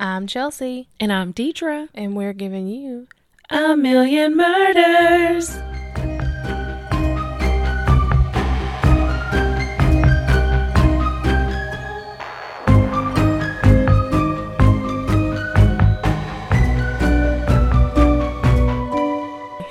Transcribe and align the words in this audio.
I'm 0.00 0.26
Chelsea, 0.26 0.88
And 1.00 1.12
I'm 1.12 1.32
Deidre. 1.32 1.88
and 1.94 2.14
we're 2.16 2.32
giving 2.32 2.68
you 2.68 3.08
A 3.50 3.76
million 3.76 4.36
murders. 4.36 5.56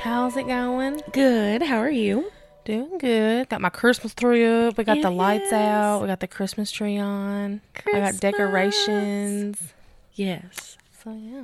How's 0.01 0.35
it 0.37 0.47
going? 0.47 1.01
Good. 1.11 1.61
How 1.61 1.77
are 1.77 1.89
you? 1.89 2.31
Doing 2.65 2.97
good. 2.97 3.49
Got 3.49 3.61
my 3.61 3.69
Christmas 3.69 4.13
tree 4.13 4.45
up. 4.45 4.77
We 4.77 4.83
got 4.83 5.01
the 5.01 5.09
lights 5.09 5.51
out. 5.53 6.01
We 6.01 6.07
got 6.07 6.19
the 6.19 6.27
Christmas 6.27 6.69
tree 6.71 6.97
on. 6.97 7.61
I 7.93 7.99
got 7.99 8.19
decorations. 8.19 9.73
Yes. 10.17 10.77
So 11.03 11.11
yeah. 11.13 11.43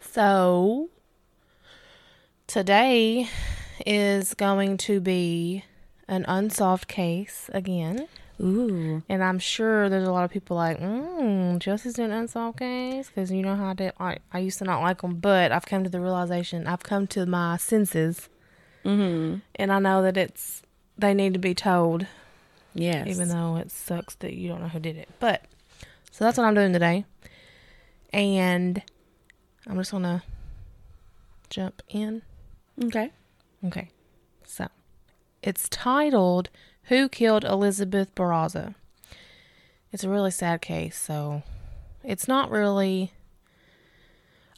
So 0.00 0.88
today 2.46 3.28
is 3.86 4.34
going 4.34 4.76
to 4.78 5.00
be 5.00 5.64
an 6.06 6.24
unsolved 6.28 6.88
case 6.88 7.50
again. 7.52 8.06
Ooh. 8.40 9.02
And 9.08 9.24
I'm 9.24 9.38
sure 9.40 9.88
there's 9.88 10.06
a 10.06 10.12
lot 10.12 10.24
of 10.24 10.30
people 10.30 10.56
like, 10.56 10.78
mm, 10.78 11.58
doing 11.58 11.98
an 11.98 12.12
unsolved 12.12 12.58
case 12.58 13.08
because 13.08 13.32
you 13.32 13.42
know 13.42 13.56
how 13.56 13.70
I 13.70 13.74
did. 13.74 13.92
I, 13.98 14.18
I 14.32 14.38
used 14.38 14.58
to 14.58 14.64
not 14.64 14.80
like 14.80 15.00
them, 15.02 15.16
but 15.16 15.50
I've 15.50 15.66
come 15.66 15.82
to 15.82 15.90
the 15.90 16.00
realization, 16.00 16.66
I've 16.66 16.82
come 16.82 17.06
to 17.08 17.26
my 17.26 17.56
senses, 17.56 18.28
Mm-hmm. 18.84 19.38
and 19.56 19.72
I 19.72 19.80
know 19.80 20.02
that 20.02 20.16
it's 20.16 20.62
they 20.96 21.12
need 21.12 21.32
to 21.34 21.40
be 21.40 21.52
told, 21.52 22.06
Yes. 22.74 23.08
even 23.08 23.28
though 23.28 23.56
it 23.56 23.72
sucks 23.72 24.14
that 24.16 24.34
you 24.34 24.48
don't 24.48 24.62
know 24.62 24.68
who 24.68 24.78
did 24.78 24.96
it. 24.96 25.08
But 25.18 25.44
so 26.12 26.24
that's 26.24 26.38
what 26.38 26.44
I'm 26.46 26.54
doing 26.54 26.72
today, 26.72 27.04
and 28.12 28.82
I'm 29.66 29.76
just 29.76 29.90
gonna 29.92 30.22
jump 31.50 31.82
in. 31.88 32.22
Okay. 32.84 33.10
Okay, 33.66 33.90
so 34.44 34.68
it's 35.42 35.68
titled 35.68 36.48
"Who 36.84 37.08
Killed 37.08 37.44
Elizabeth 37.44 38.14
Barraza." 38.14 38.74
It's 39.92 40.04
a 40.04 40.08
really 40.08 40.30
sad 40.30 40.60
case, 40.60 40.96
so 40.98 41.42
it's 42.04 42.28
not 42.28 42.50
really. 42.50 43.12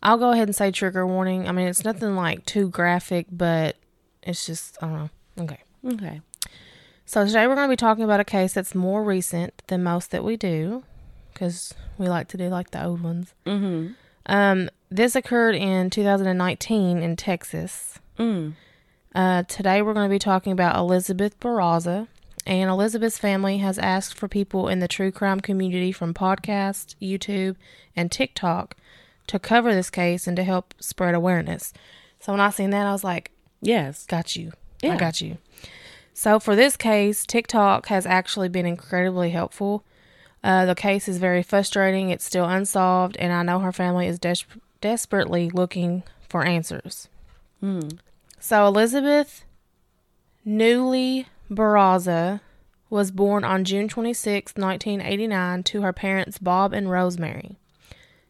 I'll 0.02 0.18
go 0.18 0.30
ahead 0.32 0.48
and 0.48 0.56
say 0.56 0.70
trigger 0.70 1.06
warning. 1.06 1.46
I 1.48 1.52
mean, 1.52 1.68
it's 1.68 1.84
nothing 1.84 2.16
like 2.16 2.44
too 2.46 2.68
graphic, 2.68 3.26
but 3.30 3.76
it's 4.22 4.46
just 4.46 4.76
I 4.82 4.86
don't 4.86 4.94
know. 4.96 5.10
Okay, 5.44 5.58
Okay. 5.86 6.20
so 7.06 7.24
today 7.26 7.46
we're 7.46 7.54
going 7.54 7.68
to 7.68 7.72
be 7.72 7.76
talking 7.76 8.04
about 8.04 8.20
a 8.20 8.24
case 8.24 8.52
that's 8.54 8.74
more 8.74 9.02
recent 9.04 9.62
than 9.68 9.82
most 9.82 10.10
that 10.10 10.24
we 10.24 10.36
do, 10.36 10.84
because 11.40 11.72
we 11.96 12.06
like 12.06 12.28
to 12.28 12.36
do 12.36 12.48
like 12.50 12.70
the 12.70 12.84
old 12.84 13.02
ones. 13.02 13.32
Mm-hmm. 13.46 13.92
Um, 14.26 14.68
this 14.90 15.16
occurred 15.16 15.54
in 15.54 15.88
2019 15.88 17.02
in 17.02 17.16
Texas. 17.16 17.98
Mm. 18.18 18.52
Uh, 19.14 19.44
today 19.44 19.80
we're 19.80 19.94
going 19.94 20.08
to 20.08 20.14
be 20.14 20.18
talking 20.18 20.52
about 20.52 20.76
Elizabeth 20.76 21.40
Barraza. 21.40 22.08
And 22.46 22.68
Elizabeth's 22.70 23.18
family 23.18 23.58
has 23.58 23.78
asked 23.78 24.14
for 24.14 24.28
people 24.28 24.68
in 24.68 24.80
the 24.80 24.88
true 24.88 25.10
crime 25.10 25.40
community 25.40 25.92
from 25.92 26.12
podcast, 26.12 26.94
YouTube, 27.00 27.56
and 27.96 28.12
TikTok 28.12 28.76
to 29.26 29.38
cover 29.38 29.74
this 29.74 29.90
case 29.90 30.26
and 30.26 30.36
to 30.36 30.44
help 30.44 30.74
spread 30.78 31.14
awareness. 31.14 31.72
So 32.18 32.32
when 32.32 32.40
I 32.40 32.50
seen 32.50 32.70
that, 32.70 32.86
I 32.86 32.92
was 32.92 33.04
like, 33.04 33.30
Yes. 33.62 34.04
got 34.06 34.36
you. 34.36 34.52
I 34.82 34.96
got 34.96 35.20
you. 35.22 35.38
So 36.12 36.38
for 36.38 36.54
this 36.54 36.76
case, 36.76 37.24
TikTok 37.24 37.86
has 37.86 38.04
actually 38.04 38.48
been 38.50 38.66
incredibly 38.66 39.30
helpful. 39.30 39.84
Uh, 40.42 40.64
the 40.64 40.74
case 40.74 41.08
is 41.08 41.18
very 41.18 41.42
frustrating. 41.42 42.10
It's 42.10 42.24
still 42.24 42.46
unsolved, 42.46 43.16
and 43.18 43.32
I 43.32 43.42
know 43.42 43.58
her 43.60 43.72
family 43.72 44.06
is 44.06 44.18
des- 44.18 44.46
desperately 44.80 45.50
looking 45.50 46.02
for 46.28 46.44
answers. 46.44 47.08
Mm. 47.62 47.98
So 48.38 48.66
Elizabeth 48.66 49.44
Newly 50.44 51.26
Barraza 51.50 52.40
was 52.88 53.10
born 53.10 53.44
on 53.44 53.64
June 53.64 53.88
26, 53.88 54.54
1989 54.56 55.62
to 55.64 55.82
her 55.82 55.92
parents 55.92 56.38
Bob 56.38 56.72
and 56.72 56.90
Rosemary. 56.90 57.58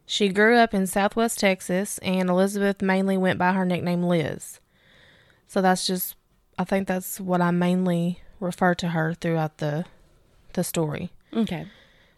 She 0.05 0.27
grew 0.27 0.57
up 0.57 0.73
in 0.73 0.87
southwest 0.87 1.39
Texas 1.39 1.97
and 1.99 2.29
Elizabeth 2.29 2.81
mainly 2.81 3.17
went 3.17 3.39
by 3.39 3.53
her 3.53 3.65
nickname 3.65 4.03
Liz. 4.03 4.59
So 5.47 5.61
that's 5.61 5.87
just 5.87 6.15
I 6.59 6.63
think 6.63 6.87
that's 6.87 7.19
what 7.19 7.41
I 7.41 7.51
mainly 7.51 8.19
refer 8.39 8.75
to 8.75 8.89
her 8.89 9.13
throughout 9.13 9.59
the 9.59 9.85
the 10.53 10.63
story. 10.63 11.11
Okay. 11.33 11.67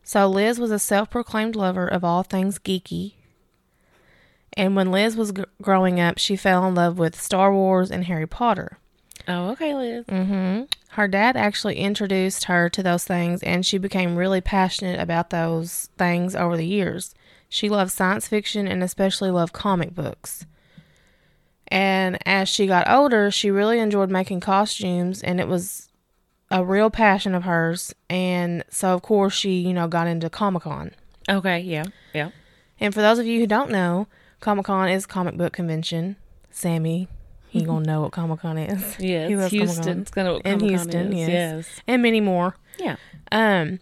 So 0.03 0.27
Liz 0.27 0.59
was 0.59 0.71
a 0.71 0.79
self-proclaimed 0.79 1.55
lover 1.55 1.87
of 1.87 2.03
all 2.03 2.23
things 2.23 2.59
geeky. 2.59 3.13
And 4.55 4.75
when 4.75 4.91
Liz 4.91 5.15
was 5.15 5.31
g- 5.31 5.45
growing 5.61 5.99
up, 5.99 6.17
she 6.17 6.35
fell 6.35 6.67
in 6.67 6.75
love 6.75 6.97
with 6.99 7.19
Star 7.19 7.53
Wars 7.53 7.89
and 7.89 8.05
Harry 8.05 8.27
Potter. 8.27 8.77
Oh, 9.27 9.49
okay, 9.51 9.73
Liz. 9.73 10.05
Mm-hmm. 10.05 10.63
Her 10.89 11.07
dad 11.07 11.35
actually 11.35 11.77
introduced 11.77 12.43
her 12.45 12.69
to 12.69 12.83
those 12.83 13.05
things, 13.05 13.41
and 13.41 13.65
she 13.65 13.77
became 13.77 14.15
really 14.15 14.41
passionate 14.41 14.99
about 14.99 15.29
those 15.29 15.89
things 15.97 16.35
over 16.35 16.57
the 16.57 16.67
years. 16.67 17.15
She 17.49 17.69
loved 17.69 17.91
science 17.91 18.27
fiction 18.27 18.67
and 18.67 18.83
especially 18.83 19.31
loved 19.31 19.53
comic 19.53 19.95
books. 19.95 20.45
And 21.69 22.19
as 22.27 22.49
she 22.49 22.67
got 22.67 22.89
older, 22.89 23.31
she 23.31 23.49
really 23.49 23.79
enjoyed 23.79 24.11
making 24.11 24.41
costumes, 24.41 25.23
and 25.23 25.39
it 25.39 25.47
was 25.47 25.89
a 26.53 26.63
real 26.63 26.89
passion 26.89 27.35
of 27.35 27.43
hers. 27.43 27.93
And 28.09 28.63
so, 28.69 28.93
of 28.93 29.01
course, 29.01 29.33
she, 29.33 29.59
you 29.59 29.73
know, 29.73 29.87
got 29.87 30.07
into 30.07 30.29
Comic 30.29 30.63
Con. 30.63 30.91
Okay. 31.27 31.59
Yeah. 31.59 31.85
Yeah. 32.13 32.29
And 32.79 32.93
for 32.93 33.01
those 33.01 33.19
of 33.19 33.25
you 33.25 33.39
who 33.39 33.47
don't 33.47 33.71
know, 33.71 34.07
Comic 34.39 34.65
Con 34.65 34.87
is 34.87 35.05
comic 35.05 35.35
book 35.35 35.51
convention. 35.51 36.15
Sammy, 36.51 37.07
he 37.49 37.63
gonna 37.63 37.85
know 37.85 38.01
what 38.01 38.11
Comic 38.11 38.41
Con 38.41 38.57
is. 38.57 38.95
Yes. 38.99 39.29
He 39.29 39.35
loves 39.35 39.51
Houston. 39.51 39.83
Comic-Con. 39.83 40.01
It's 40.01 40.11
gonna 40.11 40.37
In 40.45 40.59
Houston, 40.59 41.11
yes. 41.11 41.29
yes. 41.29 41.81
and 41.87 42.01
many 42.01 42.21
more. 42.21 42.55
Yeah. 42.77 42.97
Um, 43.31 43.79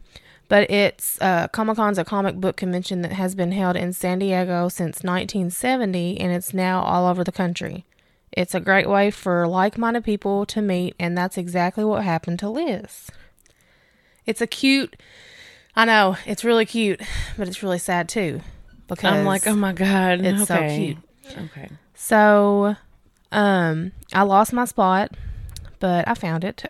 but 0.47 0.69
it's 0.71 1.19
uh, 1.21 1.47
Comic 1.49 1.75
Con's 1.75 1.97
a 1.97 2.05
comic 2.05 2.35
book 2.35 2.55
convention 2.57 3.01
that 3.01 3.13
has 3.13 3.35
been 3.35 3.51
held 3.51 3.75
in 3.75 3.91
San 3.93 4.19
Diego 4.19 4.69
since 4.69 5.03
1970, 5.03 6.19
and 6.19 6.31
it's 6.31 6.53
now 6.53 6.81
all 6.83 7.07
over 7.07 7.23
the 7.23 7.31
country. 7.31 7.85
It's 8.31 8.55
a 8.55 8.59
great 8.59 8.89
way 8.89 9.11
for 9.11 9.47
like-minded 9.47 10.03
people 10.05 10.45
to 10.47 10.61
meet, 10.61 10.95
and 10.99 11.17
that's 11.17 11.37
exactly 11.37 11.83
what 11.83 12.03
happened 12.03 12.39
to 12.39 12.49
Liz. 12.49 13.09
It's 14.25 14.41
a 14.41 14.47
cute. 14.47 14.95
I 15.75 15.85
know 15.85 16.17
it's 16.25 16.43
really 16.43 16.65
cute, 16.65 17.01
but 17.37 17.47
it's 17.47 17.61
really 17.61 17.79
sad 17.79 18.07
too, 18.07 18.41
because 18.87 19.05
I'm 19.05 19.25
like, 19.25 19.47
oh 19.47 19.55
my 19.55 19.73
god, 19.73 20.21
it's 20.21 20.47
so 20.47 20.57
cute. 20.67 20.97
Okay. 21.37 21.69
So, 21.93 22.75
um, 23.31 23.91
I 24.13 24.23
lost 24.23 24.53
my 24.53 24.65
spot, 24.65 25.11
but 25.79 26.07
I 26.07 26.13
found 26.13 26.43
it. 26.43 26.65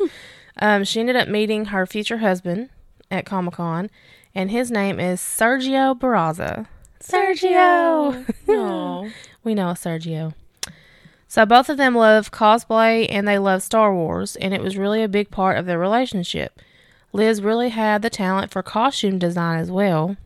um, 0.60 0.84
she 0.84 1.00
ended 1.00 1.16
up 1.16 1.28
meeting 1.28 1.66
her 1.66 1.86
future 1.86 2.18
husband 2.18 2.68
at 3.10 3.26
Comic 3.26 3.54
Con, 3.54 3.90
and 4.34 4.50
his 4.50 4.70
name 4.70 5.00
is 5.00 5.20
Sergio 5.20 5.98
Barraza. 5.98 6.66
Sergio! 7.00 8.24
Oh. 8.48 9.10
we 9.44 9.54
know 9.54 9.70
a 9.70 9.74
Sergio. 9.74 10.34
So 11.28 11.44
both 11.44 11.68
of 11.68 11.76
them 11.76 11.94
love 11.94 12.30
cosplay 12.30 13.06
and 13.10 13.28
they 13.28 13.38
love 13.38 13.62
Star 13.62 13.94
Wars, 13.94 14.34
and 14.36 14.54
it 14.54 14.62
was 14.62 14.78
really 14.78 15.02
a 15.02 15.08
big 15.08 15.30
part 15.30 15.58
of 15.58 15.66
their 15.66 15.78
relationship. 15.78 16.58
Liz 17.12 17.42
really 17.42 17.68
had 17.68 18.00
the 18.00 18.10
talent 18.10 18.50
for 18.50 18.62
costume 18.62 19.18
design 19.18 19.60
as 19.60 19.70
well, 19.70 20.16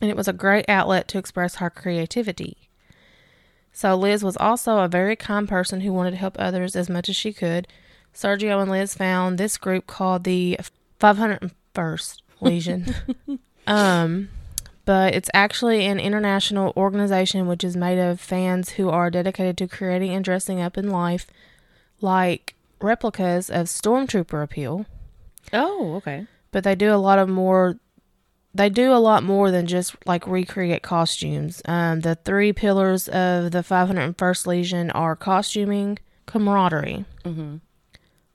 and 0.00 0.10
it 0.10 0.16
was 0.16 0.26
a 0.26 0.32
great 0.32 0.64
outlet 0.68 1.08
to 1.08 1.18
express 1.18 1.56
her 1.56 1.68
creativity. 1.68 2.56
So 3.72 3.94
Liz 3.94 4.24
was 4.24 4.36
also 4.38 4.78
a 4.78 4.88
very 4.88 5.14
kind 5.14 5.48
person 5.48 5.82
who 5.82 5.92
wanted 5.92 6.12
to 6.12 6.16
help 6.16 6.36
others 6.38 6.74
as 6.74 6.88
much 6.88 7.08
as 7.08 7.16
she 7.16 7.32
could. 7.32 7.68
Sergio 8.14 8.62
and 8.62 8.70
Liz 8.70 8.94
found 8.94 9.36
this 9.36 9.58
group 9.58 9.86
called 9.86 10.24
the 10.24 10.58
501st 11.00 12.20
Legion. 12.40 12.94
um, 13.66 14.28
but 14.84 15.14
it's 15.14 15.30
actually 15.32 15.86
an 15.86 15.98
international 15.98 16.72
organization 16.76 17.46
which 17.46 17.64
is 17.64 17.76
made 17.76 17.98
of 17.98 18.20
fans 18.20 18.70
who 18.70 18.88
are 18.90 19.10
dedicated 19.10 19.56
to 19.58 19.68
creating 19.68 20.10
and 20.10 20.24
dressing 20.24 20.60
up 20.60 20.76
in 20.76 20.90
life 20.90 21.26
like 22.00 22.54
replicas 22.80 23.48
of 23.48 23.66
Stormtrooper 23.66 24.42
appeal. 24.42 24.86
Oh, 25.52 25.94
okay. 25.96 26.26
But 26.52 26.64
they 26.64 26.74
do 26.74 26.92
a 26.92 26.96
lot 26.96 27.18
of 27.18 27.28
more 27.28 27.78
they 28.54 28.70
do 28.70 28.92
a 28.92 29.02
lot 29.02 29.24
more 29.24 29.50
than 29.50 29.66
just 29.66 29.96
like 30.06 30.26
recreate 30.28 30.82
costumes. 30.82 31.60
Um, 31.64 32.00
the 32.00 32.14
three 32.14 32.52
pillars 32.52 33.08
of 33.08 33.50
the 33.50 33.64
501st 33.68 34.46
Legion 34.46 34.90
are 34.92 35.16
costuming, 35.16 35.98
camaraderie. 36.26 37.04
Mm-hmm. 37.24 37.56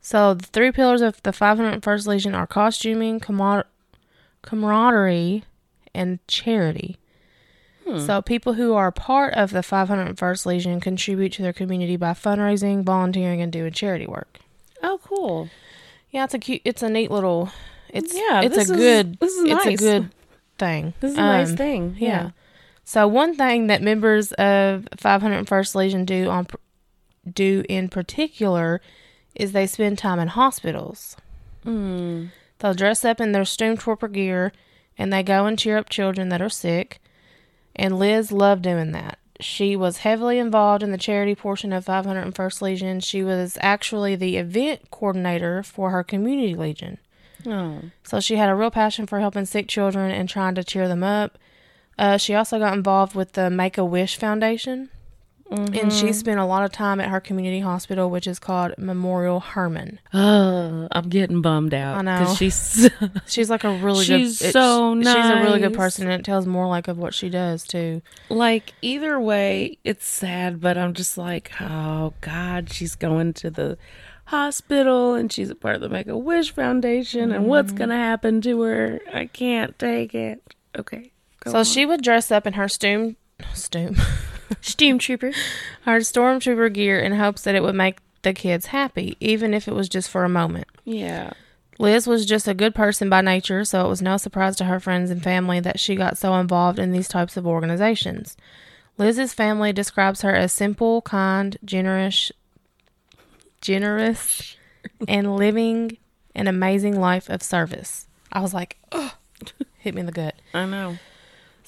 So 0.01 0.34
the 0.34 0.46
three 0.46 0.74
pillars 0.74 1.01
of 1.01 1.24
the 1.24 1.31
501st 1.31 2.07
Legion 2.07 2.36
are 2.36 2.48
costuming, 2.48 3.22
camar- 3.22 3.68
camaraderie, 4.42 5.46
and 5.94 6.19
charity. 6.27 6.97
Hmm. 7.88 8.00
So 8.00 8.21
people 8.21 8.53
who 8.53 8.74
are 8.74 8.91
part 8.91 9.33
of 9.33 9.51
the 9.51 9.59
501st 9.59 10.45
Legion 10.45 10.80
contribute 10.80 11.33
to 11.33 11.41
their 11.41 11.53
community 11.53 11.95
by 11.97 12.12
fundraising, 12.12 12.83
volunteering, 12.83 13.41
and 13.41 13.51
doing 13.51 13.71
charity 13.71 14.06
work. 14.07 14.39
Oh, 14.83 15.00
cool. 15.03 15.50
Yeah, 16.12 16.24
it's 16.25 16.33
a 16.33 16.39
cute, 16.39 16.62
it's 16.65 16.81
a 16.83 16.89
neat 16.89 17.12
little, 17.12 17.51
it's 17.89 18.13
Yeah, 18.15 18.41
it's 18.41 18.57
a 18.57 18.62
is- 18.62 18.71
good, 18.71 19.19
this 19.19 19.31
is 19.33 19.44
it's 19.51 19.65
a 19.65 19.75
good 19.75 20.09
thing. 20.57 20.94
This 21.00 21.12
is 21.12 21.18
a 21.18 21.21
nice 21.21 21.51
Um, 21.51 21.57
thing. 21.57 21.95
yeah. 22.00 22.07
Yeah. 22.07 22.30
So 22.83 23.07
one 23.07 23.36
thing 23.36 23.68
that 23.68 23.81
members 23.83 24.31
of 24.33 24.88
501st 24.97 25.75
Legion 25.75 26.06
do 26.06 26.30
on 26.30 26.47
do 27.31 27.63
in 27.69 27.88
particular 27.89 28.81
is 29.36 29.51
they 29.51 29.68
spend 29.68 29.97
time 30.00 30.18
in 30.19 30.30
hospitals. 30.30 31.15
Mm. 31.65 32.31
They'll 32.57 32.74
dress 32.74 33.06
up 33.06 33.21
in 33.21 33.31
their 33.31 33.44
Stormtrooper 33.44 34.12
gear 34.12 34.51
and 35.00 35.12
they 35.12 35.24
go 35.24 35.46
and 35.46 35.57
cheer 35.57 35.78
up 35.78 35.90
children 35.90 36.28
that 36.30 36.42
are 36.42 36.50
sick. 36.50 37.01
And 37.75 37.98
Liz 37.98 38.31
loved 38.31 38.62
doing 38.62 38.92
that. 38.92 39.18
She 39.40 39.78
was 39.78 40.00
heavily 40.00 40.38
involved 40.38 40.84
in 40.84 40.92
the 40.92 40.98
charity 40.98 41.34
portion 41.34 41.72
of 41.72 41.86
501st 41.86 42.62
Legion. 42.62 43.00
She 43.00 43.24
was 43.24 43.57
actually 43.62 44.18
the 44.18 44.36
event 44.36 44.92
coordinator 44.92 45.63
for 45.63 45.92
her 45.92 46.04
community 46.04 46.54
legion. 46.54 46.98
Oh. 47.48 47.84
So 48.04 48.19
she 48.19 48.36
had 48.36 48.50
a 48.50 48.56
real 48.56 48.69
passion 48.69 49.07
for 49.07 49.22
helping 49.22 49.46
sick 49.46 49.69
children 49.69 50.12
and 50.12 50.28
trying 50.28 50.56
to 50.56 50.63
cheer 50.66 50.90
them 50.90 51.06
up. 51.06 51.38
Uh, 51.98 52.18
she 52.18 52.36
also 52.36 52.60
got 52.60 52.74
involved 52.74 53.16
with 53.16 53.34
the 53.34 53.50
Make 53.50 53.78
a 53.78 53.86
Wish 53.86 54.18
Foundation, 54.18 54.90
and 55.51 55.92
she 55.92 56.06
mm-hmm. 56.06 56.12
spent 56.12 56.40
a 56.40 56.46
lot 56.46 56.63
of 56.63 56.72
time 56.72 57.00
at 57.00 57.10
her 57.10 57.19
community 57.19 57.60
hospital, 57.60 58.10
which 58.10 58.28
is 58.28 58.38
called 58.38 58.74
Memorial 58.78 59.40
Hermann. 59.40 60.00
Oh, 60.13 60.88
I'm 60.92 61.10
getting 61.10 61.42
bummed 61.42 61.74
out. 61.74 61.98
I 61.98 62.01
know. 62.01 62.36
She's. 62.36 62.90
She's 63.28 63.50
like 63.50 63.63
a 63.63 63.74
really 63.78 64.06
She's 64.06 64.40
good. 64.40 64.54
so 64.54 64.96
She's 64.96 65.07
a 65.07 65.42
really 65.42 65.60
good 65.60 65.74
person, 65.74 66.10
and 66.10 66.19
it 66.19 66.25
tells 66.25 66.46
more 66.46 66.68
like 66.68 66.88
of 66.88 66.98
what 66.98 67.13
she 67.13 67.30
does 67.30 67.63
too. 67.63 68.01
like, 68.30 68.74
either 68.81 69.19
way, 69.19 69.78
it's 69.84 70.07
sad, 70.07 70.62
but 70.62 70.78
I'm 70.78 70.94
just 70.94 71.18
like, 71.18 71.51
oh, 71.60 72.13
God, 72.22 72.72
she's 72.72 72.96
going 72.96 73.34
to 73.34 73.50
the 73.50 73.78
hospital 74.30 75.16
and 75.16 75.31
she's 75.31 75.50
a 75.50 75.56
part 75.56 75.75
of 75.75 75.81
the 75.81 75.90
Make 75.90 76.07
a 76.07 76.18
Wish 76.18 76.51
Foundation, 76.54 77.31
and 77.31 77.46
what's 77.46 77.69
mm-hmm. 77.69 77.78
going 77.78 77.90
to 77.90 77.96
happen 77.96 78.42
to 78.42 78.62
her? 78.62 79.00
I 79.12 79.25
can't 79.25 79.78
take 79.80 80.13
it. 80.13 80.44
Okay. 80.78 81.12
So 81.48 81.60
on. 81.60 81.66
she 81.66 81.86
would 81.86 82.04
dress 82.04 82.31
up 82.31 82.46
in 82.46 82.54
her 82.54 82.68
stoom, 82.68 83.16
stoom, 83.53 83.95
Stormtrooper. 84.62 85.33
her 85.86 86.00
stormtrooper 86.00 86.74
gear 86.74 87.00
in 87.00 87.13
hopes 87.13 87.44
that 87.44 87.56
it 87.56 87.63
would 87.63 87.75
make 87.75 88.00
the 88.21 88.33
kids 88.33 88.68
happy, 88.68 89.15
even 89.19 89.53
if 89.53 89.68
it 89.68 89.74
was 89.74 89.89
just 89.89 90.09
for 90.09 90.24
a 90.24 90.30
moment. 90.30 90.68
Yeah. 90.86 91.31
Liz 91.77 92.07
was 92.07 92.25
just 92.25 92.47
a 92.47 92.53
good 92.53 92.75
person 92.75 93.09
by 93.09 93.21
nature, 93.21 93.63
so 93.63 93.86
it 93.86 93.89
was 93.89 94.01
no 94.01 94.18
surprise 94.18 94.57
to 94.57 94.65
her 94.65 94.81
friends 94.81 95.09
and 95.09 95.24
family 95.24 95.62
that 95.62 95.80
she 95.80 95.95
got 95.95 96.18
so 96.18 96.36
involved 96.36 96.77
in 96.77 96.91
these 96.91 97.07
types 97.07 97.38
of 97.38 97.47
organizations. 97.47 98.36
Liz's 98.97 99.33
family 99.33 99.71
describes 99.71 100.21
her 100.21 100.36
as 100.36 100.51
simple, 100.51 101.01
kind, 101.01 101.57
generous, 101.63 102.33
generous, 103.62 104.57
and 105.07 105.38
living 105.38 105.97
an 106.36 106.47
amazing 106.47 107.00
life 107.00 107.30
of 107.30 107.41
service. 107.41 108.07
I 108.33 108.41
was 108.41 108.53
like, 108.53 108.77
Ugh, 108.91 109.13
hit 109.77 109.95
me 109.95 110.01
in 110.01 110.06
the 110.06 110.12
gut. 110.12 110.36
I 110.53 110.65
know. 110.65 110.97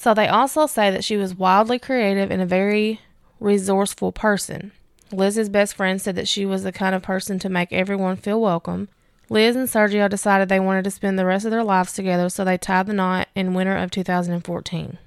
So 0.02 0.16
they 0.16 0.28
also 0.28 0.66
say 0.66 0.90
that 0.90 1.04
she 1.04 1.16
was 1.16 1.36
wildly 1.36 1.78
creative 1.78 2.32
and 2.32 2.42
a 2.42 2.46
very 2.48 3.02
resourceful 3.40 4.12
person. 4.12 4.72
Liz's 5.12 5.48
best 5.48 5.76
friend 5.76 6.02
said 6.02 6.16
that 6.16 6.28
she 6.28 6.44
was 6.44 6.64
the 6.64 6.72
kind 6.72 6.96
of 6.96 7.04
person 7.04 7.38
to 7.38 7.50
make 7.50 7.72
everyone 7.72 8.16
feel 8.16 8.42
welcome. 8.42 8.90
Liz 9.30 9.56
and 9.56 9.68
Sergio 9.68 10.10
decided 10.10 10.50
they 10.50 10.60
wanted 10.60 10.86
to 10.86 10.90
spend 10.90 11.20
the 11.20 11.26
rest 11.26 11.46
of 11.46 11.52
their 11.52 11.64
lives 11.64 11.94
together, 11.94 12.30
so 12.30 12.44
they 12.44 12.58
tied 12.58 12.88
the 12.88 12.94
knot 12.94 13.28
in 13.36 13.54
winter 13.54 13.78
of 13.78 13.92
2014. 13.92 14.98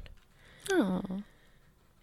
Oh. 0.71 1.03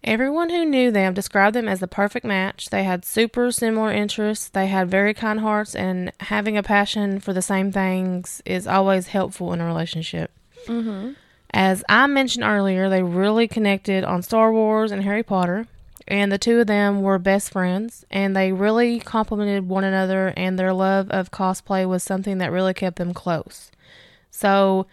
Everyone 0.04 0.50
who 0.50 0.66
knew 0.66 0.92
them 0.92 1.14
described 1.14 1.56
them 1.56 1.70
as 1.70 1.80
the 1.80 1.88
perfect 1.88 2.26
match. 2.26 2.72
They 2.72 2.84
had 2.84 3.06
super 3.06 3.54
similar 3.54 3.94
interests, 3.94 4.50
they 4.50 4.68
had 4.68 4.92
very 4.92 5.14
kind 5.14 5.40
hearts, 5.40 5.76
and 5.76 6.12
having 6.20 6.58
a 6.58 6.64
passion 6.64 7.22
for 7.22 7.32
the 7.32 7.42
same 7.42 7.72
things 7.72 8.42
is 8.46 8.68
always 8.68 9.08
helpful 9.08 9.54
in 9.54 9.62
a 9.62 9.66
relationship. 9.66 10.30
Mm-hmm. 10.68 11.14
As 11.54 11.84
I 11.90 12.08
mentioned 12.08 12.46
earlier, 12.46 12.90
they 12.90 13.04
really 13.04 13.48
connected 13.48 14.04
on 14.04 14.22
Star 14.22 14.52
Wars 14.54 14.92
and 14.92 15.04
Harry 15.04 15.24
Potter, 15.24 15.68
and 16.08 16.32
the 16.32 16.38
two 16.38 16.60
of 16.60 16.68
them 16.68 17.02
were 17.02 17.20
best 17.20 17.52
friends, 17.52 18.06
and 18.10 18.36
they 18.36 18.52
really 18.52 19.00
complemented 19.00 19.68
one 19.68 19.84
another, 19.84 20.34
and 20.38 20.58
their 20.58 20.74
love 20.74 21.10
of 21.10 21.32
cosplay 21.32 21.88
was 21.88 22.04
something 22.04 22.38
that 22.38 22.52
really 22.52 22.74
kept 22.74 22.98
them 22.98 23.14
close. 23.14 23.72
So 24.30 24.88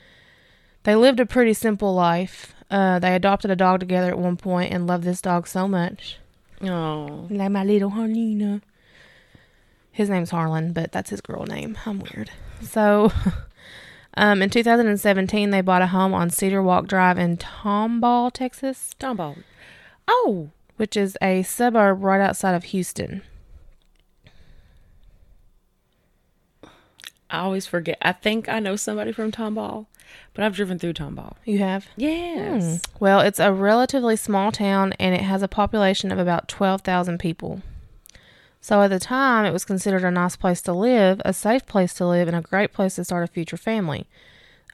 they 0.82 0.96
lived 0.96 1.20
a 1.20 1.26
pretty 1.26 1.54
simple 1.54 1.94
life. 1.94 2.54
Uh, 2.70 2.98
they 2.98 3.14
adopted 3.14 3.50
a 3.50 3.56
dog 3.56 3.80
together 3.80 4.10
at 4.10 4.18
one 4.18 4.36
point 4.36 4.72
and 4.72 4.86
loved 4.86 5.04
this 5.04 5.22
dog 5.22 5.46
so 5.46 5.68
much. 5.68 6.18
Oh. 6.62 7.26
Like 7.30 7.50
my 7.50 7.64
little 7.64 7.90
Harlina. 7.92 8.62
His 9.92 10.10
name's 10.10 10.30
Harlan, 10.30 10.72
but 10.72 10.92
that's 10.92 11.10
his 11.10 11.20
girl 11.20 11.44
name. 11.46 11.78
I'm 11.86 12.00
weird. 12.00 12.30
So, 12.62 13.12
um, 14.14 14.42
in 14.42 14.50
2017, 14.50 15.50
they 15.50 15.60
bought 15.60 15.82
a 15.82 15.88
home 15.88 16.12
on 16.14 16.30
Cedar 16.30 16.62
Walk 16.62 16.86
Drive 16.86 17.18
in 17.18 17.36
Tomball, 17.36 18.32
Texas, 18.32 18.94
Tomball. 18.98 19.42
Oh. 20.08 20.50
which 20.76 20.96
is 20.96 21.16
a 21.20 21.42
suburb 21.42 22.02
right 22.02 22.20
outside 22.20 22.54
of 22.54 22.64
Houston. 22.64 23.22
I 27.30 27.40
always 27.40 27.66
forget. 27.66 27.98
I 28.00 28.12
think 28.12 28.48
I 28.48 28.58
know 28.58 28.76
somebody 28.76 29.12
from 29.12 29.30
Tomball, 29.30 29.86
but 30.32 30.44
I've 30.44 30.54
driven 30.56 30.78
through 30.78 30.94
Tomball. 30.94 31.34
You 31.44 31.58
have? 31.58 31.86
Yes. 31.96 32.80
Well, 32.98 33.20
it's 33.20 33.38
a 33.38 33.52
relatively 33.52 34.16
small 34.16 34.50
town 34.50 34.94
and 34.98 35.14
it 35.14 35.20
has 35.20 35.42
a 35.42 35.48
population 35.48 36.10
of 36.10 36.18
about 36.18 36.48
12,000 36.48 37.18
people. 37.18 37.60
So 38.68 38.82
at 38.82 38.88
the 38.88 38.98
time, 38.98 39.46
it 39.46 39.52
was 39.54 39.64
considered 39.64 40.04
a 40.04 40.10
nice 40.10 40.36
place 40.36 40.60
to 40.60 40.74
live, 40.74 41.22
a 41.24 41.32
safe 41.32 41.64
place 41.64 41.94
to 41.94 42.06
live, 42.06 42.28
and 42.28 42.36
a 42.36 42.42
great 42.42 42.70
place 42.70 42.96
to 42.96 43.04
start 43.04 43.24
a 43.24 43.26
future 43.26 43.56
family. 43.56 44.06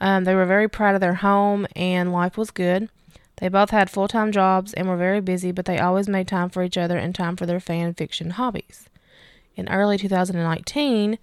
Um, 0.00 0.24
they 0.24 0.34
were 0.34 0.46
very 0.46 0.68
proud 0.68 0.96
of 0.96 1.00
their 1.00 1.14
home 1.14 1.68
and 1.76 2.12
life 2.12 2.36
was 2.36 2.50
good. 2.50 2.88
They 3.36 3.46
both 3.46 3.70
had 3.70 3.88
full 3.88 4.08
time 4.08 4.32
jobs 4.32 4.74
and 4.74 4.88
were 4.88 4.96
very 4.96 5.20
busy, 5.20 5.52
but 5.52 5.66
they 5.66 5.78
always 5.78 6.08
made 6.08 6.26
time 6.26 6.50
for 6.50 6.64
each 6.64 6.76
other 6.76 6.98
and 6.98 7.14
time 7.14 7.36
for 7.36 7.46
their 7.46 7.60
fan 7.60 7.94
fiction 7.94 8.30
hobbies. 8.30 8.88
In 9.54 9.68
early 9.68 9.96
2019, 9.96 11.16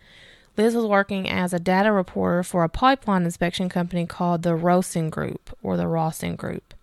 Liz 0.56 0.74
was 0.74 0.86
working 0.86 1.30
as 1.30 1.52
a 1.52 1.60
data 1.60 1.92
reporter 1.92 2.42
for 2.42 2.64
a 2.64 2.70
pipeline 2.70 3.24
inspection 3.24 3.68
company 3.68 4.06
called 4.06 4.44
the 4.44 4.56
Rosen 4.56 5.10
Group 5.10 5.58
or 5.62 5.76
the 5.76 5.90
Rosen 5.90 6.38
Group. 6.38 6.74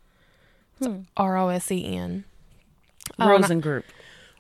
Hmm. 0.83 1.05
R 1.17 1.39
O 1.39 1.49
S 1.49 1.73
E 1.73 1.97
N. 1.97 2.25
Oh, 3.19 3.31
Rosen 3.31 3.61
Group. 3.61 3.87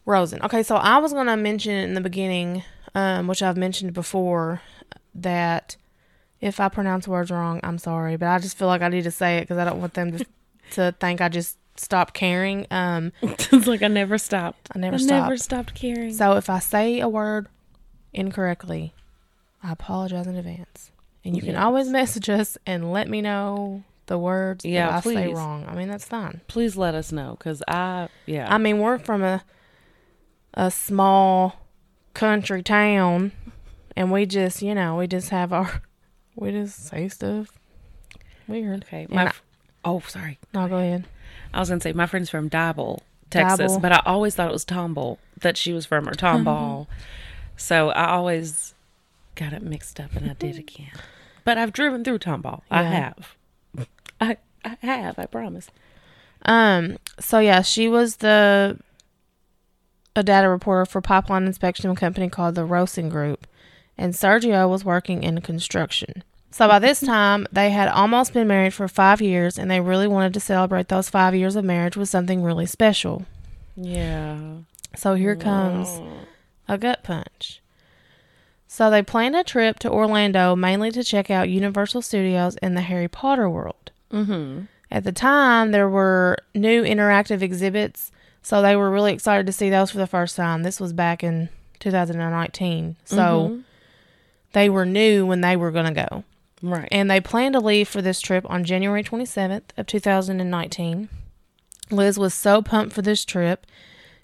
Rosen. 0.08 0.40
Okay, 0.43 0.62
so 0.62 0.76
I 0.76 0.99
was 0.99 1.12
going 1.12 1.26
to 1.26 1.37
mention 1.37 1.72
in 1.72 1.94
the 1.94 2.00
beginning, 2.00 2.64
um, 2.94 3.26
which 3.28 3.43
I've 3.43 3.56
mentioned 3.58 3.93
before, 3.93 4.62
that 5.14 5.76
if 6.40 6.60
I 6.60 6.69
pronounce 6.69 7.06
words 7.06 7.31
wrong, 7.31 7.60
I'm 7.62 7.78
sorry, 7.78 8.16
but 8.16 8.26
I 8.28 8.38
just 8.38 8.56
feel 8.56 8.69
like 8.69 8.81
I 8.81 8.88
need 8.88 9.05
to 9.05 9.10
say 9.10 9.37
it 9.37 9.43
because 9.43 9.58
I 9.58 9.64
don't 9.64 9.81
want 9.81 9.94
them 9.94 10.16
to, 10.16 10.26
to 10.72 10.94
think 10.99 11.20
I 11.20 11.28
just 11.28 11.58
stopped 11.76 12.14
caring. 12.14 12.67
Um, 12.70 13.12
it's 13.22 13.67
like 13.67 13.82
I 13.82 13.88
never 13.88 14.17
stopped. 14.17 14.69
I 14.74 14.79
never 14.79 14.94
I 14.94 14.98
stopped. 14.98 15.22
never 15.24 15.36
stopped 15.36 15.74
caring. 15.74 16.15
So 16.15 16.36
if 16.36 16.48
I 16.48 16.58
say 16.58 17.00
a 17.00 17.08
word 17.08 17.48
incorrectly, 18.15 18.94
I 19.62 19.72
apologize 19.72 20.27
in 20.27 20.36
advance. 20.36 20.91
And 21.24 21.36
you 21.36 21.43
can 21.43 21.56
always 21.56 21.88
message 21.88 22.31
us 22.31 22.56
and 22.65 22.91
let 22.93 23.08
me 23.08 23.20
know 23.20 23.82
the 24.06 24.17
words 24.17 24.65
Yeah, 24.65 24.86
that 24.86 24.94
I 24.96 25.00
say 25.00 25.27
please. 25.27 25.34
wrong. 25.36 25.67
I 25.69 25.74
mean, 25.74 25.88
that's 25.88 26.06
fine. 26.06 26.41
Please 26.48 26.77
let 26.77 26.94
us 26.94 27.12
know, 27.12 27.36
cause 27.38 27.62
I 27.69 28.08
yeah. 28.24 28.53
I 28.53 28.56
mean, 28.56 28.79
we're 28.79 28.98
from 28.98 29.22
a 29.22 29.44
a 30.58 30.70
small 30.70 31.65
country 32.15 32.62
town, 32.62 33.32
and 33.96 34.10
we 34.12 34.27
just, 34.27 34.60
you 34.60 34.74
know, 34.74 34.96
we 34.96 35.06
just 35.06 35.31
have 35.31 35.53
our, 35.53 35.81
we 36.36 36.50
just 36.50 36.86
say 36.88 37.08
stuff 37.08 37.48
weird. 38.46 38.82
okay. 38.84 39.06
My 39.08 39.29
I- 39.29 39.32
oh 39.84 40.00
sorry. 40.00 40.38
No, 40.53 40.69
go 40.69 40.77
ahead. 40.79 41.06
I 41.55 41.60
was 41.60 41.69
gonna 41.70 41.81
say 41.81 41.93
my 41.93 42.06
friend's 42.06 42.29
from 42.29 42.50
Diboll, 42.50 43.00
Texas, 43.31 43.72
Diboll. 43.72 43.82
but 43.82 43.93
I 43.93 44.03
always 44.05 44.34
thought 44.34 44.50
it 44.50 44.53
was 44.53 44.65
Tomball 44.65 45.19
that 45.41 45.56
she 45.56 45.72
was 45.72 45.86
from 45.86 46.08
or 46.08 46.12
Tomball. 46.15 46.86
so 47.56 47.91
I 47.91 48.10
always 48.10 48.74
got 49.36 49.53
it 49.53 49.62
mixed 49.62 50.00
up, 50.00 50.15
and 50.17 50.29
I 50.31 50.34
did 50.34 50.56
again. 50.58 50.91
But 51.44 51.56
I've 51.56 51.72
driven 51.72 52.05
through 52.05 52.19
Tomball. 52.19 52.60
I 52.70 52.82
have. 52.82 53.34
I 54.20 54.36
I 54.62 54.77
have. 54.82 55.19
I 55.19 55.24
promise. 55.24 55.69
Um. 56.44 56.98
So 57.19 57.38
yeah, 57.38 57.62
she 57.62 57.88
was 57.88 58.17
the 58.17 58.79
a 60.19 60.22
data 60.22 60.48
reporter 60.48 60.84
for 60.84 61.01
pipeline 61.01 61.46
inspection 61.46 61.94
company 61.94 62.29
called 62.29 62.55
the 62.55 62.65
Rosen 62.65 63.08
Group, 63.08 63.46
and 63.96 64.13
Sergio 64.13 64.69
was 64.69 64.84
working 64.84 65.22
in 65.22 65.41
construction. 65.41 66.22
So 66.51 66.67
by 66.67 66.79
this 66.79 67.01
time, 67.01 67.46
they 67.53 67.70
had 67.70 67.89
almost 67.89 68.32
been 68.32 68.48
married 68.48 68.75
for 68.75 68.89
five 68.89 69.20
years, 69.20 69.58
and 69.58 69.70
they 69.70 69.81
really 69.81 70.08
wanted 70.08 70.34
to 70.34 70.41
celebrate 70.41 70.89
those 70.89 71.08
five 71.08 71.34
years 71.34 71.56
of 71.56 71.65
marriage 71.65 71.96
with 71.96 72.08
something 72.08 72.43
really 72.43 72.67
special. 72.67 73.25
Yeah. 73.77 74.39
So 74.96 75.15
here 75.15 75.37
comes 75.37 76.01
a 76.67 76.79
gut 76.79 77.05
punch. 77.05 77.60
So 78.67 78.91
they 78.91 79.03
planned 79.03 79.37
a 79.37 79.44
trip 79.44 79.79
to 79.81 79.91
Orlando 79.91 80.56
mainly 80.56 80.91
to 80.91 81.05
check 81.05 81.31
out 81.31 81.48
Universal 81.48 82.03
Studios 82.03 82.56
and 82.56 82.77
the 82.77 82.82
Harry 82.82 83.08
Potter 83.08 83.48
world. 83.48 83.93
Mm-hmm. 84.13 84.63
At 84.91 85.05
the 85.05 85.13
time, 85.13 85.70
there 85.70 85.89
were 85.89 86.39
new 86.55 86.82
interactive 86.82 87.43
exhibits, 87.43 88.10
so 88.42 88.62
they 88.62 88.76
were 88.76 88.90
really 88.90 89.12
excited 89.12 89.46
to 89.46 89.52
see 89.52 89.70
those 89.70 89.90
for 89.90 89.98
the 89.98 90.06
first 90.06 90.36
time. 90.36 90.62
This 90.62 90.80
was 90.80 90.92
back 90.92 91.22
in 91.24 91.48
2019. 91.80 92.96
So 93.04 93.16
Mhm. 93.50 93.62
they 94.52 94.68
were 94.70 94.86
new 94.86 95.26
when 95.26 95.40
they 95.40 95.56
were 95.56 95.70
going 95.70 95.92
to 95.94 96.06
go. 96.08 96.24
Right. 96.60 96.88
and 96.90 97.08
they 97.08 97.20
planned 97.20 97.52
to 97.52 97.60
leave 97.60 97.86
for 97.86 98.02
this 98.02 98.20
trip 98.20 98.44
on 98.50 98.64
January 98.64 99.04
27th 99.04 99.72
of 99.76 99.86
2019. 99.86 101.08
Liz 101.88 102.18
was 102.18 102.34
so 102.34 102.62
pumped 102.62 102.92
for 102.92 103.00
this 103.00 103.24
trip, 103.24 103.64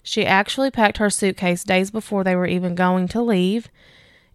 she 0.03 0.25
actually 0.25 0.69
packed 0.69 0.97
her 0.97 1.09
suitcase 1.09 1.63
days 1.63 1.91
before 1.91 2.25
they 2.25 2.35
were 2.35 2.45
even 2.45 2.75
going 2.75 3.07
to 3.07 3.21
leave, 3.21 3.69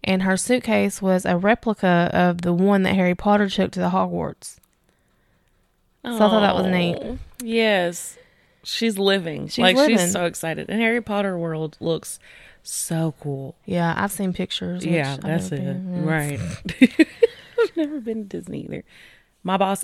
and 0.03 0.23
her 0.23 0.35
suitcase 0.35 0.99
was 0.99 1.25
a 1.27 1.37
replica 1.37 2.09
of 2.11 2.41
the 2.41 2.53
one 2.53 2.81
that 2.81 2.95
Harry 2.95 3.13
Potter 3.13 3.47
took 3.47 3.71
to 3.73 3.79
the 3.79 3.91
Hogwarts. 3.91 4.57
So 6.03 6.15
I 6.15 6.17
thought 6.17 6.39
that 6.39 6.55
was 6.55 6.65
neat. 6.65 6.97
Yes. 7.43 8.17
She's 8.63 8.97
living. 8.97 9.47
She's 9.47 9.63
like 9.63 9.75
living. 9.75 9.97
she's 9.97 10.11
so 10.11 10.25
excited. 10.25 10.69
And 10.69 10.79
Harry 10.81 11.01
Potter 11.01 11.37
world 11.37 11.77
looks 11.79 12.19
so 12.63 13.13
cool. 13.19 13.55
Yeah, 13.65 13.93
I've 13.97 14.11
seen 14.11 14.33
pictures. 14.33 14.85
yeah, 14.85 15.17
that's 15.17 15.51
it. 15.51 15.61
been. 15.63 16.05
Right. 16.05 16.39
I've 16.39 17.07
never 17.75 17.99
been 17.99 18.23
to 18.27 18.37
Disney 18.37 18.63
either. 18.65 18.83
My 19.43 19.57
boss 19.57 19.83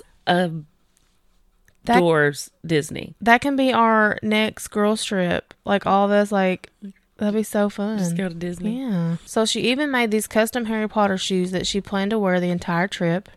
adores 1.86 2.50
Disney. 2.64 3.14
That 3.20 3.40
can 3.40 3.56
be 3.56 3.72
our 3.72 4.18
next 4.22 4.68
girl 4.68 4.96
trip. 4.96 5.54
Like 5.64 5.86
all 5.86 6.08
this, 6.08 6.30
like 6.30 6.70
that'd 7.16 7.34
be 7.34 7.42
so 7.42 7.68
fun. 7.68 7.98
Just 7.98 8.16
go 8.16 8.28
to 8.28 8.34
Disney. 8.34 8.80
Yeah. 8.80 9.16
So 9.24 9.44
she 9.44 9.62
even 9.62 9.90
made 9.90 10.10
these 10.10 10.26
custom 10.26 10.66
Harry 10.66 10.88
Potter 10.88 11.18
shoes 11.18 11.50
that 11.50 11.66
she 11.66 11.80
planned 11.80 12.10
to 12.10 12.18
wear 12.18 12.40
the 12.40 12.50
entire 12.50 12.88
trip. 12.88 13.28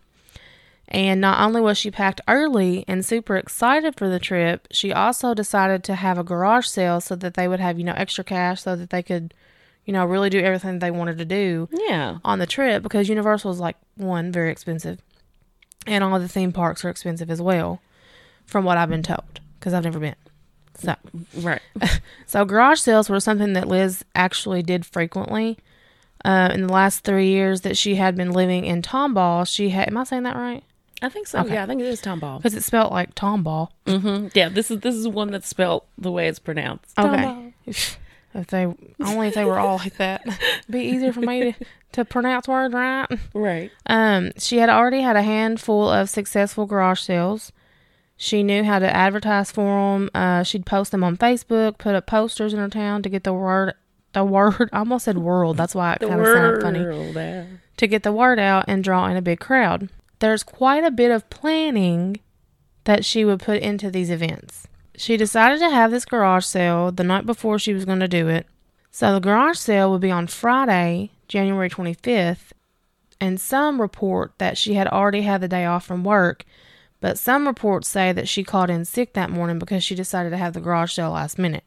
And 0.94 1.22
not 1.22 1.40
only 1.42 1.62
was 1.62 1.78
she 1.78 1.90
packed 1.90 2.20
early 2.28 2.84
and 2.86 3.06
super 3.06 3.38
excited 3.38 3.96
for 3.98 4.10
the 4.10 4.20
trip, 4.20 4.68
she 4.72 4.92
also 4.92 5.34
decided 5.34 5.86
to 5.86 5.96
have 5.96 6.18
a 6.18 6.24
garage 6.24 6.68
sale 6.68 7.00
so 7.00 7.16
that 7.16 7.36
they 7.36 7.48
would 7.48 7.62
have, 7.62 7.78
you 7.80 7.86
know, 7.86 7.94
extra 7.96 8.26
cash 8.26 8.62
so 8.64 8.76
that 8.76 8.90
they 8.90 9.02
could, 9.02 9.34
you 9.86 9.94
know, 9.94 10.06
really 10.06 10.30
do 10.30 10.40
everything 10.42 10.80
they 10.80 10.92
wanted 10.92 11.18
to 11.20 11.24
do 11.26 11.70
Yeah. 11.72 12.18
on 12.26 12.40
the 12.40 12.46
trip 12.46 12.84
because 12.84 13.08
Universal 13.08 13.52
is 13.52 13.60
like 13.62 13.78
one 13.96 14.34
very 14.34 14.52
expensive, 14.52 15.00
and 15.88 16.04
all 16.04 16.20
the 16.20 16.28
theme 16.28 16.52
parks 16.52 16.84
are 16.84 16.90
expensive 16.90 17.32
as 17.32 17.42
well, 17.42 17.82
from 18.46 18.66
what 18.66 18.78
I've 18.78 18.90
been 18.90 19.02
told 19.02 19.40
because 19.60 19.74
I've 19.74 19.86
never 19.86 20.00
been. 20.00 20.16
So, 20.76 20.96
Right. 21.38 21.62
so 22.26 22.44
garage 22.44 22.80
sales 22.82 23.10
were 23.10 23.22
something 23.22 23.54
that 23.54 23.68
Liz 23.70 24.04
actually 24.14 24.62
did 24.62 24.86
frequently. 24.86 25.58
Uh, 26.26 26.50
in 26.54 26.68
the 26.68 26.74
last 26.74 27.06
three 27.06 27.30
years 27.30 27.62
that 27.62 27.78
she 27.78 27.96
had 27.96 28.16
been 28.18 28.32
living 28.32 28.66
in 28.66 28.82
Tomball, 28.82 29.48
she 29.48 29.70
had. 29.70 29.88
Am 29.88 29.98
I 29.98 30.04
saying 30.04 30.24
that 30.24 30.36
right? 30.36 30.64
I 31.02 31.10
think 31.10 31.28
so. 31.28 31.40
Okay. 31.40 31.54
Yeah, 31.54 31.64
I 31.64 31.66
think 31.66 31.82
it 31.82 31.88
is 31.88 32.02
Tomball. 32.02 32.38
Because 32.38 32.54
it's 32.54 32.66
spelled 32.66 32.92
like 32.92 33.16
Tomball. 33.16 33.70
Mm-hmm. 33.86 34.28
Yeah, 34.34 34.50
this 34.50 34.70
is 34.70 34.82
this 34.82 34.96
is 34.96 35.08
one 35.08 35.32
that's 35.32 35.48
spelled 35.48 35.84
the 35.98 36.12
way 36.12 36.28
it's 36.28 36.40
pronounced. 36.40 36.98
Okay. 36.98 37.54
If 38.34 38.48
they 38.48 38.64
only 39.02 39.28
if 39.28 39.34
they 39.34 39.44
were 39.44 39.60
all 39.60 39.76
like 39.76 39.98
that, 39.98 40.22
It'd 40.26 40.40
be 40.72 40.80
easier 40.84 41.12
for 41.12 41.20
me 41.20 41.52
to, 41.52 41.66
to 41.92 42.06
pronounce 42.06 42.48
words 42.48 42.74
right. 42.74 43.06
Right. 43.34 43.72
Um, 43.88 44.32
she 44.38 44.60
had 44.60 44.70
already 44.70 45.02
had 45.02 45.18
a 45.18 45.22
handful 45.22 45.90
of 45.90 46.10
successful 46.10 46.66
garage 46.66 47.02
sales. 47.02 47.52
She 48.16 48.42
knew 48.42 48.64
how 48.64 48.80
to 48.80 48.90
advertise 48.90 49.52
for 49.52 49.66
them. 50.00 50.10
Uh, 50.16 50.44
she'd 50.44 50.66
post 50.66 50.92
them 50.94 51.04
on 51.04 51.18
Facebook, 51.18 51.78
put 51.78 51.94
up 51.94 52.06
posters 52.06 52.54
in 52.54 52.60
her 52.60 52.70
town 52.70 53.04
to 53.04 53.10
get 53.10 53.26
the 53.26 53.34
word. 53.34 53.74
The 54.14 54.24
word. 54.24 54.70
I 54.72 54.80
almost 54.80 55.06
said 55.06 55.18
world. 55.18 55.58
That's 55.58 55.76
why 55.76 55.96
it 55.96 56.00
kind 56.00 56.22
of 56.22 56.28
sounded 56.28 56.62
funny. 56.62 57.12
yeah. 57.14 57.46
To 57.76 57.88
get 57.88 58.04
the 58.04 58.14
word 58.14 58.40
out 58.40 58.64
and 58.70 58.82
draw 58.82 59.08
in 59.08 59.18
a 59.18 59.22
big 59.22 59.42
crowd. 59.42 59.90
There's 60.22 60.44
quite 60.44 60.84
a 60.84 60.92
bit 60.92 61.10
of 61.10 61.30
planning 61.32 62.20
that 62.84 63.04
she 63.04 63.26
would 63.26 63.40
put 63.40 63.62
into 63.62 63.90
these 63.90 64.12
events. 64.12 64.68
She 64.96 65.18
decided 65.18 65.58
to 65.60 65.72
have 65.72 65.90
this 65.90 66.06
garage 66.06 66.46
sale 66.46 66.92
the 66.92 67.04
night 67.04 67.26
before 67.26 67.58
she 67.58 67.74
was 67.74 67.86
going 67.86 68.02
to 68.02 68.08
do 68.08 68.28
it. 68.28 68.46
So 68.92 69.14
the 69.14 69.20
garage 69.20 69.58
sale 69.58 69.92
would 69.92 70.02
be 70.02 70.12
on 70.12 70.28
Friday, 70.28 71.10
January 71.28 71.72
25th, 71.72 72.52
and 73.20 73.42
some 73.42 73.82
report 73.82 74.34
that 74.38 74.60
she 74.60 74.76
had 74.76 74.88
already 74.88 75.24
had 75.24 75.42
the 75.42 75.48
day 75.48 75.66
off 75.66 75.86
from 75.86 76.04
work, 76.04 76.46
but 77.00 77.18
some 77.18 77.48
reports 77.48 77.88
say 77.88 78.12
that 78.12 78.28
she 78.28 78.44
called 78.44 78.70
in 78.70 78.86
sick 78.86 79.14
that 79.14 79.32
morning 79.32 79.58
because 79.58 79.84
she 79.84 79.96
decided 79.96 80.30
to 80.30 80.38
have 80.38 80.54
the 80.54 80.62
garage 80.62 80.94
sale 80.94 81.12
last 81.12 81.40
minute. 81.40 81.64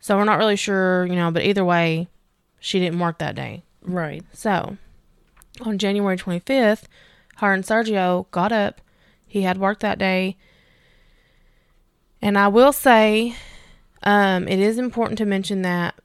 So 0.00 0.16
we're 0.16 0.24
not 0.24 0.38
really 0.38 0.56
sure, 0.56 1.06
you 1.06 1.14
know, 1.14 1.30
but 1.30 1.44
either 1.44 1.64
way, 1.64 2.08
she 2.58 2.80
didn't 2.80 2.98
work 2.98 3.18
that 3.18 3.36
day. 3.36 3.62
Right. 3.82 4.24
So, 4.32 4.78
on 5.60 5.78
January 5.78 6.16
25th, 6.16 6.84
her 7.42 7.52
and 7.52 7.64
Sergio 7.64 8.30
got 8.30 8.52
up. 8.52 8.80
He 9.26 9.42
had 9.42 9.58
work 9.58 9.80
that 9.80 9.98
day. 9.98 10.36
And 12.20 12.38
I 12.38 12.48
will 12.48 12.72
say, 12.72 13.34
um, 14.02 14.46
it 14.46 14.58
is 14.58 14.78
important 14.78 15.18
to 15.18 15.26
mention 15.26 15.62
that 15.62 15.96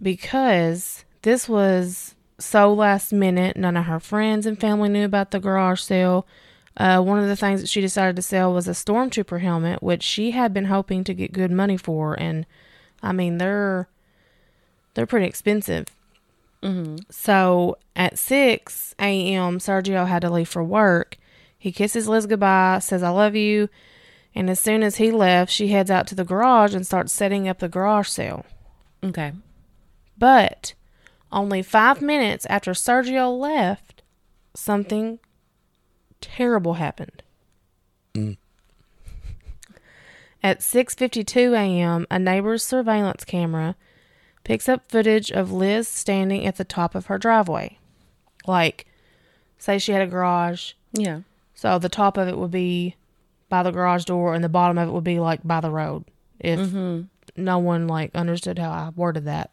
because 0.00 1.04
this 1.22 1.48
was 1.48 2.14
so 2.38 2.72
last 2.72 3.12
minute, 3.12 3.56
none 3.56 3.76
of 3.76 3.86
her 3.86 4.00
friends 4.00 4.46
and 4.46 4.60
family 4.60 4.88
knew 4.88 5.04
about 5.04 5.30
the 5.30 5.40
garage 5.40 5.80
sale. 5.80 6.26
Uh, 6.76 7.00
one 7.00 7.18
of 7.18 7.26
the 7.28 7.36
things 7.36 7.60
that 7.60 7.68
she 7.68 7.80
decided 7.80 8.16
to 8.16 8.22
sell 8.22 8.52
was 8.52 8.66
a 8.68 8.72
stormtrooper 8.72 9.40
helmet, 9.40 9.82
which 9.82 10.02
she 10.02 10.32
had 10.32 10.52
been 10.52 10.66
hoping 10.66 11.04
to 11.04 11.14
get 11.14 11.32
good 11.32 11.50
money 11.50 11.76
for, 11.76 12.14
and 12.20 12.46
I 13.02 13.12
mean 13.12 13.38
they're 13.38 13.88
they're 14.94 15.06
pretty 15.06 15.26
expensive. 15.26 15.86
Mm-hmm. 16.64 16.96
So 17.10 17.76
at 17.94 18.18
6 18.18 18.94
a.m., 18.98 19.58
Sergio 19.58 20.08
had 20.08 20.22
to 20.22 20.30
leave 20.30 20.48
for 20.48 20.64
work. 20.64 21.18
He 21.58 21.70
kisses 21.70 22.08
Liz 22.08 22.26
goodbye, 22.26 22.78
says, 22.80 23.02
I 23.02 23.10
love 23.10 23.36
you. 23.36 23.68
And 24.34 24.50
as 24.50 24.58
soon 24.58 24.82
as 24.82 24.96
he 24.96 25.12
left, 25.12 25.52
she 25.52 25.68
heads 25.68 25.90
out 25.90 26.06
to 26.08 26.14
the 26.14 26.24
garage 26.24 26.74
and 26.74 26.86
starts 26.86 27.12
setting 27.12 27.46
up 27.48 27.58
the 27.58 27.68
garage 27.68 28.08
sale. 28.08 28.46
Okay. 29.02 29.32
But 30.16 30.74
only 31.30 31.62
five 31.62 32.00
minutes 32.00 32.46
after 32.46 32.72
Sergio 32.72 33.38
left, 33.38 34.02
something 34.54 35.18
terrible 36.20 36.74
happened. 36.74 37.22
At 40.42 40.60
6:52 40.60 41.52
a.m., 41.52 42.06
a 42.10 42.18
neighbor's 42.18 42.64
surveillance 42.64 43.24
camera 43.24 43.76
picks 44.44 44.68
up 44.68 44.88
footage 44.90 45.30
of 45.32 45.50
Liz 45.52 45.88
standing 45.88 46.46
at 46.46 46.56
the 46.56 46.64
top 46.64 46.94
of 46.94 47.06
her 47.06 47.18
driveway. 47.18 47.78
Like 48.46 48.86
say 49.58 49.78
she 49.78 49.92
had 49.92 50.02
a 50.02 50.06
garage, 50.06 50.72
Yeah. 50.92 51.20
so 51.54 51.78
the 51.78 51.88
top 51.88 52.16
of 52.16 52.28
it 52.28 52.36
would 52.38 52.50
be 52.50 52.94
by 53.48 53.62
the 53.62 53.70
garage 53.70 54.04
door 54.04 54.34
and 54.34 54.44
the 54.44 54.48
bottom 54.48 54.76
of 54.78 54.88
it 54.88 54.92
would 54.92 55.04
be 55.04 55.18
like 55.18 55.40
by 55.44 55.60
the 55.60 55.70
road. 55.70 56.04
If 56.38 56.58
Mm-hmm. 56.60 57.02
no 57.42 57.58
one 57.58 57.86
like 57.88 58.14
understood 58.14 58.58
how 58.58 58.70
I 58.70 58.90
worded 58.94 59.24
that. 59.24 59.50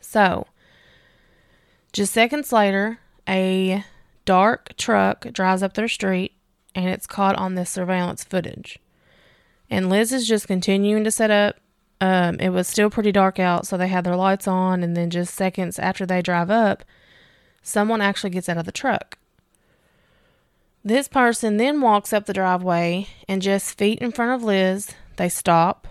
So, 0.00 0.46
just 1.92 2.12
seconds 2.12 2.52
later, 2.52 2.98
a 3.28 3.84
dark 4.24 4.76
truck 4.76 5.26
drives 5.32 5.62
up 5.62 5.74
their 5.74 5.88
street 5.88 6.32
and 6.74 6.86
it's 6.88 7.06
caught 7.06 7.36
on 7.36 7.54
this 7.54 7.70
surveillance 7.70 8.24
footage. 8.24 8.78
And 9.70 9.88
Liz 9.88 10.12
is 10.12 10.26
just 10.26 10.46
continuing 10.48 11.04
to 11.04 11.10
set 11.10 11.30
up. 11.30 11.56
Um, 12.02 12.40
it 12.40 12.48
was 12.48 12.66
still 12.66 12.90
pretty 12.90 13.12
dark 13.12 13.38
out, 13.38 13.64
so 13.64 13.76
they 13.76 13.86
had 13.86 14.02
their 14.02 14.16
lights 14.16 14.48
on, 14.48 14.82
and 14.82 14.96
then 14.96 15.08
just 15.08 15.34
seconds 15.34 15.78
after 15.78 16.04
they 16.04 16.20
drive 16.20 16.50
up, 16.50 16.82
someone 17.62 18.00
actually 18.00 18.30
gets 18.30 18.48
out 18.48 18.58
of 18.58 18.64
the 18.64 18.72
truck. 18.72 19.18
This 20.82 21.06
person 21.06 21.58
then 21.58 21.80
walks 21.80 22.12
up 22.12 22.26
the 22.26 22.32
driveway, 22.32 23.06
and 23.28 23.40
just 23.40 23.78
feet 23.78 24.00
in 24.00 24.10
front 24.10 24.32
of 24.32 24.42
Liz, 24.42 24.90
they 25.16 25.28
stop, 25.28 25.86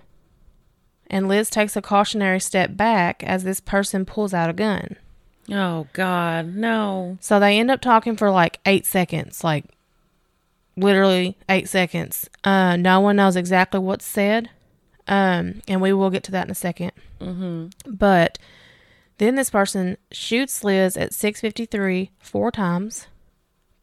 and 1.09 1.29
Liz 1.29 1.49
takes 1.49 1.77
a 1.77 1.81
cautionary 1.81 2.41
step 2.41 2.75
back 2.75 3.23
as 3.23 3.45
this 3.45 3.61
person 3.61 4.03
pulls 4.03 4.33
out 4.33 4.49
a 4.49 4.53
gun. 4.53 4.97
Oh 5.49 5.87
God, 5.93 6.53
no. 6.55 7.19
So 7.21 7.39
they 7.39 7.57
end 7.57 7.71
up 7.71 7.79
talking 7.79 8.17
for 8.17 8.29
like 8.29 8.59
eight 8.65 8.85
seconds, 8.85 9.45
like 9.45 9.63
literally 10.75 11.37
eight 11.47 11.69
seconds. 11.69 12.29
Uh, 12.43 12.75
no 12.75 12.99
one 12.99 13.15
knows 13.15 13.37
exactly 13.37 13.79
what's 13.79 14.05
said, 14.05 14.49
um, 15.08 15.62
and 15.67 15.81
we 15.81 15.93
will 15.93 16.10
get 16.10 16.24
to 16.24 16.31
that 16.31 16.46
in 16.46 16.51
a 16.51 16.53
2nd 16.53 16.91
Mm-hmm. 17.22 17.93
But 17.93 18.39
then 19.20 19.36
this 19.36 19.50
person 19.50 19.98
shoots 20.12 20.63
Liz 20.63 20.98
at 20.98 21.12
6:53 21.12 22.10
four 22.20 22.51
times. 22.51 23.08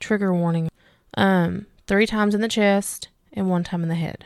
Trigger 0.01 0.35
warning. 0.35 0.69
Um, 1.17 1.67
three 1.87 2.07
times 2.07 2.35
in 2.35 2.41
the 2.41 2.49
chest 2.49 3.09
and 3.33 3.49
one 3.49 3.65
time 3.65 3.83
in 3.83 3.89
the 3.89 3.95
head. 3.95 4.25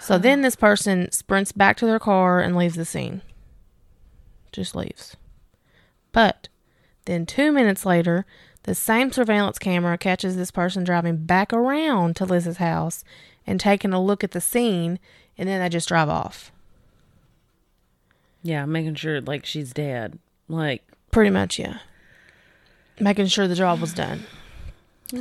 So 0.00 0.16
then 0.16 0.42
this 0.42 0.56
person 0.56 1.10
sprints 1.12 1.52
back 1.52 1.76
to 1.78 1.86
their 1.86 1.98
car 1.98 2.40
and 2.40 2.56
leaves 2.56 2.76
the 2.76 2.84
scene. 2.84 3.20
Just 4.52 4.74
leaves. 4.74 5.16
But 6.12 6.48
then 7.04 7.26
2 7.26 7.52
minutes 7.52 7.84
later, 7.84 8.24
the 8.62 8.74
same 8.74 9.12
surveillance 9.12 9.58
camera 9.58 9.98
catches 9.98 10.36
this 10.36 10.50
person 10.50 10.84
driving 10.84 11.24
back 11.24 11.52
around 11.52 12.16
to 12.16 12.24
Liz's 12.24 12.58
house 12.58 13.02
and 13.46 13.58
taking 13.58 13.92
a 13.92 14.02
look 14.02 14.22
at 14.22 14.32
the 14.32 14.40
scene 14.40 14.98
and 15.38 15.48
then 15.48 15.60
I 15.62 15.68
just 15.68 15.88
drive 15.88 16.08
off. 16.08 16.52
Yeah, 18.42 18.64
making 18.66 18.94
sure 18.96 19.20
like 19.20 19.44
she's 19.46 19.72
dead. 19.72 20.18
Like 20.48 20.82
Pretty 21.10 21.30
much, 21.30 21.58
yeah. 21.58 21.78
Making 23.00 23.26
sure 23.26 23.48
the 23.48 23.54
job 23.54 23.80
was 23.80 23.92
done. 23.94 24.24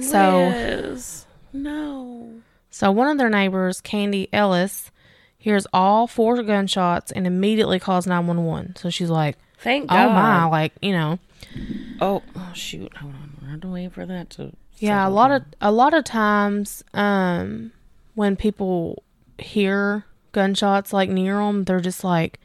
So- 0.02 0.50
Liz, 0.52 1.26
no. 1.54 2.32
So 2.70 2.92
one 2.92 3.08
of 3.10 3.18
their 3.18 3.30
neighbors, 3.30 3.82
Candy 3.82 4.28
Ellis, 4.34 4.92
hears 5.38 5.66
all 5.74 6.06
four 6.08 6.42
gunshots 6.44 7.12
and 7.12 7.26
immediately 7.26 7.80
calls 7.80 8.06
911. 8.06 8.76
So 8.76 8.90
she's 8.90 9.10
like, 9.10 9.38
Thank 9.60 9.90
God!" 9.90 10.06
"Oh 10.06 10.10
my!" 10.14 10.46
Like 10.46 10.74
you 10.82 10.92
know. 10.92 11.18
Oh, 12.00 12.22
oh 12.36 12.52
shoot. 12.54 12.96
Hold 12.98 13.14
on. 13.16 13.32
I 13.48 13.52
have 13.52 13.62
to 13.62 13.68
wait 13.70 13.94
for 13.94 14.06
that 14.06 14.30
to 14.32 14.52
Yeah, 14.78 15.08
a 15.08 15.10
lot 15.10 15.32
of 15.32 15.44
a 15.62 15.72
lot 15.72 15.94
of 15.96 16.04
times 16.04 16.84
um 16.94 17.72
when 18.14 18.36
people 18.36 19.02
hear 19.40 20.06
gunshots 20.32 20.94
like 20.94 21.10
near 21.10 21.36
them, 21.38 21.64
they're 21.64 21.80
just 21.80 22.04
like 22.04 22.40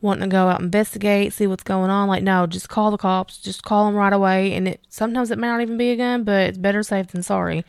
wanting 0.00 0.22
to 0.22 0.32
go 0.32 0.48
out 0.48 0.56
and 0.56 0.64
investigate, 0.66 1.32
see 1.32 1.46
what's 1.46 1.62
going 1.62 1.90
on. 1.90 2.08
Like, 2.08 2.22
no, 2.22 2.46
just 2.46 2.68
call 2.68 2.90
the 2.90 2.96
cops, 2.98 3.38
just 3.38 3.62
call 3.62 3.86
them 3.86 3.94
right 3.94 4.12
away. 4.12 4.52
And 4.54 4.66
it 4.68 4.80
sometimes 4.88 5.30
it 5.30 5.38
may 5.38 5.46
not 5.46 5.60
even 5.60 5.76
be 5.76 5.90
a 5.90 5.96
gun, 5.96 6.24
but 6.24 6.40
it's 6.48 6.58
better 6.58 6.82
safe 6.82 7.08
than 7.08 7.22
sorry. 7.22 7.64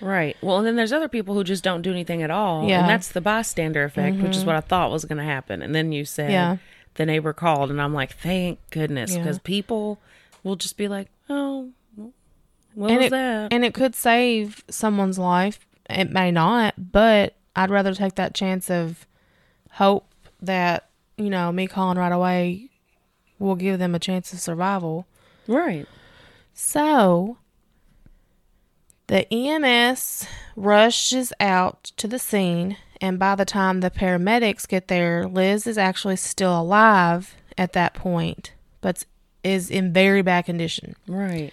Right. 0.00 0.36
Well, 0.42 0.58
and 0.58 0.66
then 0.66 0.76
there's 0.76 0.92
other 0.92 1.08
people 1.08 1.34
who 1.34 1.44
just 1.44 1.64
don't 1.64 1.82
do 1.82 1.90
anything 1.90 2.22
at 2.22 2.30
all. 2.30 2.68
Yeah. 2.68 2.76
Mm-hmm. 2.76 2.80
And 2.82 2.90
that's 2.90 3.08
the 3.12 3.20
bystander 3.20 3.84
effect, 3.84 4.16
which 4.18 4.36
is 4.36 4.44
what 4.44 4.56
I 4.56 4.60
thought 4.60 4.90
was 4.90 5.04
going 5.04 5.18
to 5.18 5.24
happen. 5.24 5.62
And 5.62 5.74
then 5.74 5.92
you 5.92 6.04
said 6.04 6.30
Yeah. 6.30 6.56
the 6.96 7.06
neighbor 7.06 7.32
called, 7.32 7.70
and 7.70 7.80
I'm 7.80 7.94
like, 7.94 8.12
thank 8.14 8.58
goodness, 8.70 9.12
Yeah. 9.12 9.18
because 9.22 9.38
people 9.38 9.98
will 10.42 10.56
just 10.56 10.76
be 10.76 10.86
like, 10.88 11.08
oh, 11.30 11.70
what 12.74 12.90
and 12.90 12.98
was 12.98 13.06
it 13.06 13.10
that? 13.10 13.52
and 13.54 13.64
it 13.64 13.72
could 13.72 13.94
save 13.94 14.62
someone's 14.68 15.18
life. 15.18 15.60
It 15.88 16.10
may 16.10 16.30
not, 16.30 16.74
but 16.92 17.35
I'd 17.56 17.70
rather 17.70 17.94
take 17.94 18.14
that 18.16 18.34
chance 18.34 18.70
of 18.70 19.06
hope 19.72 20.06
that 20.40 20.90
you 21.16 21.30
know 21.30 21.50
me 21.50 21.66
calling 21.66 21.98
right 21.98 22.12
away 22.12 22.70
will 23.38 23.56
give 23.56 23.78
them 23.78 23.94
a 23.94 23.98
chance 23.98 24.32
of 24.32 24.40
survival. 24.40 25.06
right. 25.46 25.86
So 26.58 27.36
the 29.08 29.32
EMS 29.32 30.26
rushes 30.56 31.32
out 31.38 31.92
to 31.96 32.08
the 32.08 32.18
scene, 32.18 32.76
and 33.00 33.18
by 33.18 33.34
the 33.34 33.44
time 33.44 33.80
the 33.80 33.90
paramedics 33.90 34.66
get 34.66 34.88
there, 34.88 35.28
Liz 35.28 35.66
is 35.66 35.78
actually 35.78 36.16
still 36.16 36.58
alive 36.58 37.34
at 37.58 37.72
that 37.74 37.94
point, 37.94 38.52
but 38.80 39.04
is 39.44 39.70
in 39.70 39.92
very 39.92 40.22
bad 40.22 40.46
condition. 40.46 40.96
Right. 41.06 41.52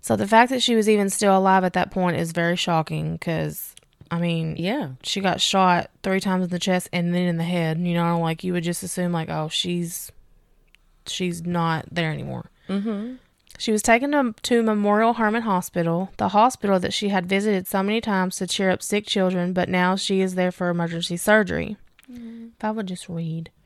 So 0.00 0.16
the 0.16 0.26
fact 0.26 0.50
that 0.50 0.62
she 0.62 0.74
was 0.74 0.88
even 0.88 1.08
still 1.08 1.36
alive 1.36 1.64
at 1.64 1.72
that 1.74 1.90
point 1.90 2.16
is 2.16 2.32
very 2.32 2.56
shocking 2.56 3.12
because, 3.12 3.71
I 4.12 4.20
mean, 4.20 4.56
Yeah. 4.58 4.90
she 5.02 5.20
got 5.20 5.40
shot 5.40 5.90
three 6.02 6.20
times 6.20 6.44
in 6.44 6.50
the 6.50 6.58
chest 6.58 6.88
and 6.92 7.14
then 7.14 7.26
in 7.26 7.38
the 7.38 7.44
head. 7.44 7.78
You 7.80 7.94
know, 7.94 8.20
like 8.20 8.44
you 8.44 8.52
would 8.52 8.62
just 8.64 8.82
assume, 8.82 9.10
like, 9.10 9.30
oh, 9.30 9.48
she's 9.48 10.12
she's 11.06 11.42
not 11.44 11.86
there 11.90 12.12
anymore. 12.12 12.50
Mm-hmm. 12.68 13.14
She 13.58 13.72
was 13.72 13.82
taken 13.82 14.12
to, 14.12 14.34
to 14.42 14.62
Memorial 14.62 15.14
Hermann 15.14 15.42
Hospital, 15.42 16.10
the 16.16 16.28
hospital 16.28 16.78
that 16.80 16.92
she 16.92 17.08
had 17.10 17.26
visited 17.26 17.66
so 17.66 17.82
many 17.82 18.00
times 18.00 18.36
to 18.36 18.46
cheer 18.46 18.70
up 18.70 18.82
sick 18.82 19.06
children, 19.06 19.52
but 19.52 19.68
now 19.68 19.94
she 19.96 20.20
is 20.20 20.34
there 20.34 20.50
for 20.52 20.68
emergency 20.68 21.16
surgery. 21.16 21.76
If 22.08 22.64
I 22.64 22.70
would 22.70 22.86
just 22.88 23.08
read. 23.08 23.50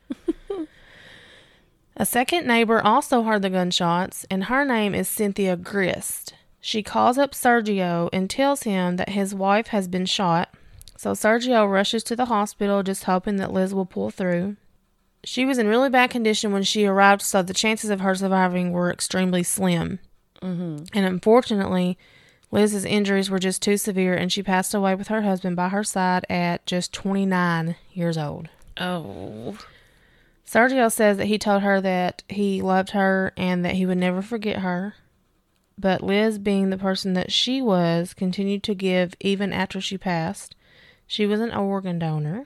A 1.95 2.05
second 2.05 2.45
neighbor 2.45 2.79
also 2.85 3.23
heard 3.23 3.41
the 3.41 3.49
gunshots, 3.49 4.23
and 4.29 4.45
her 4.45 4.63
name 4.63 4.93
is 4.93 5.09
Cynthia 5.09 5.55
Grist. 5.55 6.35
She 6.67 6.83
calls 6.83 7.17
up 7.17 7.31
Sergio 7.31 8.09
and 8.11 8.29
tells 8.29 8.63
him 8.63 8.97
that 8.97 9.11
his 9.11 9.33
wife 9.33 9.67
has 9.67 9.87
been 9.87 10.05
shot. 10.05 10.53
So 10.97 11.11
Sergio 11.11 11.65
rushes 11.65 12.03
to 12.03 12.15
the 12.17 12.25
hospital 12.25 12.83
just 12.83 13.05
hoping 13.05 13.37
that 13.37 13.53
Liz 13.53 13.73
will 13.73 13.85
pull 13.85 14.11
through. 14.11 14.57
She 15.23 15.45
was 15.45 15.59
in 15.59 15.69
really 15.69 15.89
bad 15.89 16.09
condition 16.09 16.51
when 16.51 16.63
she 16.63 16.85
arrived, 16.85 17.21
so 17.21 17.41
the 17.41 17.53
chances 17.53 17.89
of 17.89 18.01
her 18.01 18.15
surviving 18.15 18.73
were 18.73 18.91
extremely 18.91 19.43
slim. 19.43 19.99
Mm-hmm. 20.41 20.83
And 20.93 21.05
unfortunately, 21.05 21.97
Liz's 22.51 22.83
injuries 22.83 23.29
were 23.29 23.39
just 23.39 23.61
too 23.61 23.77
severe, 23.77 24.13
and 24.13 24.29
she 24.29 24.43
passed 24.43 24.73
away 24.73 24.93
with 24.93 25.07
her 25.07 25.21
husband 25.21 25.55
by 25.55 25.69
her 25.69 25.85
side 25.85 26.25
at 26.29 26.65
just 26.65 26.91
29 26.91 27.77
years 27.93 28.17
old. 28.17 28.49
Oh. 28.75 29.57
Sergio 30.45 30.91
says 30.91 31.15
that 31.15 31.27
he 31.27 31.39
told 31.39 31.61
her 31.61 31.79
that 31.79 32.23
he 32.27 32.61
loved 32.61 32.89
her 32.89 33.31
and 33.37 33.63
that 33.63 33.75
he 33.75 33.85
would 33.85 33.97
never 33.97 34.21
forget 34.21 34.57
her. 34.57 34.95
But 35.77 36.01
Liz, 36.01 36.39
being 36.39 36.69
the 36.69 36.77
person 36.77 37.13
that 37.13 37.31
she 37.31 37.61
was, 37.61 38.13
continued 38.13 38.63
to 38.63 38.73
give 38.73 39.13
even 39.19 39.53
after 39.53 39.79
she 39.79 39.97
passed. 39.97 40.55
She 41.05 41.25
was 41.25 41.39
an 41.39 41.53
organ 41.53 41.99
donor. 41.99 42.45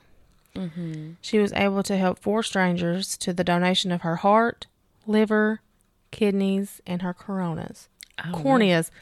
Mm-hmm. 0.54 1.12
She 1.20 1.38
was 1.38 1.52
able 1.54 1.82
to 1.84 1.96
help 1.96 2.18
four 2.18 2.42
strangers 2.42 3.16
to 3.18 3.32
the 3.32 3.42
donation 3.42 3.90
of 3.90 4.02
her 4.02 4.16
heart, 4.16 4.66
liver, 5.06 5.60
kidneys, 6.10 6.80
and 6.86 7.02
her 7.02 7.14
coronas. 7.14 7.88
Oh, 8.24 8.32
Corneas. 8.32 8.90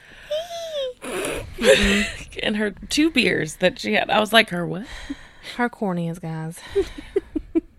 And 2.42 2.57
her 2.57 2.70
two 2.88 3.11
beers 3.11 3.57
that 3.57 3.78
she 3.78 3.94
had. 3.94 4.09
I 4.11 4.20
was 4.20 4.33
like, 4.33 4.50
her 4.50 4.66
what? 4.66 4.87
Her 5.57 5.68
corneas, 5.68 6.18
guys. 6.20 6.59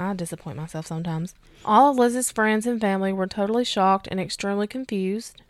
I 0.00 0.14
disappoint 0.14 0.56
myself 0.56 0.86
sometimes. 0.86 1.34
All 1.62 1.90
of 1.90 1.98
Liz's 1.98 2.32
friends 2.32 2.66
and 2.66 2.80
family 2.80 3.12
were 3.12 3.26
totally 3.26 3.64
shocked 3.64 4.08
and 4.10 4.18
extremely 4.18 4.66
confused. 4.66 5.42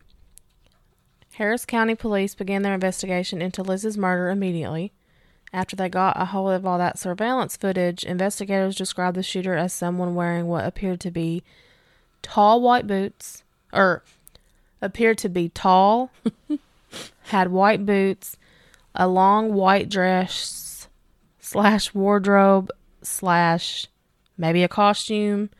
Harris 1.34 1.64
County 1.64 1.94
police 1.94 2.34
began 2.34 2.62
their 2.62 2.74
investigation 2.74 3.40
into 3.40 3.62
Liz's 3.62 3.96
murder 3.96 4.28
immediately. 4.28 4.92
After 5.52 5.76
they 5.76 5.88
got 5.88 6.20
a 6.20 6.26
hold 6.26 6.52
of 6.52 6.66
all 6.66 6.78
that 6.78 6.98
surveillance 6.98 7.56
footage, 7.56 8.04
investigators 8.04 8.74
described 8.74 9.16
the 9.16 9.22
shooter 9.22 9.54
as 9.54 9.72
someone 9.72 10.16
wearing 10.16 10.46
what 10.46 10.66
appeared 10.66 11.00
to 11.00 11.12
be 11.12 11.44
tall 12.20 12.60
white 12.60 12.88
boots, 12.88 13.44
or 13.72 14.02
appeared 14.82 15.18
to 15.18 15.28
be 15.28 15.48
tall, 15.48 16.10
had 17.22 17.52
white 17.52 17.86
boots, 17.86 18.36
a 18.96 19.06
long 19.06 19.54
white 19.54 19.88
dress 19.88 20.88
slash 21.38 21.94
wardrobe 21.94 22.70
slash 23.02 23.86
maybe 24.40 24.62
a 24.64 24.68
costume, 24.68 25.50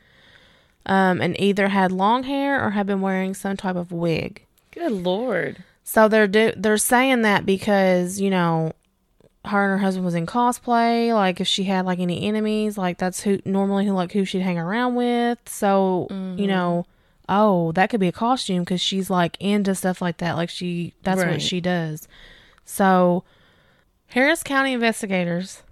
um, 0.86 1.20
and 1.20 1.38
either 1.40 1.68
had 1.68 1.92
long 1.92 2.24
hair 2.24 2.64
or 2.64 2.70
had 2.70 2.86
been 2.86 3.00
wearing 3.00 3.34
some 3.34 3.56
type 3.56 3.76
of 3.76 3.92
wig. 3.92 4.44
Good 4.72 4.92
lord. 4.92 5.62
So 5.84 6.08
they're 6.08 6.26
do- 6.28 6.52
they're 6.56 6.78
saying 6.78 7.22
that 7.22 7.44
because 7.44 8.20
you 8.20 8.30
know 8.30 8.72
her 9.46 9.62
and 9.64 9.70
her 9.72 9.78
husband 9.78 10.04
was 10.04 10.14
in 10.14 10.26
cosplay. 10.26 11.12
Like 11.14 11.40
if 11.40 11.46
she 11.48 11.64
had 11.64 11.84
like 11.86 11.98
any 11.98 12.26
enemies, 12.26 12.76
like 12.78 12.98
that's 12.98 13.22
who 13.22 13.40
normally 13.44 13.86
who 13.86 13.92
like 13.92 14.12
who 14.12 14.24
she'd 14.24 14.42
hang 14.42 14.58
around 14.58 14.94
with. 14.94 15.38
So 15.46 16.06
you 16.36 16.46
know, 16.46 16.86
oh 17.28 17.72
that 17.72 17.90
could 17.90 18.00
be 18.00 18.08
a 18.08 18.12
costume 18.12 18.60
because 18.62 18.80
she's 18.80 19.10
like 19.10 19.36
into 19.40 19.74
stuff 19.74 20.00
like 20.00 20.18
that. 20.18 20.36
Like 20.36 20.50
she 20.50 20.94
that's 21.02 21.20
Right. 21.22 21.32
what 21.32 21.42
she 21.42 21.60
does. 21.60 22.06
So 22.64 23.24
Harris 24.08 24.42
County 24.44 24.72
investigators 24.72 25.62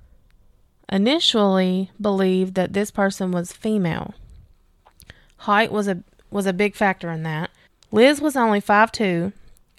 initially 0.90 1.90
believed 2.00 2.54
that 2.54 2.72
this 2.72 2.90
person 2.90 3.30
was 3.30 3.52
female. 3.52 4.14
Height 5.38 5.70
was 5.70 5.88
a 5.88 6.02
was 6.30 6.46
a 6.46 6.52
big 6.52 6.74
factor 6.74 7.10
in 7.10 7.22
that. 7.22 7.50
Liz 7.90 8.20
was 8.20 8.36
only 8.36 8.60
5'2 8.60 9.32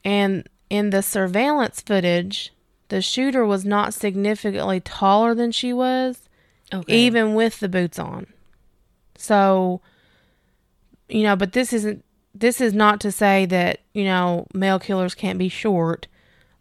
and 0.03 0.49
in 0.69 0.89
the 0.89 1.03
surveillance 1.03 1.81
footage, 1.81 2.51
the 2.89 3.01
shooter 3.01 3.45
was 3.45 3.65
not 3.65 3.93
significantly 3.93 4.79
taller 4.79 5.35
than 5.35 5.51
she 5.51 5.73
was, 5.73 6.27
Okay. 6.73 6.91
even 6.95 7.33
with 7.35 7.59
the 7.59 7.69
boots 7.69 7.99
on. 7.99 8.27
So, 9.15 9.81
you 11.07 11.23
know, 11.23 11.35
but 11.35 11.53
this 11.53 11.73
isn't 11.73 12.03
this 12.33 12.61
is 12.61 12.73
not 12.73 12.99
to 13.01 13.11
say 13.11 13.45
that, 13.47 13.79
you 13.93 14.03
know, 14.05 14.47
male 14.53 14.79
killers 14.79 15.15
can't 15.15 15.39
be 15.39 15.49
short, 15.49 16.07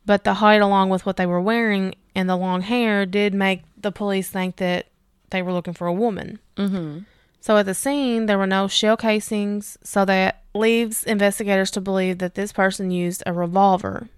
but 0.06 0.24
the 0.24 0.34
height 0.34 0.62
along 0.62 0.88
with 0.88 1.04
what 1.06 1.16
they 1.16 1.26
were 1.26 1.40
wearing 1.40 1.94
and 2.14 2.28
the 2.28 2.36
long 2.36 2.62
hair 2.62 3.06
did 3.06 3.32
make 3.34 3.62
the 3.80 3.92
police 3.92 4.28
think 4.28 4.56
that 4.56 4.86
they 5.30 5.42
were 5.42 5.52
looking 5.52 5.74
for 5.74 5.86
a 5.86 5.92
woman. 5.92 6.38
Mm-hmm. 6.56 7.00
So 7.40 7.56
at 7.56 7.66
the 7.66 7.74
scene, 7.74 8.26
there 8.26 8.38
were 8.38 8.46
no 8.46 8.68
shell 8.68 8.96
casings, 8.96 9.78
so 9.82 10.04
that 10.04 10.42
leaves 10.54 11.04
investigators 11.04 11.70
to 11.72 11.80
believe 11.80 12.18
that 12.18 12.34
this 12.34 12.52
person 12.52 12.90
used 12.90 13.22
a 13.26 13.32
revolver. 13.32 14.08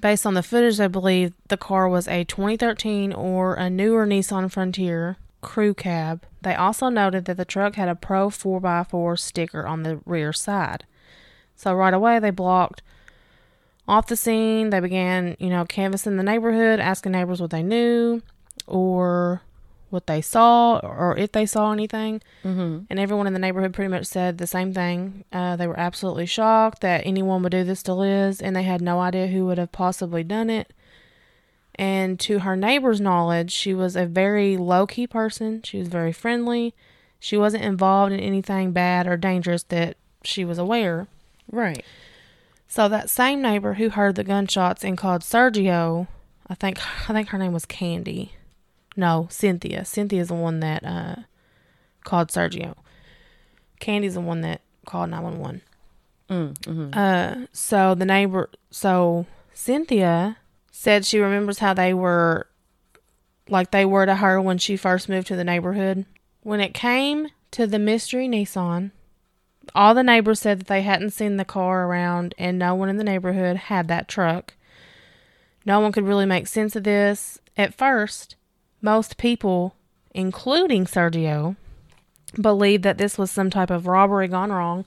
Based 0.00 0.24
on 0.24 0.34
the 0.34 0.42
footage, 0.42 0.78
they 0.78 0.86
believe 0.86 1.32
the 1.48 1.56
car 1.56 1.88
was 1.88 2.08
a 2.08 2.24
2013 2.24 3.12
or 3.12 3.54
a 3.54 3.68
newer 3.68 4.06
Nissan 4.06 4.50
Frontier 4.50 5.16
crew 5.40 5.74
cab. 5.74 6.24
They 6.42 6.54
also 6.54 6.88
noted 6.88 7.24
that 7.26 7.36
the 7.36 7.44
truck 7.44 7.74
had 7.74 7.88
a 7.88 7.94
Pro 7.94 8.28
4x4 8.28 9.18
sticker 9.18 9.66
on 9.66 9.82
the 9.82 10.00
rear 10.06 10.32
side. 10.32 10.84
So 11.56 11.74
right 11.74 11.92
away, 11.92 12.18
they 12.18 12.30
blocked 12.30 12.82
off 13.86 14.06
the 14.06 14.16
scene. 14.16 14.70
They 14.70 14.80
began, 14.80 15.36
you 15.38 15.50
know, 15.50 15.64
canvassing 15.66 16.16
the 16.16 16.22
neighborhood, 16.22 16.80
asking 16.80 17.12
neighbors 17.12 17.40
what 17.40 17.50
they 17.50 17.62
knew 17.62 18.22
or 18.70 19.42
what 19.90 20.06
they 20.06 20.20
saw 20.20 20.78
or 20.78 21.16
if 21.18 21.32
they 21.32 21.44
saw 21.44 21.72
anything. 21.72 22.22
Mm-hmm. 22.44 22.84
And 22.88 22.98
everyone 22.98 23.26
in 23.26 23.32
the 23.32 23.38
neighborhood 23.38 23.74
pretty 23.74 23.90
much 23.90 24.06
said 24.06 24.38
the 24.38 24.46
same 24.46 24.72
thing. 24.72 25.24
Uh, 25.32 25.56
they 25.56 25.66
were 25.66 25.78
absolutely 25.78 26.26
shocked 26.26 26.80
that 26.80 27.02
anyone 27.04 27.42
would 27.42 27.52
do 27.52 27.64
this 27.64 27.82
to 27.84 27.94
Liz, 27.94 28.40
and 28.40 28.54
they 28.54 28.62
had 28.62 28.80
no 28.80 29.00
idea 29.00 29.26
who 29.26 29.44
would 29.46 29.58
have 29.58 29.72
possibly 29.72 30.22
done 30.22 30.48
it. 30.48 30.72
And 31.74 32.18
to 32.20 32.40
her 32.40 32.56
neighbor's 32.56 33.00
knowledge, 33.00 33.52
she 33.52 33.74
was 33.74 33.96
a 33.96 34.06
very 34.06 34.56
low 34.56 34.86
key 34.86 35.06
person. 35.06 35.62
She 35.62 35.78
was 35.78 35.88
very 35.88 36.12
friendly. 36.12 36.74
She 37.18 37.36
wasn't 37.36 37.64
involved 37.64 38.12
in 38.12 38.20
anything 38.20 38.72
bad 38.72 39.06
or 39.06 39.16
dangerous 39.16 39.62
that 39.64 39.96
she 40.22 40.44
was 40.44 40.58
aware. 40.58 41.06
Right. 41.50 41.84
So 42.68 42.88
that 42.88 43.10
same 43.10 43.42
neighbor 43.42 43.74
who 43.74 43.88
heard 43.90 44.14
the 44.14 44.24
gunshots 44.24 44.84
and 44.84 44.96
called 44.96 45.22
Sergio, 45.22 46.06
I 46.48 46.54
think 46.54 46.78
I 47.08 47.12
think 47.12 47.28
her 47.28 47.38
name 47.38 47.52
was 47.52 47.64
Candy. 47.64 48.34
No, 49.00 49.28
Cynthia. 49.30 49.86
Cynthia's 49.86 50.28
the 50.28 50.34
one 50.34 50.60
that 50.60 50.84
uh, 50.84 51.16
called 52.04 52.28
Sergio. 52.28 52.74
Candy's 53.78 54.12
the 54.12 54.20
one 54.20 54.42
that 54.42 54.60
called 54.84 55.08
911. 55.08 55.62
Mm, 56.28 56.54
mhm. 56.58 56.94
Uh, 56.94 57.46
so 57.50 57.94
the 57.94 58.04
neighbor, 58.04 58.50
so 58.70 59.24
Cynthia 59.54 60.36
said 60.70 61.06
she 61.06 61.18
remembers 61.18 61.60
how 61.60 61.72
they 61.72 61.94
were, 61.94 62.46
like 63.48 63.70
they 63.70 63.86
were 63.86 64.04
to 64.04 64.16
her 64.16 64.38
when 64.38 64.58
she 64.58 64.76
first 64.76 65.08
moved 65.08 65.28
to 65.28 65.36
the 65.36 65.44
neighborhood. 65.44 66.04
When 66.42 66.60
it 66.60 66.74
came 66.74 67.28
to 67.52 67.66
the 67.66 67.78
mystery 67.78 68.28
Nissan, 68.28 68.90
all 69.74 69.94
the 69.94 70.02
neighbors 70.02 70.40
said 70.40 70.60
that 70.60 70.66
they 70.66 70.82
hadn't 70.82 71.12
seen 71.12 71.38
the 71.38 71.46
car 71.46 71.86
around 71.86 72.34
and 72.36 72.58
no 72.58 72.74
one 72.74 72.90
in 72.90 72.98
the 72.98 73.04
neighborhood 73.04 73.56
had 73.56 73.88
that 73.88 74.08
truck. 74.08 74.52
No 75.64 75.80
one 75.80 75.90
could 75.90 76.06
really 76.06 76.26
make 76.26 76.46
sense 76.46 76.76
of 76.76 76.84
this. 76.84 77.38
At 77.56 77.72
first, 77.74 78.36
most 78.82 79.16
people, 79.16 79.74
including 80.12 80.86
Sergio, 80.86 81.56
believed 82.40 82.84
that 82.84 82.98
this 82.98 83.18
was 83.18 83.30
some 83.30 83.50
type 83.50 83.70
of 83.70 83.86
robbery 83.86 84.28
gone 84.28 84.52
wrong 84.52 84.86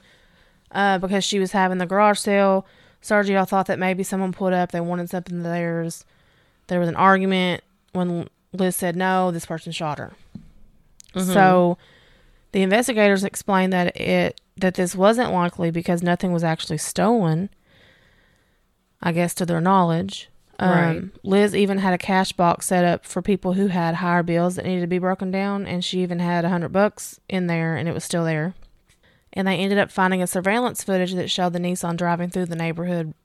uh, 0.71 0.97
because 0.97 1.23
she 1.23 1.39
was 1.39 1.51
having 1.51 1.77
the 1.77 1.85
garage 1.85 2.19
sale. 2.19 2.65
Sergio 3.01 3.47
thought 3.47 3.67
that 3.67 3.79
maybe 3.79 4.03
someone 4.03 4.31
put 4.31 4.53
up, 4.53 4.71
they 4.71 4.79
wanted 4.79 5.09
something 5.09 5.37
of 5.37 5.43
theirs. 5.43 6.05
There 6.67 6.79
was 6.79 6.89
an 6.89 6.95
argument 6.95 7.63
when 7.91 8.29
Liz 8.53 8.75
said 8.75 8.95
no, 8.95 9.31
this 9.31 9.45
person 9.45 9.71
shot 9.71 9.97
her. 9.97 10.13
So 11.33 11.77
the 12.53 12.61
investigators 12.61 13.23
explained 13.23 13.73
that 13.73 13.95
it 13.99 14.39
that 14.57 14.75
this 14.75 14.95
wasn't 14.95 15.31
likely 15.31 15.69
because 15.71 16.01
nothing 16.01 16.31
was 16.31 16.43
actually 16.43 16.77
stolen. 16.77 17.49
I 19.01 19.11
guess 19.11 19.33
to 19.35 19.45
their 19.45 19.61
knowledge. 19.61 20.29
Um, 20.59 20.69
Right. 20.69 21.03
Liz 21.23 21.55
even 21.55 21.79
had 21.79 21.93
a 21.93 21.97
cash 21.97 22.31
box 22.31 22.67
set 22.67 22.85
up 22.85 23.05
for 23.05 23.21
people 23.21 23.53
who 23.53 23.67
had 23.67 23.95
higher 23.95 24.23
bills 24.23 24.55
that 24.55 24.65
needed 24.65 24.81
to 24.81 24.87
be 24.87 24.99
broken 24.99 25.31
down, 25.31 25.65
and 25.65 25.83
she 25.83 26.01
even 26.01 26.19
had 26.19 26.45
a 26.45 26.49
hundred 26.49 26.71
bucks 26.71 27.19
in 27.27 27.47
there, 27.47 27.75
and 27.75 27.89
it 27.89 27.93
was 27.93 28.03
still 28.03 28.23
there. 28.23 28.53
And 29.33 29.47
they 29.47 29.57
ended 29.57 29.79
up 29.79 29.91
finding 29.91 30.21
a 30.21 30.27
surveillance 30.27 30.83
footage 30.83 31.13
that 31.15 31.31
showed 31.31 31.53
the 31.53 31.59
Nissan 31.59 31.97
driving 31.97 32.29
through 32.29 32.45
the 32.45 32.55
neighborhood 32.55 33.15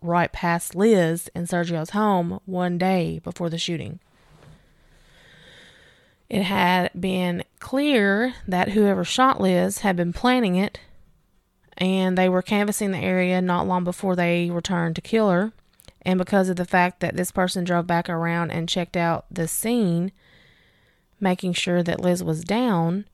right 0.00 0.32
past 0.32 0.74
Liz 0.74 1.28
and 1.34 1.46
Sergio's 1.46 1.90
home 1.90 2.40
one 2.46 2.78
day 2.78 3.20
before 3.22 3.50
the 3.50 3.58
shooting. 3.58 4.00
It 6.28 6.44
had 6.44 6.90
been 6.98 7.44
clear 7.60 8.34
that 8.48 8.70
whoever 8.70 9.04
shot 9.04 9.40
Liz 9.40 9.80
had 9.80 9.96
been 9.96 10.14
planning 10.14 10.56
it, 10.56 10.80
and 11.76 12.16
they 12.16 12.30
were 12.30 12.40
canvassing 12.40 12.90
the 12.90 12.98
area 12.98 13.42
not 13.42 13.66
long 13.68 13.84
before 13.84 14.16
they 14.16 14.50
returned 14.50 14.96
to 14.96 15.02
kill 15.02 15.28
her. 15.28 15.52
And 16.04 16.18
because 16.18 16.48
of 16.48 16.56
the 16.56 16.64
fact 16.64 17.00
that 17.00 17.16
this 17.16 17.30
person 17.30 17.64
drove 17.64 17.86
back 17.86 18.08
around 18.08 18.50
and 18.50 18.68
checked 18.68 18.96
out 18.96 19.24
the 19.30 19.46
scene, 19.46 20.10
making 21.20 21.52
sure 21.52 21.82
that 21.82 22.00
Liz 22.00 22.24
was 22.24 22.42
down, 22.42 23.04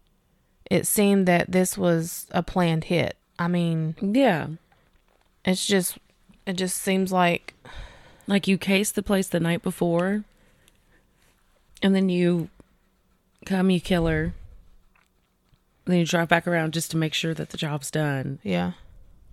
it 0.71 0.87
seemed 0.87 1.27
that 1.29 1.53
this 1.53 1.77
was 1.77 2.27
a 2.31 2.43
planned 2.43 2.85
hit. 2.85 3.17
I 3.39 3.47
mean, 3.49 3.95
Yeah. 4.01 4.49
it's 5.45 5.67
just, 5.67 5.99
it 6.47 6.55
just 6.55 6.77
seems 6.79 7.13
like, 7.13 7.55
Like 8.27 8.49
you 8.49 8.57
cased 8.59 8.95
the 8.95 9.03
place 9.03 9.29
the 9.29 9.41
night 9.41 9.63
before, 9.63 10.25
and 11.83 11.95
then 11.95 12.09
you 12.09 12.49
come, 13.47 13.71
you 13.71 13.81
kill 13.81 14.07
her, 14.07 14.35
then 15.85 15.99
you 15.99 16.05
drive 16.07 16.29
back 16.29 16.47
around 16.47 16.73
just 16.75 16.91
to 16.91 16.97
make 16.97 17.15
sure 17.15 17.33
that 17.35 17.51
the 17.51 17.57
job's 17.57 17.91
done, 17.91 18.39
yeah. 18.43 18.73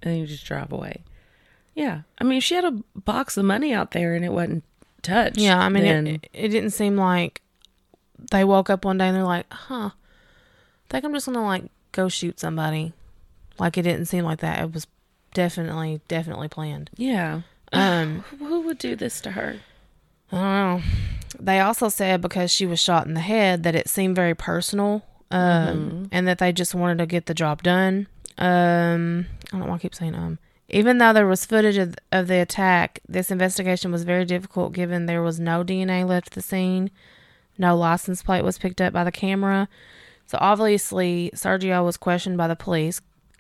and 0.01 0.11
then 0.13 0.17
you 0.19 0.27
just 0.27 0.45
drive 0.45 0.71
away. 0.71 1.03
Yeah. 1.75 2.01
I 2.17 2.23
mean, 2.23 2.41
she 2.41 2.55
had 2.55 2.65
a 2.65 2.71
box 2.95 3.37
of 3.37 3.45
money 3.45 3.73
out 3.73 3.91
there 3.91 4.15
and 4.15 4.25
it 4.25 4.31
wasn't 4.31 4.63
touched. 5.03 5.37
Yeah, 5.37 5.59
I 5.59 5.69
mean, 5.69 5.83
then- 5.83 6.07
it, 6.07 6.29
it 6.33 6.47
didn't 6.49 6.71
seem 6.71 6.95
like 6.97 7.41
they 8.31 8.43
woke 8.43 8.69
up 8.71 8.83
one 8.85 8.97
day 8.97 9.07
and 9.07 9.15
they're 9.15 9.23
like, 9.23 9.51
huh, 9.53 9.91
I 9.91 10.87
think 10.89 11.05
I'm 11.05 11.13
just 11.13 11.25
going 11.27 11.35
to 11.37 11.41
like 11.41 11.65
go 11.91 12.09
shoot 12.09 12.39
somebody. 12.39 12.93
Like, 13.59 13.77
it 13.77 13.83
didn't 13.83 14.05
seem 14.05 14.23
like 14.25 14.39
that. 14.39 14.61
It 14.63 14.73
was 14.73 14.87
definitely, 15.33 16.01
definitely 16.07 16.47
planned. 16.47 16.89
yeah. 16.95 17.41
Um, 17.73 18.23
Who 18.39 18.61
would 18.61 18.77
do 18.77 18.95
this 18.95 19.19
to 19.21 19.31
her? 19.31 19.57
I 20.31 20.35
don't 20.35 20.43
know. 20.43 20.81
They 21.39 21.59
also 21.59 21.89
said 21.89 22.21
because 22.21 22.49
she 22.51 22.65
was 22.65 22.79
shot 22.79 23.05
in 23.05 23.13
the 23.15 23.19
head 23.19 23.63
that 23.63 23.75
it 23.75 23.89
seemed 23.89 24.15
very 24.15 24.33
personal, 24.33 25.03
um, 25.31 26.07
and 26.11 26.27
that 26.27 26.37
they 26.37 26.53
just 26.53 26.73
wanted 26.73 26.99
to 26.99 27.05
get 27.05 27.25
the 27.25 27.33
job 27.33 27.63
done. 27.63 28.07
Um, 28.37 29.25
I 29.47 29.57
don't 29.57 29.59
know 29.61 29.65
why 29.67 29.75
I 29.75 29.79
keep 29.79 29.93
saying 29.95 30.15
um. 30.15 30.39
Even 30.69 30.97
though 30.97 31.13
there 31.13 31.27
was 31.27 31.45
footage 31.45 31.77
of, 31.77 31.95
of 32.11 32.27
the 32.27 32.39
attack, 32.39 32.99
this 33.07 33.29
investigation 33.29 33.91
was 33.91 34.03
very 34.03 34.25
difficult 34.25 34.73
given 34.73 35.05
there 35.05 35.21
was 35.21 35.39
no 35.39 35.63
DNA 35.63 36.07
left 36.07 36.27
at 36.27 36.33
the 36.33 36.41
scene, 36.41 36.89
no 37.57 37.77
license 37.77 38.23
plate 38.23 38.43
was 38.43 38.57
picked 38.57 38.81
up 38.81 38.91
by 38.91 39.03
the 39.03 39.11
camera. 39.11 39.69
So 40.25 40.37
obviously, 40.41 41.31
Sergio 41.35 41.85
was 41.85 41.97
questioned 41.97 42.37
by 42.37 42.47
the 42.47 42.55
police 42.55 42.99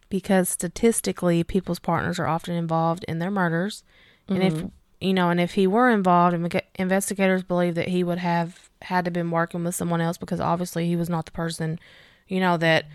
because 0.09 0.49
statistically, 0.49 1.43
people's 1.43 1.79
partners 1.79 2.19
are 2.19 2.27
often 2.27 2.53
involved 2.53 3.03
in 3.07 3.19
their 3.19 3.31
murders. 3.31 3.83
And 4.27 4.43
if 4.43 4.53
you 5.01 5.13
know, 5.13 5.29
and 5.29 5.39
if 5.39 5.53
he 5.53 5.67
were 5.67 5.89
involved, 5.89 6.35
inve- 6.35 6.61
investigators 6.75 7.43
believe 7.43 7.75
that 7.75 7.89
he 7.89 8.03
would 8.03 8.19
have 8.19 8.69
had 8.83 9.05
to 9.05 9.11
been 9.11 9.31
working 9.31 9.63
with 9.63 9.75
someone 9.75 10.01
else 10.01 10.17
because 10.17 10.39
obviously 10.39 10.87
he 10.87 10.95
was 10.95 11.09
not 11.09 11.25
the 11.25 11.31
person, 11.31 11.79
you 12.27 12.39
know, 12.39 12.55
that 12.57 12.85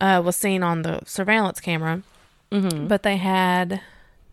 uh, 0.00 0.20
was 0.24 0.36
seen 0.36 0.62
on 0.62 0.82
the 0.82 1.00
surveillance 1.04 1.60
camera. 1.60 2.02
Mm-hmm. 2.50 2.86
But 2.88 3.02
they 3.02 3.16
had, 3.16 3.80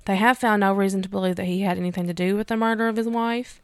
they 0.05 0.15
have 0.15 0.37
found 0.37 0.61
no 0.61 0.73
reason 0.73 1.01
to 1.03 1.09
believe 1.09 1.35
that 1.35 1.45
he 1.45 1.61
had 1.61 1.77
anything 1.77 2.07
to 2.07 2.13
do 2.13 2.35
with 2.35 2.47
the 2.47 2.57
murder 2.57 2.87
of 2.87 2.95
his 2.95 3.07
wife. 3.07 3.61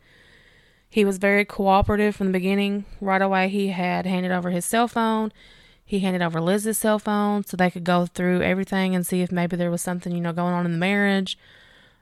He 0.90 1.04
was 1.04 1.18
very 1.18 1.44
cooperative 1.44 2.16
from 2.16 2.28
the 2.28 2.34
beginning. 2.34 2.86
Right 3.02 3.22
away, 3.22 3.50
he 3.50 3.70
had 3.70 4.06
handed 4.06 4.32
over 4.32 4.52
his 4.52 4.64
cell 4.64 4.88
phone. 4.88 5.32
He 5.84 6.00
handed 6.00 6.22
over 6.22 6.40
Liz's 6.40 6.78
cell 6.78 7.00
phone 7.00 7.44
so 7.44 7.58
they 7.58 7.72
could 7.72 7.84
go 7.84 8.06
through 8.06 8.42
everything 8.42 8.96
and 8.96 9.06
see 9.06 9.22
if 9.22 9.32
maybe 9.32 9.56
there 9.56 9.72
was 9.72 9.82
something 9.82 10.14
you 10.14 10.22
know 10.22 10.34
going 10.34 10.54
on 10.54 10.66
in 10.66 10.72
the 10.72 10.78
marriage 10.78 11.38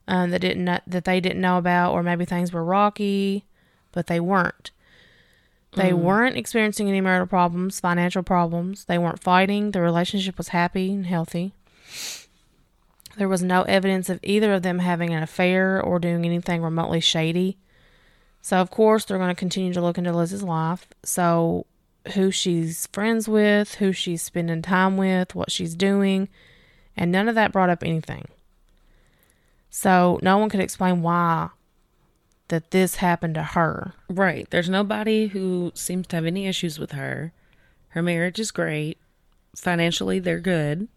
um, 0.07 0.31
that 0.31 0.39
didn't 0.39 0.65
that 0.65 1.05
they 1.05 1.19
didn't 1.21 1.41
know 1.41 1.57
about, 1.57 1.93
or 1.93 2.03
maybe 2.03 2.25
things 2.25 2.51
were 2.51 2.63
rocky, 2.63 3.45
but 3.91 4.07
they 4.07 4.19
weren't. 4.19 4.71
They 5.73 5.93
weren't 5.93 6.35
experiencing 6.35 6.89
any 6.89 6.99
marital 6.99 7.27
problems, 7.27 7.79
financial 7.79 8.23
problems. 8.23 8.85
They 8.85 8.97
weren't 8.97 9.23
fighting. 9.23 9.71
The 9.71 9.79
relationship 9.79 10.37
was 10.37 10.49
happy 10.49 10.91
and 10.91 11.05
healthy. 11.05 11.53
There 13.17 13.27
was 13.27 13.43
no 13.43 13.63
evidence 13.63 14.09
of 14.09 14.19
either 14.23 14.53
of 14.53 14.63
them 14.63 14.79
having 14.79 15.13
an 15.13 15.23
affair 15.23 15.81
or 15.81 15.99
doing 15.99 16.25
anything 16.25 16.61
remotely 16.61 17.01
shady. 17.01 17.57
So, 18.41 18.57
of 18.57 18.71
course, 18.71 19.05
they're 19.05 19.17
going 19.17 19.29
to 19.29 19.35
continue 19.35 19.73
to 19.73 19.81
look 19.81 19.97
into 19.97 20.11
Liz's 20.11 20.43
life. 20.43 20.87
So, 21.03 21.65
who 22.15 22.31
she's 22.31 22.87
friends 22.87 23.27
with, 23.27 23.75
who 23.75 23.91
she's 23.91 24.21
spending 24.21 24.61
time 24.61 24.97
with, 24.97 25.35
what 25.35 25.51
she's 25.51 25.75
doing, 25.75 26.29
and 26.97 27.11
none 27.11 27.27
of 27.29 27.35
that 27.35 27.51
brought 27.51 27.69
up 27.69 27.83
anything. 27.83 28.25
So, 29.69 30.19
no 30.21 30.37
one 30.37 30.49
could 30.49 30.59
explain 30.59 31.01
why 31.01 31.49
that 32.47 32.71
this 32.71 32.95
happened 32.95 33.35
to 33.35 33.43
her. 33.43 33.93
Right. 34.09 34.47
There's 34.49 34.69
nobody 34.69 35.27
who 35.27 35.71
seems 35.75 36.07
to 36.07 36.17
have 36.17 36.25
any 36.25 36.47
issues 36.47 36.79
with 36.79 36.91
her. 36.91 37.31
Her 37.89 38.01
marriage 38.01 38.39
is 38.39 38.51
great. 38.51 38.97
Financially, 39.55 40.19
they're 40.19 40.39
good. 40.39 40.87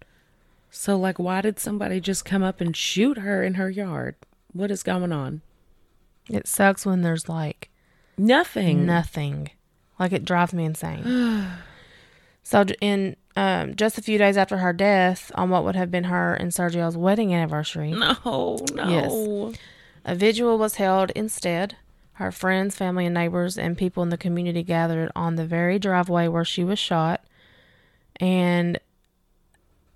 So, 0.77 0.99
like, 0.99 1.21
why 1.21 1.41
did 1.41 1.61
somebody 1.61 2.01
just 2.01 2.25
come 2.25 2.43
up 2.43 2.61
and 2.61 2.77
shoot 2.77 3.19
her 3.19 3.45
in 3.45 3.55
her 3.55 3.71
yard? 3.71 4.17
What 4.53 4.73
is 4.73 4.83
going 4.83 5.13
on? 5.13 5.41
It 6.29 6.49
sucks 6.49 6.85
when 6.85 7.03
there's 7.03 7.29
like 7.29 7.71
Nothing. 8.19 8.85
nothing. 8.85 9.51
Like 10.01 10.11
it 10.13 10.25
drives 10.25 10.53
me 10.53 10.65
insane. 10.65 11.47
so 12.43 12.65
in 12.81 13.15
um, 13.37 13.77
just 13.77 13.99
a 13.99 14.03
few 14.03 14.19
days 14.19 14.37
after 14.37 14.59
her 14.59 14.73
death, 14.73 15.31
on 15.37 15.49
what 15.51 15.63
would 15.65 15.77
have 15.77 15.91
been 15.93 16.05
her 16.05 16.35
and 16.35 16.51
Sergio's 16.53 16.97
wedding 16.97 17.33
anniversary, 17.33 17.93
No, 17.93 18.59
no. 18.75 18.89
Yes. 18.89 19.59
a 20.05 20.15
vigil 20.17 20.59
was 20.59 20.75
held 20.77 21.11
instead. 21.13 21.77
Her 22.15 22.33
friends, 22.33 22.75
family, 22.77 23.07
and 23.07 23.15
neighbors 23.15 23.57
and 23.59 23.79
people 23.79 24.03
in 24.03 24.09
the 24.09 24.19
community 24.19 24.63
gathered 24.65 25.11
on 25.15 25.37
the 25.37 25.47
very 25.47 25.79
driveway 25.79 26.27
where 26.29 26.45
she 26.45 26.65
was 26.65 26.79
shot. 26.81 27.25
And, 28.21 28.79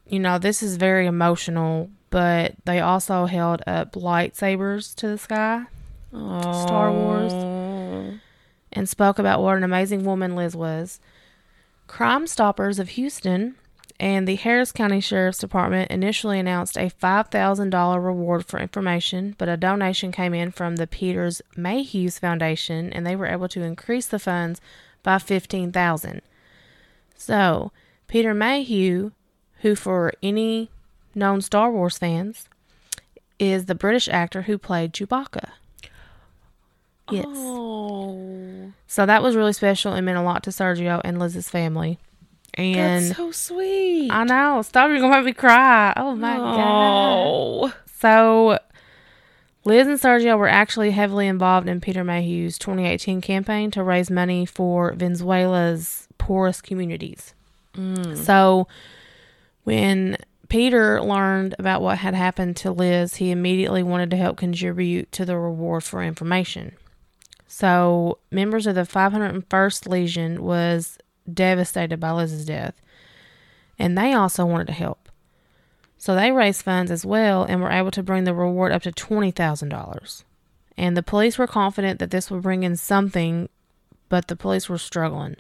you 0.09 0.19
know, 0.19 0.39
this 0.39 0.63
is 0.63 0.77
very 0.77 1.07
emotional, 1.07 1.91
but 2.11 2.55
they 2.65 2.81
also 2.81 3.27
held 3.27 3.63
up 3.67 3.93
lightsabers 3.93 4.95
to 4.97 5.09
the 5.09 5.19
sky 5.19 5.67
Star 6.11 6.93
Wars. 6.93 7.33
And 8.73 8.89
spoke 8.89 9.19
about 9.19 9.43
what 9.43 9.57
an 9.57 9.65
amazing 9.65 10.05
woman 10.05 10.37
Liz 10.37 10.55
was. 10.55 11.01
Crime 11.87 12.27
Stoppers 12.27 12.79
of 12.79 12.91
Houston 12.91 13.57
and 13.99 14.29
the 14.29 14.37
Harris 14.37 14.73
County 14.73 15.01
Sheriff's 15.01 15.39
Department 15.39 15.91
initially 15.91 16.39
announced 16.39 16.77
a 16.77 16.91
$5,000 16.91 18.05
reward 18.05 18.47
for 18.47 18.61
information, 18.61 19.35
but 19.39 19.49
a 19.49 19.57
donation 19.57 20.13
came 20.13 20.35
in 20.35 20.53
from 20.53 20.77
the 20.77 20.87
Peters 20.87 21.43
Mayhews 21.57 22.21
Foundation 22.21 22.93
and 22.93 23.07
they 23.07 23.17
were 23.17 23.27
able 23.27 23.49
to 23.49 23.63
increase 23.63 24.07
the 24.07 24.19
funds 24.19 24.61
by 25.03 25.19
15,000. 25.19 26.21
So, 27.17 27.73
Peter 28.07 28.35
Mayhew, 28.35 29.13
who 29.61 29.75
for 29.75 30.13
any 30.23 30.71
known 31.15 31.41
Star 31.41 31.71
Wars 31.71 31.99
fans 31.99 32.49
is 33.39 33.67
the 33.67 33.75
British 33.75 34.09
actor 34.09 34.43
who 34.43 34.59
played 34.59 34.93
Chewbacca. 34.93 35.51
Yes. 37.11 37.27
Oh. 37.29 38.73
So 38.87 39.07
that 39.07 39.23
was 39.23 39.37
really 39.37 39.53
special 39.53 39.93
and 39.93 40.05
meant 40.05 40.19
a 40.19 40.23
lot 40.23 40.43
to 40.45 40.51
Sergio 40.51 41.01
and 41.05 41.19
Liz's 41.19 41.49
family. 41.49 41.99
And 42.55 43.07
That's 43.07 43.17
so 43.17 43.31
sweet. 43.31 44.11
I 44.11 44.25
know. 44.25 44.63
Stop, 44.63 44.91
you're 44.91 45.01
gonna 45.01 45.17
make 45.17 45.25
me 45.25 45.33
cry. 45.33 45.93
Oh 45.97 46.15
my 46.17 46.37
god. 46.37 46.57
oh. 46.59 47.75
So 48.01 48.59
Liz 49.65 49.87
and 49.87 49.99
Sergio 49.99 50.37
were 50.39 50.49
actually 50.49 50.91
heavily 50.91 51.29
involved 51.29 51.69
in 51.69 51.81
Peter 51.81 52.05
Mayhew's 52.05 52.59
2018 52.59 53.21
campaign 53.21 53.71
to 53.73 53.83
raise 53.83 54.11
money 54.11 54.45
for 54.47 54.93
Venezuela's 54.93 56.09
poorest 56.19 56.63
communities. 56.63 57.35
Mm. 57.75 58.17
So 58.17 58.67
when 59.65 60.17
Peter 60.49 61.03
learned 61.03 61.55
about 61.59 61.83
what 61.83 61.99
had 61.99 62.15
happened 62.15 62.57
to 62.59 62.73
Liz, 62.73 63.17
he 63.17 63.31
immediately 63.31 63.83
wanted 63.83 64.11
to 64.11 64.17
help 64.17 64.37
contribute 64.37 65.13
to 65.13 65.25
the 65.25 65.37
reward 65.37 65.85
for 65.85 66.03
information. 66.03 66.73
So 67.47 68.19
members 68.31 68.67
of 68.67 68.75
the 68.75 68.83
501st 68.83 69.89
Legion 69.89 70.43
was 70.43 70.99
devastated 71.33 71.99
by 71.99 72.13
Liz's 72.13 72.47
death, 72.47 72.75
and 73.79 73.97
they 73.97 74.13
also 74.13 74.47
wanted 74.47 74.69
to 74.69 74.73
help. 74.73 75.09
So 75.99 76.15
they 76.15 76.31
raised 76.31 76.63
funds 76.63 76.91
as 76.91 77.05
well 77.05 77.43
and 77.43 77.61
were 77.61 77.71
able 77.71 77.91
to 77.91 78.03
bring 78.03 78.25
the 78.25 78.35
reward 78.35 78.73
up 78.73 78.83
to 78.83 78.93
$20,000. 78.93 80.25
And 80.77 80.97
the 80.97 81.03
police 81.03 81.37
were 81.37 81.49
confident 81.49 81.99
that 81.99 82.13
this 82.13 82.31
would 82.31 82.43
bring 82.43 82.63
in 82.63 82.77
something, 82.77 83.49
but 84.09 84.29
the 84.29 84.37
police 84.37 84.69
were 84.69 84.79
struggling. 84.79 85.37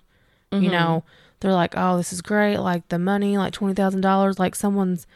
You 0.50 0.58
mm-hmm. 0.58 0.70
know, 0.70 1.04
they're 1.40 1.52
like, 1.52 1.74
"Oh, 1.76 1.96
this 1.96 2.12
is 2.12 2.22
great. 2.22 2.58
Like 2.58 2.88
the 2.88 2.98
money, 2.98 3.38
like 3.38 3.52
$20,000, 3.52 4.38
like 4.38 4.54
someone's 4.54 5.06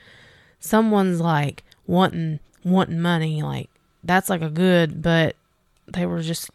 someone's 0.61 1.21
like 1.21 1.65
wanting 1.87 2.41
wanting 2.65 3.01
money, 3.01 3.43
like 3.43 3.69
that's 4.05 4.31
like 4.31 4.43
a 4.43 4.51
good, 4.51 5.03
but 5.03 5.37
they 5.87 6.07
were 6.07 6.23
just 6.23 6.51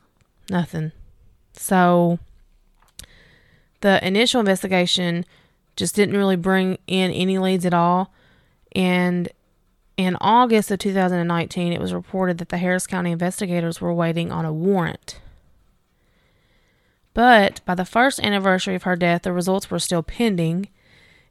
nothing." 0.49 0.91
So 1.53 2.19
the 3.82 4.06
initial 4.06 4.39
investigation 4.39 5.25
just 5.75 5.95
didn't 5.95 6.17
really 6.17 6.36
bring 6.36 6.77
in 6.88 7.12
any 7.12 7.38
leads 7.38 7.65
at 7.65 7.73
all. 7.73 8.12
And 8.75 9.30
in 9.95 10.15
August 10.21 10.71
of 10.71 10.80
2019, 10.80 11.73
it 11.73 11.82
was 11.82 11.93
reported 11.93 12.38
that 12.38 12.49
the 12.49 12.58
Harris 12.58 12.88
County 12.88 13.12
investigators 13.12 13.82
were 13.82 13.93
waiting 13.93 14.32
on 14.32 14.45
a 14.45 14.53
warrant. 14.53 15.19
But 17.17 17.62
by 17.65 17.73
the 17.73 17.84
first 17.84 18.19
anniversary 18.19 18.75
of 18.75 18.84
her 18.84 18.95
death, 18.95 19.23
the 19.23 19.34
results 19.34 19.71
were 19.71 19.80
still 19.80 20.03
pending, 20.03 20.67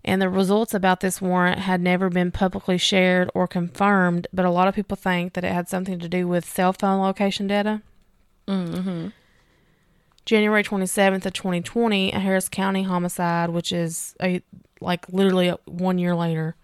and 0.04 0.20
the 0.20 0.28
results 0.28 0.74
about 0.74 0.98
this 0.98 1.22
warrant 1.22 1.60
had 1.60 1.80
never 1.80 2.10
been 2.10 2.32
publicly 2.32 2.76
shared 2.76 3.30
or 3.34 3.46
confirmed. 3.46 4.26
But 4.32 4.44
a 4.44 4.50
lot 4.50 4.66
of 4.66 4.74
people 4.74 4.96
think 4.96 5.34
that 5.34 5.44
it 5.44 5.52
had 5.52 5.68
something 5.68 6.00
to 6.00 6.08
do 6.08 6.26
with 6.26 6.44
cell 6.44 6.72
phone 6.72 7.00
location 7.00 7.46
data. 7.46 7.82
Mm-hmm. 8.48 9.10
January 10.24 10.64
27th 10.64 11.24
of 11.24 11.32
2020, 11.32 12.10
a 12.10 12.18
Harris 12.18 12.48
County 12.48 12.82
homicide, 12.82 13.50
which 13.50 13.70
is 13.70 14.16
a 14.20 14.42
like 14.80 15.08
literally 15.08 15.46
a, 15.46 15.58
one 15.66 15.98
year 15.98 16.16
later. 16.16 16.56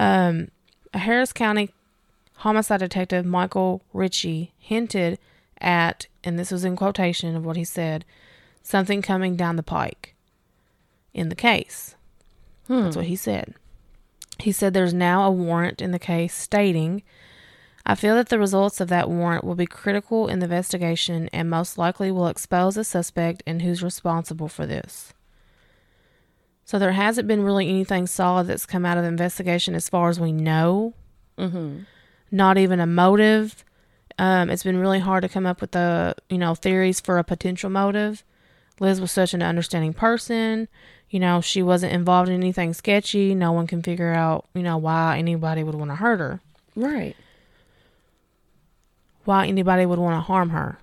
Um, 0.00 0.48
a 0.94 0.98
Harris 1.00 1.34
County 1.34 1.68
homicide 2.36 2.80
detective, 2.80 3.26
Michael 3.26 3.82
Ritchie, 3.92 4.54
hinted 4.56 5.18
at, 5.64 6.06
and 6.22 6.38
this 6.38 6.50
was 6.50 6.64
in 6.64 6.76
quotation 6.76 7.34
of 7.34 7.44
what 7.44 7.56
he 7.56 7.64
said, 7.64 8.04
something 8.62 9.02
coming 9.02 9.34
down 9.34 9.56
the 9.56 9.62
pike 9.62 10.14
in 11.12 11.28
the 11.28 11.34
case. 11.34 11.96
That's 12.84 12.96
what 12.96 13.06
he 13.06 13.16
said. 13.16 13.54
He 14.38 14.52
said 14.52 14.74
there's 14.74 14.94
now 14.94 15.24
a 15.24 15.30
warrant 15.30 15.80
in 15.80 15.90
the 15.90 15.98
case 15.98 16.34
stating, 16.34 17.02
I 17.86 17.94
feel 17.94 18.14
that 18.14 18.30
the 18.30 18.38
results 18.38 18.80
of 18.80 18.88
that 18.88 19.10
warrant 19.10 19.44
will 19.44 19.54
be 19.54 19.66
critical 19.66 20.28
in 20.28 20.38
the 20.38 20.44
investigation 20.44 21.28
and 21.32 21.50
most 21.50 21.76
likely 21.76 22.10
will 22.10 22.28
expose 22.28 22.76
the 22.76 22.84
suspect 22.84 23.42
and 23.46 23.62
who's 23.62 23.82
responsible 23.82 24.48
for 24.48 24.66
this. 24.66 25.12
So 26.64 26.78
there 26.78 26.92
hasn't 26.92 27.28
been 27.28 27.42
really 27.42 27.68
anything 27.68 28.06
solid 28.06 28.46
that's 28.46 28.64
come 28.64 28.86
out 28.86 28.96
of 28.96 29.04
the 29.04 29.08
investigation 29.08 29.74
as 29.74 29.90
far 29.90 30.08
as 30.08 30.18
we 30.18 30.32
know. 30.32 30.94
Mm-hmm. 31.36 31.80
Not 32.30 32.56
even 32.56 32.80
a 32.80 32.86
motive. 32.86 33.64
Um, 34.18 34.48
it's 34.50 34.62
been 34.62 34.78
really 34.78 35.00
hard 35.00 35.22
to 35.22 35.28
come 35.28 35.44
up 35.46 35.60
with 35.60 35.72
the 35.72 36.14
you 36.28 36.38
know 36.38 36.54
theories 36.54 37.00
for 37.00 37.18
a 37.18 37.24
potential 37.24 37.70
motive. 37.70 38.22
Liz 38.80 39.00
was 39.00 39.12
such 39.12 39.34
an 39.34 39.42
understanding 39.42 39.92
person. 39.92 40.68
You 41.10 41.20
know, 41.20 41.40
she 41.40 41.62
wasn't 41.62 41.92
involved 41.92 42.28
in 42.28 42.34
anything 42.34 42.74
sketchy. 42.74 43.34
No 43.34 43.52
one 43.52 43.66
can 43.68 43.82
figure 43.82 44.12
out, 44.12 44.46
you 44.54 44.62
know, 44.62 44.76
why 44.76 45.16
anybody 45.18 45.62
would 45.62 45.76
want 45.76 45.90
to 45.92 45.96
hurt 45.96 46.18
her, 46.18 46.40
Right. 46.74 47.14
why 49.24 49.46
anybody 49.46 49.86
would 49.86 49.98
want 50.00 50.16
to 50.16 50.20
harm 50.20 50.50
her. 50.50 50.78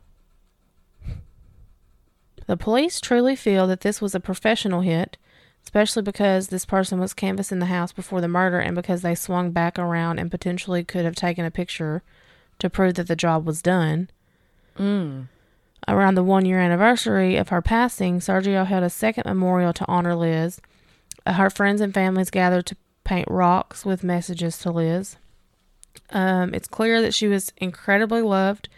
The 2.48 2.58
police 2.58 3.00
truly 3.00 3.36
feel 3.36 3.68
that 3.68 3.82
this 3.82 4.02
was 4.02 4.16
a 4.16 4.20
professional 4.20 4.82
hit, 4.82 5.18
especially 5.64 6.02
because 6.02 6.48
this 6.48 6.66
person 6.66 7.00
was 7.00 7.14
canvassing 7.14 7.60
the 7.60 7.66
house 7.68 7.92
before 7.92 8.22
the 8.22 8.28
murder 8.28 8.60
and 8.60 8.76
because 8.76 9.02
they 9.02 9.16
swung 9.16 9.52
back 9.52 9.78
around 9.78 10.18
and 10.20 10.32
potentially 10.32 10.84
could 10.84 11.06
have 11.06 11.16
taken 11.16 11.46
a 11.46 11.52
picture 11.52 12.04
to 12.62 12.70
prove 12.70 12.96
that 12.96 13.08
the 13.08 13.16
job 13.16 13.46
was 13.46 13.62
done. 13.62 14.10
Mm. 14.78 15.28
Around 15.88 16.16
the 16.16 16.24
one 16.24 16.46
year 16.46 16.60
anniversary 16.60 17.36
of 17.36 17.50
her 17.50 17.62
passing, 17.62 18.20
Sergio 18.20 18.66
held 18.66 18.84
a 18.84 18.90
second 18.90 19.26
memorial 19.26 19.74
to 19.74 19.86
honor 19.88 20.16
Liz. 20.16 20.62
Uh, 21.26 21.34
Her 21.34 21.50
friends 21.50 21.82
and 21.82 21.94
families 21.94 22.30
gathered 22.30 22.66
to 22.68 22.78
paint 23.04 23.28
rocks 23.30 23.84
with 23.84 24.04
messages 24.04 24.58
to 24.60 24.72
Liz. 24.72 25.18
Um, 26.12 26.54
it's 26.54 26.68
clear 26.68 27.02
that 27.02 27.14
she 27.14 27.28
was 27.28 27.52
incredibly 27.58 28.22
loved. 28.22 28.70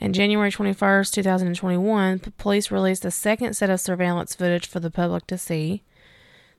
In 0.00 0.12
January 0.12 0.50
21st, 0.52 1.12
2021, 1.12 2.20
police 2.36 2.70
released 2.70 3.04
a 3.04 3.10
second 3.10 3.54
set 3.54 3.70
of 3.70 3.80
surveillance 3.80 4.34
footage 4.34 4.66
for 4.66 4.78
the 4.78 4.90
public 4.90 5.26
to 5.26 5.38
see. 5.38 5.82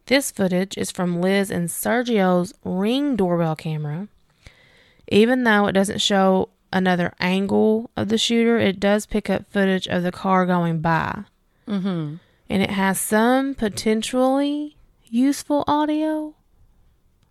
This 0.08 0.32
footage 0.32 0.78
is 0.78 0.92
from 0.92 1.22
Liz 1.22 1.52
and 1.52 1.70
Sergio's 1.70 2.52
ring 2.66 3.16
doorbell 3.16 3.56
camera. 3.56 4.08
Even 5.10 5.44
though 5.44 5.66
it 5.68 5.74
doesn't 5.74 6.00
show 6.00 6.50
another 6.72 7.14
angle 7.20 7.90
of 7.98 8.10
the 8.10 8.18
shooter, 8.18 8.58
it 8.58 8.80
does 8.80 9.06
pick 9.06 9.30
up 9.30 9.52
footage 9.52 9.88
of 9.88 10.04
the 10.04 10.12
car 10.12 10.46
going 10.46 10.80
by. 10.80 11.24
Mm-hmm. 11.68 12.16
And 12.50 12.64
it 12.64 12.72
has 12.72 13.00
some 13.00 13.56
potentially 13.56 14.78
useful 15.06 15.64
audio. 15.68 16.36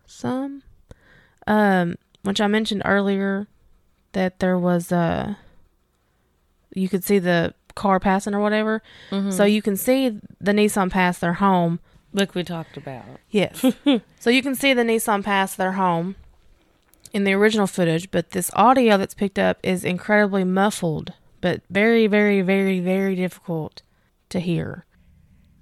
Some. 0.05 0.63
Um, 1.47 1.95
which 2.23 2.41
I 2.41 2.47
mentioned 2.47 2.81
earlier 2.85 3.47
that 4.11 4.39
there 4.39 4.57
was 4.57 4.91
a. 4.91 5.37
You 6.73 6.87
could 6.89 7.03
see 7.03 7.19
the 7.19 7.53
car 7.75 7.99
passing 7.99 8.33
or 8.33 8.39
whatever. 8.39 8.83
Mm-hmm. 9.09 9.31
So 9.31 9.45
you 9.45 9.61
can 9.61 9.75
see 9.75 10.09
the 10.09 10.51
Nissan 10.51 10.91
pass 10.91 11.19
their 11.19 11.33
home. 11.33 11.79
Like 12.13 12.35
we 12.35 12.43
talked 12.43 12.77
about. 12.77 13.05
Yes. 13.29 13.63
so 14.19 14.29
you 14.29 14.41
can 14.41 14.55
see 14.55 14.73
the 14.73 14.83
Nissan 14.83 15.23
pass 15.23 15.55
their 15.55 15.73
home 15.73 16.15
in 17.11 17.23
the 17.23 17.33
original 17.33 17.67
footage, 17.67 18.11
but 18.11 18.31
this 18.31 18.51
audio 18.55 18.97
that's 18.97 19.13
picked 19.13 19.39
up 19.39 19.57
is 19.63 19.83
incredibly 19.83 20.43
muffled, 20.43 21.13
but 21.41 21.61
very, 21.69 22.07
very, 22.07 22.41
very, 22.41 22.79
very 22.79 23.15
difficult 23.15 23.81
to 24.29 24.39
hear. 24.39 24.85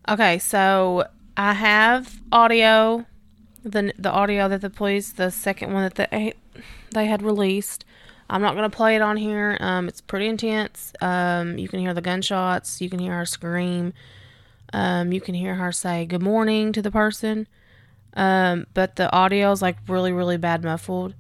Okay, 0.10 0.40
so 0.40 1.08
I 1.36 1.54
have 1.54 2.20
audio, 2.32 3.06
the 3.64 3.94
the 3.98 4.12
audio 4.12 4.48
that 4.50 4.62
the 4.62 4.70
police, 4.70 5.12
the 5.12 5.32
second 5.32 5.74
one 5.74 5.84
that 5.84 5.96
they 5.96 6.34
they 6.94 7.06
had 7.06 7.22
released. 7.22 7.86
I'm 8.30 8.42
not 8.42 8.56
gonna 8.56 8.70
play 8.70 8.96
it 8.96 9.02
on 9.02 9.18
here. 9.18 9.58
Um, 9.62 9.88
it's 9.88 10.02
pretty 10.02 10.28
intense. 10.28 10.92
Um, 11.02 11.58
you 11.58 11.68
can 11.68 11.80
hear 11.80 11.94
the 11.94 12.02
gunshots. 12.02 12.82
You 12.82 12.90
can 12.90 13.00
hear 13.00 13.14
her 13.14 13.26
scream. 13.26 13.94
Um, 14.74 15.14
you 15.14 15.22
can 15.22 15.34
hear 15.34 15.56
her 15.56 15.72
say 15.72 16.06
good 16.06 16.22
morning 16.22 16.74
to 16.74 16.82
the 16.82 16.92
person. 16.92 17.48
Um, 18.14 18.66
but 18.74 18.96
the 18.96 19.12
audio 19.14 19.52
is 19.52 19.62
like 19.62 19.78
really, 19.88 20.12
really 20.12 20.38
bad 20.38 20.64
muffled. 20.64 21.14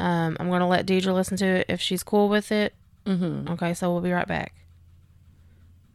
Um, 0.00 0.38
I'm 0.40 0.48
gonna 0.48 0.66
let 0.66 0.86
Deidre 0.86 1.12
listen 1.12 1.36
to 1.36 1.46
it 1.46 1.66
if 1.68 1.78
she's 1.80 2.02
cool 2.02 2.30
with 2.30 2.50
it. 2.50 2.74
Mm-hmm. 3.04 3.52
Okay, 3.52 3.74
so 3.74 3.92
we'll 3.92 4.00
be 4.00 4.12
right 4.12 4.26
back. 4.26 4.54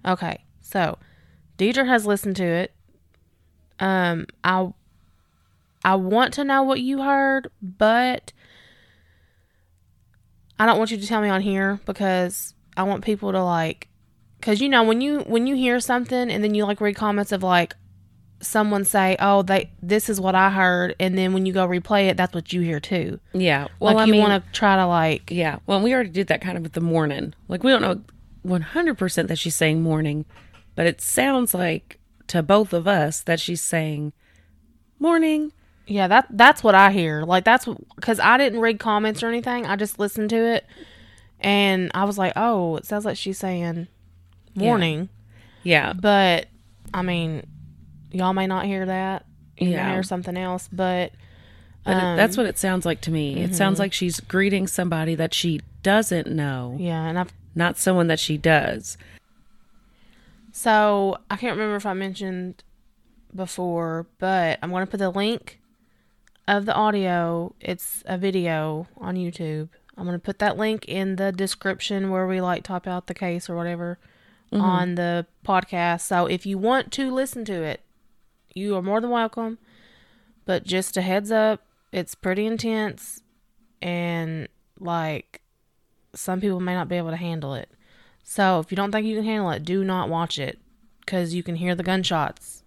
Okay, 0.06 0.44
so 0.62 1.00
Deidre 1.58 1.88
has 1.88 2.06
listened 2.06 2.36
to 2.36 2.44
it. 2.44 2.72
Um, 3.80 4.28
I 4.44 4.72
I 5.84 5.96
want 5.96 6.36
to 6.36 6.44
know 6.44 6.62
what 6.62 6.82
you 6.82 7.02
heard, 7.02 7.50
but 7.64 8.32
I 10.60 10.68
don't 10.68 10.78
want 10.78 10.92
you 10.92 10.98
to 10.98 11.08
tell 11.08 11.22
me 11.22 11.30
on 11.30 11.42
here 11.42 11.80
because 11.86 12.54
I 12.78 12.84
want 12.84 13.04
people 13.04 13.32
to 13.32 13.44
like 13.44 13.88
cuz 14.42 14.62
you 14.62 14.70
know 14.70 14.84
when 14.84 15.02
you 15.02 15.22
when 15.22 15.48
you 15.48 15.56
hear 15.56 15.80
something 15.80 16.30
and 16.30 16.44
then 16.44 16.54
you 16.54 16.66
like 16.66 16.80
read 16.80 16.96
comments 16.96 17.32
of 17.32 17.42
like 17.42 17.76
someone 18.46 18.86
say, 18.86 19.16
"Oh, 19.20 19.42
they 19.42 19.72
this 19.82 20.10
is 20.10 20.20
what 20.20 20.36
I 20.36 20.50
heard," 20.50 20.96
and 21.00 21.18
then 21.18 21.34
when 21.34 21.46
you 21.46 21.54
go 21.54 21.68
replay 21.68 22.10
it, 22.10 22.18
that's 22.18 22.34
what 22.34 22.54
you 22.54 22.62
hear 22.62 22.80
too. 22.80 23.20
Yeah. 23.34 23.68
Well, 23.80 23.96
like 23.96 24.04
I 24.04 24.06
you 24.06 24.14
mean, 24.14 24.22
want 24.22 24.46
to 24.46 24.52
try 24.52 24.76
to 24.76 24.86
like 24.86 25.32
yeah. 25.32 25.60
Well, 25.68 25.82
we 25.82 25.94
already 25.94 26.10
did 26.10 26.28
that 26.28 26.42
kind 26.42 26.58
of 26.58 26.64
with 26.64 26.74
the 26.74 26.82
morning. 26.82 27.34
Like 27.48 27.64
we 27.64 27.72
don't 27.72 27.82
know 27.82 28.02
100% 28.46 29.28
that 29.28 29.38
she's 29.38 29.56
saying 29.56 29.82
morning, 29.82 30.26
but 30.76 30.86
it 30.86 31.02
sounds 31.02 31.54
like 31.54 32.00
to 32.28 32.44
both 32.44 32.74
of 32.74 32.88
us 32.88 33.22
that 33.22 33.40
she's 33.40 33.62
saying 33.62 34.14
morning. 35.00 35.52
Yeah, 35.88 36.08
that 36.08 36.28
that's 36.32 36.64
what 36.64 36.76
I 36.76 36.92
hear. 36.92 37.24
Like 37.24 37.44
that's 37.44 37.68
because 37.96 38.20
I 38.20 38.38
didn't 38.38 38.60
read 38.60 38.80
comments 38.80 39.22
or 39.22 39.28
anything. 39.28 39.66
I 39.66 39.76
just 39.76 40.00
listened 40.00 40.30
to 40.32 40.38
it, 40.38 40.66
and 41.40 41.92
I 41.94 42.06
was 42.06 42.18
like, 42.18 42.34
"Oh, 42.36 42.76
it 42.78 42.86
sounds 42.86 43.06
like 43.06 43.18
she's 43.18 43.38
saying 43.38 43.88
morning." 44.56 45.10
Yeah. 45.64 45.94
But 45.94 46.48
I 46.94 47.02
mean, 47.02 47.46
y'all 48.16 48.34
may 48.34 48.48
not 48.48 48.66
hear 48.66 48.86
that. 48.86 49.26
You 49.58 49.70
Yeah. 49.70 49.92
hear 49.94 50.04
something 50.04 50.38
else, 50.38 50.68
but 50.72 51.12
But 51.84 51.98
it- 51.98 52.04
Um, 52.04 52.18
that's 52.18 52.36
what 52.36 52.48
it 52.48 52.58
sounds 52.58 52.84
like 52.84 53.00
to 53.02 53.12
me. 53.12 53.38
It 53.44 53.54
sounds 53.54 53.78
like 53.78 53.94
she's 53.94 54.20
greeting 54.20 54.66
somebody 54.66 55.14
that 55.14 55.36
she 55.36 55.62
doesn't 55.84 56.26
know, 56.28 56.76
yeah, 56.80 57.06
and 57.08 57.20
I've 57.20 57.32
not 57.54 57.78
someone 57.78 58.08
that 58.08 58.20
she 58.20 58.38
does. 58.38 58.98
So 60.52 61.18
I 61.30 61.36
can't 61.36 61.56
remember 61.56 61.76
if 61.76 61.86
I 61.86 61.94
mentioned 61.94 62.64
before, 63.36 64.08
but 64.20 64.58
I'm 64.62 64.72
going 64.72 64.86
to 64.86 64.90
put 64.90 64.98
the 65.00 65.10
link 65.10 65.60
of 66.48 66.66
the 66.66 66.74
audio. 66.74 67.54
It's 67.60 68.02
a 68.06 68.18
video 68.18 68.88
on 68.98 69.16
YouTube. 69.16 69.70
I'm 69.98 70.06
going 70.06 70.18
to 70.18 70.24
put 70.24 70.40
that 70.40 70.58
link 70.58 70.86
in 70.86 71.18
the 71.18 71.32
description 71.32 72.10
where 72.10 72.26
we 72.28 72.42
like 72.42 72.64
type 72.64 72.88
out 72.88 73.08
the 73.08 73.14
case 73.14 73.50
or 73.50 73.56
whatever 73.56 74.00
on 74.52 74.96
the 74.96 75.26
podcast. 75.46 76.02
So 76.02 76.26
if 76.28 76.46
you 76.46 76.58
want 76.58 76.92
to 76.94 77.12
listen 77.14 77.44
to 77.46 77.62
it, 77.62 77.82
you 78.56 78.76
are 78.76 78.82
more 78.82 79.02
than 79.02 79.10
welcome. 79.12 79.58
But 80.46 80.64
just 80.64 80.96
a 80.98 81.02
heads 81.02 81.32
up, 81.32 81.62
it's 81.92 82.16
pretty 82.16 82.46
intense 82.46 83.22
and 83.82 84.48
like 84.80 85.42
some 86.14 86.40
people 86.42 86.60
may 86.60 86.74
not 86.74 86.88
be 86.88 86.96
able 86.96 87.10
to 87.12 87.16
handle 87.18 87.54
it. 87.54 87.70
So 88.24 88.60
if 88.60 88.72
you 88.72 88.76
don't 88.76 88.92
think 88.92 89.06
you 89.06 89.16
can 89.16 89.26
handle 89.26 89.52
it, 89.52 89.64
do 89.64 89.84
not 89.84 90.10
watch 90.10 90.40
it 90.40 90.60
because 91.02 91.34
you 91.34 91.44
can 91.44 91.56
hear 91.56 91.76
the 91.76 91.84
gunshots 91.84 92.64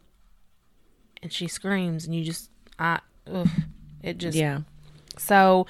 and 1.22 1.32
she 1.32 1.48
screams 1.48 2.04
and 2.04 2.14
you 2.14 2.24
just 2.24 2.50
I 2.78 3.00
ugh, 3.32 3.48
it 4.02 4.18
just 4.18 4.36
Yeah. 4.36 4.60
so 5.16 5.66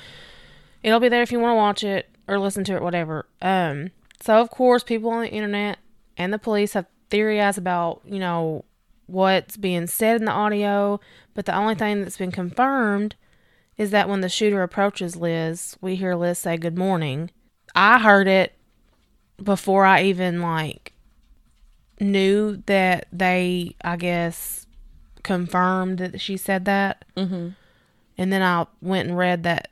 it'll 0.82 1.00
be 1.00 1.08
there 1.08 1.22
if 1.22 1.32
you 1.32 1.40
want 1.40 1.52
to 1.52 1.56
watch 1.56 1.84
it 1.84 2.08
or 2.26 2.38
listen 2.38 2.64
to 2.64 2.74
it 2.74 2.82
whatever. 2.82 3.26
Um 3.40 3.90
so 4.20 4.40
of 4.40 4.50
course 4.50 4.82
people 4.82 5.10
on 5.10 5.22
the 5.22 5.30
internet 5.30 5.78
and 6.16 6.32
the 6.32 6.38
police 6.38 6.72
have 6.74 6.86
theorized 7.10 7.56
about, 7.58 8.02
you 8.04 8.18
know, 8.18 8.64
what's 9.08 9.56
being 9.56 9.86
said 9.86 10.16
in 10.16 10.26
the 10.26 10.32
audio, 10.32 11.00
but 11.34 11.46
the 11.46 11.56
only 11.56 11.74
thing 11.74 12.02
that's 12.02 12.16
been 12.18 12.30
confirmed 12.30 13.16
is 13.76 13.90
that 13.90 14.08
when 14.08 14.20
the 14.20 14.28
shooter 14.28 14.62
approaches 14.62 15.16
Liz, 15.16 15.76
we 15.80 15.96
hear 15.96 16.14
Liz 16.14 16.38
say 16.38 16.56
good 16.56 16.78
morning. 16.78 17.30
I 17.74 17.98
heard 17.98 18.28
it 18.28 18.54
before 19.42 19.84
I 19.84 20.02
even 20.02 20.42
like 20.42 20.92
knew 22.00 22.62
that 22.66 23.06
they, 23.12 23.74
I 23.82 23.96
guess, 23.96 24.66
confirmed 25.22 25.98
that 25.98 26.20
she 26.20 26.36
said 26.36 26.64
that. 26.66 27.04
Mm-hmm. 27.16 27.50
And 28.16 28.32
then 28.32 28.42
I 28.42 28.66
went 28.80 29.08
and 29.08 29.16
read 29.16 29.44
that 29.44 29.68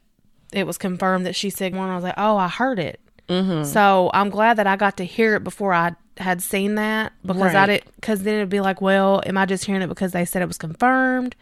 it 0.53 0.67
was 0.67 0.79
confirmed 0.79 1.27
that 1.27 1.35
she 1.35 1.51
said 1.51 1.75
one. 1.75 1.91
I 1.91 1.95
was 1.95 2.05
like, 2.05 2.15
oh, 2.17 2.37
I 2.37 2.49
heard 2.49 2.79
it. 2.79 3.01
Mm-hmm. 3.29 3.65
So 3.65 4.11
I'm 4.15 4.31
glad 4.31 4.55
that 4.59 4.69
I 4.69 4.77
got 4.77 4.97
to 4.99 5.05
hear 5.05 5.35
it 5.35 5.43
before 5.43 5.75
I 5.75 5.97
had 6.19 6.43
seen 6.43 6.75
that 6.77 7.13
because 7.25 7.55
I 7.55 7.67
Right. 7.67 7.85
did. 7.85 7.95
Because 7.97 8.23
then 8.23 8.35
it'd 8.37 8.49
be 8.49 8.61
like, 8.61 8.81
well, 8.81 9.23
am 9.27 9.37
I 9.37 9.47
just 9.47 9.65
hearing 9.65 9.83
it 9.83 9.89
because 9.89 10.13
they 10.13 10.25
said 10.25 10.43
it 10.43 10.49
was 10.49 10.59
confirmed? 10.59 11.37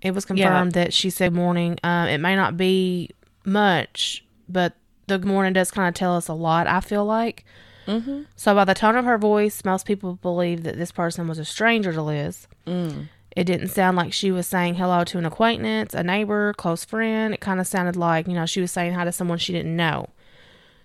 It 0.00 0.12
was 0.14 0.24
Yeah. 0.24 0.48
confirmed 0.48 0.72
that 0.72 0.92
she 0.92 1.10
said 1.10 1.32
morning. 1.32 1.78
Um, 1.84 2.08
it 2.08 2.18
may 2.18 2.34
not 2.36 2.56
be 2.56 3.10
much, 3.44 4.24
but 4.48 4.74
the 5.06 5.18
morning 5.18 5.52
does 5.52 5.70
kind 5.70 5.88
of 5.88 5.94
tell 5.94 6.16
us 6.16 6.28
a 6.28 6.32
lot. 6.34 6.66
I 6.66 6.80
feel 6.80 7.04
like. 7.04 7.44
Mm-hmm. 7.86 8.22
So 8.36 8.54
by 8.54 8.64
the 8.64 8.74
tone 8.74 8.96
of 8.96 9.04
her 9.04 9.18
voice, 9.18 9.64
most 9.64 9.86
people 9.86 10.14
believe 10.22 10.62
that 10.62 10.76
this 10.76 10.92
person 10.92 11.26
was 11.26 11.38
a 11.38 11.44
stranger 11.44 11.92
to 11.92 12.02
Liz. 12.02 12.46
Mm. 12.66 13.08
It 13.34 13.44
didn't 13.44 13.68
sound 13.68 13.96
like 13.96 14.12
she 14.12 14.30
was 14.30 14.46
saying 14.46 14.74
hello 14.76 15.04
to 15.04 15.18
an 15.18 15.24
acquaintance, 15.26 15.92
a 15.94 16.02
neighbor, 16.02 16.52
close 16.54 16.84
friend. 16.84 17.34
It 17.34 17.40
kind 17.40 17.58
of 17.60 17.66
sounded 17.66 17.96
like, 17.96 18.28
you 18.28 18.34
know, 18.34 18.46
she 18.46 18.60
was 18.60 18.70
saying 18.70 18.92
hi 18.94 19.04
to 19.04 19.10
someone 19.12 19.38
she 19.38 19.52
didn't 19.52 19.74
know. 19.74 20.10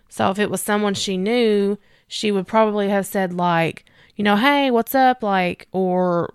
So 0.10 0.32
if 0.32 0.39
it 0.39 0.49
was 0.49 0.62
someone 0.62 0.93
she 0.93 1.17
knew, 1.17 1.77
she 2.08 2.32
would 2.32 2.48
probably 2.48 2.89
have 2.89 3.06
said, 3.06 3.34
like, 3.34 3.86
you 4.15 4.24
know, 4.24 4.36
hey, 4.36 4.72
what's 4.72 4.96
up? 4.96 5.22
Like, 5.22 5.67
or 5.72 6.34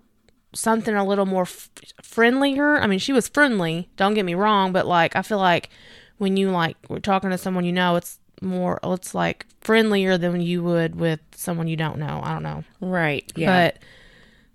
something 0.53 0.95
a 0.95 1.05
little 1.05 1.25
more 1.25 1.43
f- 1.43 1.69
friendlier. 2.01 2.79
I 2.79 2.87
mean, 2.87 2.99
she 2.99 3.13
was 3.13 3.27
friendly, 3.27 3.89
don't 3.97 4.13
get 4.13 4.25
me 4.25 4.35
wrong, 4.35 4.71
but 4.71 4.85
like, 4.85 5.15
I 5.15 5.21
feel 5.21 5.39
like 5.39 5.69
when 6.17 6.37
you 6.37 6.51
like, 6.51 6.77
we're 6.87 6.99
talking 6.99 7.31
to 7.31 7.37
someone 7.37 7.65
you 7.65 7.71
know, 7.71 7.95
it's 7.95 8.19
more, 8.41 8.79
it's 8.83 9.15
like 9.15 9.45
friendlier 9.61 10.17
than 10.17 10.41
you 10.41 10.63
would 10.63 10.95
with 10.95 11.19
someone 11.35 11.67
you 11.67 11.75
don't 11.75 11.97
know. 11.97 12.21
I 12.23 12.33
don't 12.33 12.43
know. 12.43 12.63
Right. 12.79 13.31
Yeah. 13.35 13.71
But 13.71 13.79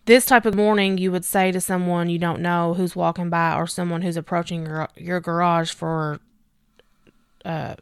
this 0.07 0.25
type 0.25 0.47
of 0.47 0.55
morning, 0.55 0.99
you 0.99 1.13
would 1.13 1.25
say 1.25 1.53
to 1.53 1.61
someone 1.61 2.09
you 2.09 2.19
don't 2.19 2.41
know 2.41 2.75
who's 2.75 2.97
walking 2.97 3.29
by 3.29 3.55
or 3.55 3.67
someone 3.67 4.03
who's 4.03 4.17
approaching 4.17 4.65
your, 4.65 4.89
your 4.97 5.21
garage 5.21 5.73
for 5.73 6.21
uh, 7.45 7.75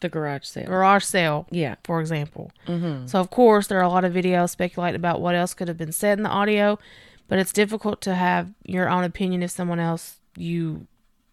the 0.00 0.08
garage 0.08 0.44
sale. 0.44 0.66
garage 0.66 1.04
sale, 1.04 1.46
Yeah. 1.50 1.76
for 1.84 2.00
example. 2.00 2.50
Mm-hmm. 2.66 3.06
So, 3.06 3.20
of 3.20 3.30
course, 3.30 3.66
there 3.66 3.78
are 3.78 3.82
a 3.84 3.88
lot 3.88 4.04
of 4.04 4.12
videos 4.12 4.50
speculating 4.50 4.96
about 4.96 5.20
what 5.20 5.34
else 5.34 5.54
could 5.54 5.68
have 5.68 5.76
been 5.78 5.92
said 5.92 6.18
in 6.18 6.22
the 6.24 6.30
audio, 6.30 6.78
but 7.28 7.38
it's 7.38 7.52
difficult 7.52 8.00
to 8.02 8.14
have 8.14 8.52
your 8.64 8.88
own 8.88 9.04
opinion 9.04 9.42
if 9.42 9.50
someone 9.50 9.78
else 9.80 10.16
you 10.36 10.86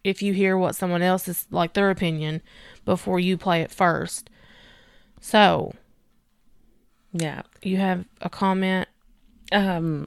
if 0.04 0.22
you 0.22 0.32
hear 0.32 0.56
what 0.56 0.74
someone 0.76 1.02
else 1.02 1.26
is 1.28 1.46
like 1.50 1.72
their 1.74 1.90
opinion 1.90 2.40
before 2.84 3.18
you 3.20 3.36
play 3.36 3.62
it 3.62 3.70
first. 3.70 4.30
So, 5.20 5.72
Yeah. 7.12 7.42
you 7.62 7.78
have 7.78 8.04
a 8.20 8.28
comment. 8.30 8.88
Um. 9.52 10.06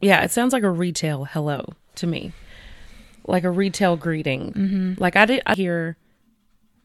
Yeah, 0.00 0.22
it 0.24 0.30
sounds 0.32 0.52
like 0.52 0.64
a 0.64 0.70
retail 0.70 1.26
hello 1.26 1.74
to 1.96 2.06
me, 2.08 2.32
like 3.26 3.44
a 3.44 3.50
retail 3.50 3.96
greeting. 3.96 4.52
Mm-hmm. 4.52 4.94
Like 5.00 5.14
I 5.16 5.26
did 5.26 5.42
I 5.46 5.54
hear 5.54 5.96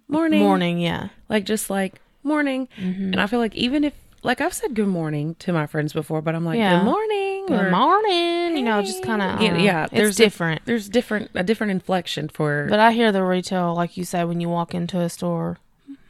morning, 0.08 0.40
Morning, 0.40 0.80
yeah. 0.80 1.10
like 1.30 1.46
just 1.46 1.70
like 1.70 2.02
morning, 2.24 2.68
Mm-hmm. 2.78 3.14
and 3.14 3.22
I 3.22 3.28
feel 3.28 3.40
like 3.40 3.56
even 3.56 3.84
if 3.84 3.94
like 4.24 4.42
I've 4.42 4.54
said 4.54 4.74
good 4.74 4.88
morning 4.88 5.36
to 5.40 5.54
my 5.54 5.68
friends 5.68 5.94
before, 5.94 6.22
but 6.22 6.36
I'm 6.36 6.44
like 6.44 6.58
Yeah. 6.58 6.80
good 6.80 6.86
morning, 6.86 7.46
Good 7.48 7.66
or- 7.68 7.70
morning. 7.72 8.58
You 8.58 8.64
know, 8.64 8.82
just 8.82 9.04
kind 9.04 9.22
of 9.22 9.42
Yeah, 9.42 9.58
yeah, 9.58 9.84
It's 9.86 9.94
there's 9.94 10.20
a- 10.20 10.24
different. 10.24 10.62
There's 10.66 10.90
different 10.90 11.32
a 11.36 11.44
different 11.44 11.72
inflection 11.72 12.28
for 12.30 12.68
But 12.70 12.80
I 12.80 12.92
hear 12.92 13.12
the 13.12 13.24
retail, 13.24 13.74
like 13.76 13.96
you 13.96 14.04
say, 14.04 14.24
when 14.24 14.42
you 14.42 14.50
walk 14.50 14.74
into 14.74 15.00
a 15.00 15.10
store. 15.10 15.58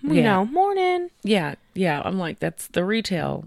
You 0.02 0.14
Yeah. 0.16 0.24
know, 0.24 0.46
morning. 0.46 1.10
yeah 1.24 1.56
yeah. 1.74 2.02
I'm 2.06 2.18
like 2.18 2.40
that's 2.40 2.68
the 2.68 2.84
retail. 2.86 3.46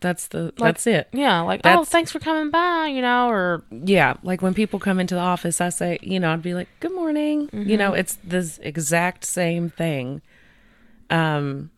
That's 0.00 0.28
the 0.28 0.52
that's 0.56 0.86
it. 0.86 1.08
Yeah, 1.12 1.40
like 1.42 1.60
oh, 1.64 1.84
thanks 1.84 2.10
for 2.10 2.18
coming 2.20 2.50
by. 2.50 2.86
You 2.86 3.02
know, 3.02 3.28
or 3.28 3.62
Yeah, 3.70 4.14
like 4.22 4.42
when 4.42 4.54
people 4.54 4.78
come 4.78 4.98
into 4.98 5.14
the 5.14 5.20
office, 5.20 5.60
I 5.60 5.68
say, 5.68 5.98
you 6.02 6.18
know, 6.18 6.32
I'd 6.32 6.42
be 6.42 6.54
like, 6.54 6.68
"Good 6.80 6.94
morning." 6.94 7.48
You 7.52 7.76
know, 7.76 7.92
it's 7.92 8.16
this 8.24 8.58
exact 8.62 9.24
same 9.24 9.68
thing. 9.70 10.22
Um, 11.10 11.70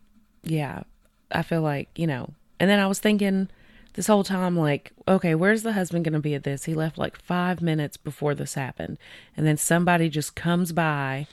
yeah, 0.43 0.83
I 1.31 1.43
feel 1.43 1.63
like 1.63 1.89
you 1.97 2.07
know. 2.07 2.31
And 2.61 2.71
then 2.71 2.79
I 2.79 2.87
was 2.87 3.01
thinking 3.01 3.49
this 3.95 4.07
whole 4.07 4.25
time, 4.25 4.57
like, 4.57 4.93
okay, 5.09 5.35
where's 5.35 5.65
the 5.65 5.73
husband 5.73 6.05
going 6.05 6.13
to 6.15 6.21
be 6.21 6.35
at 6.35 6.45
this? 6.45 6.65
He 6.65 6.75
left 6.75 6.97
like 6.97 7.21
five 7.21 7.61
minutes 7.61 7.97
before 7.97 8.35
this 8.35 8.55
happened, 8.55 8.99
and 9.37 9.47
then 9.47 9.57
somebody 9.57 10.09
just 10.09 10.37
comes 10.37 10.73
by. 10.73 11.27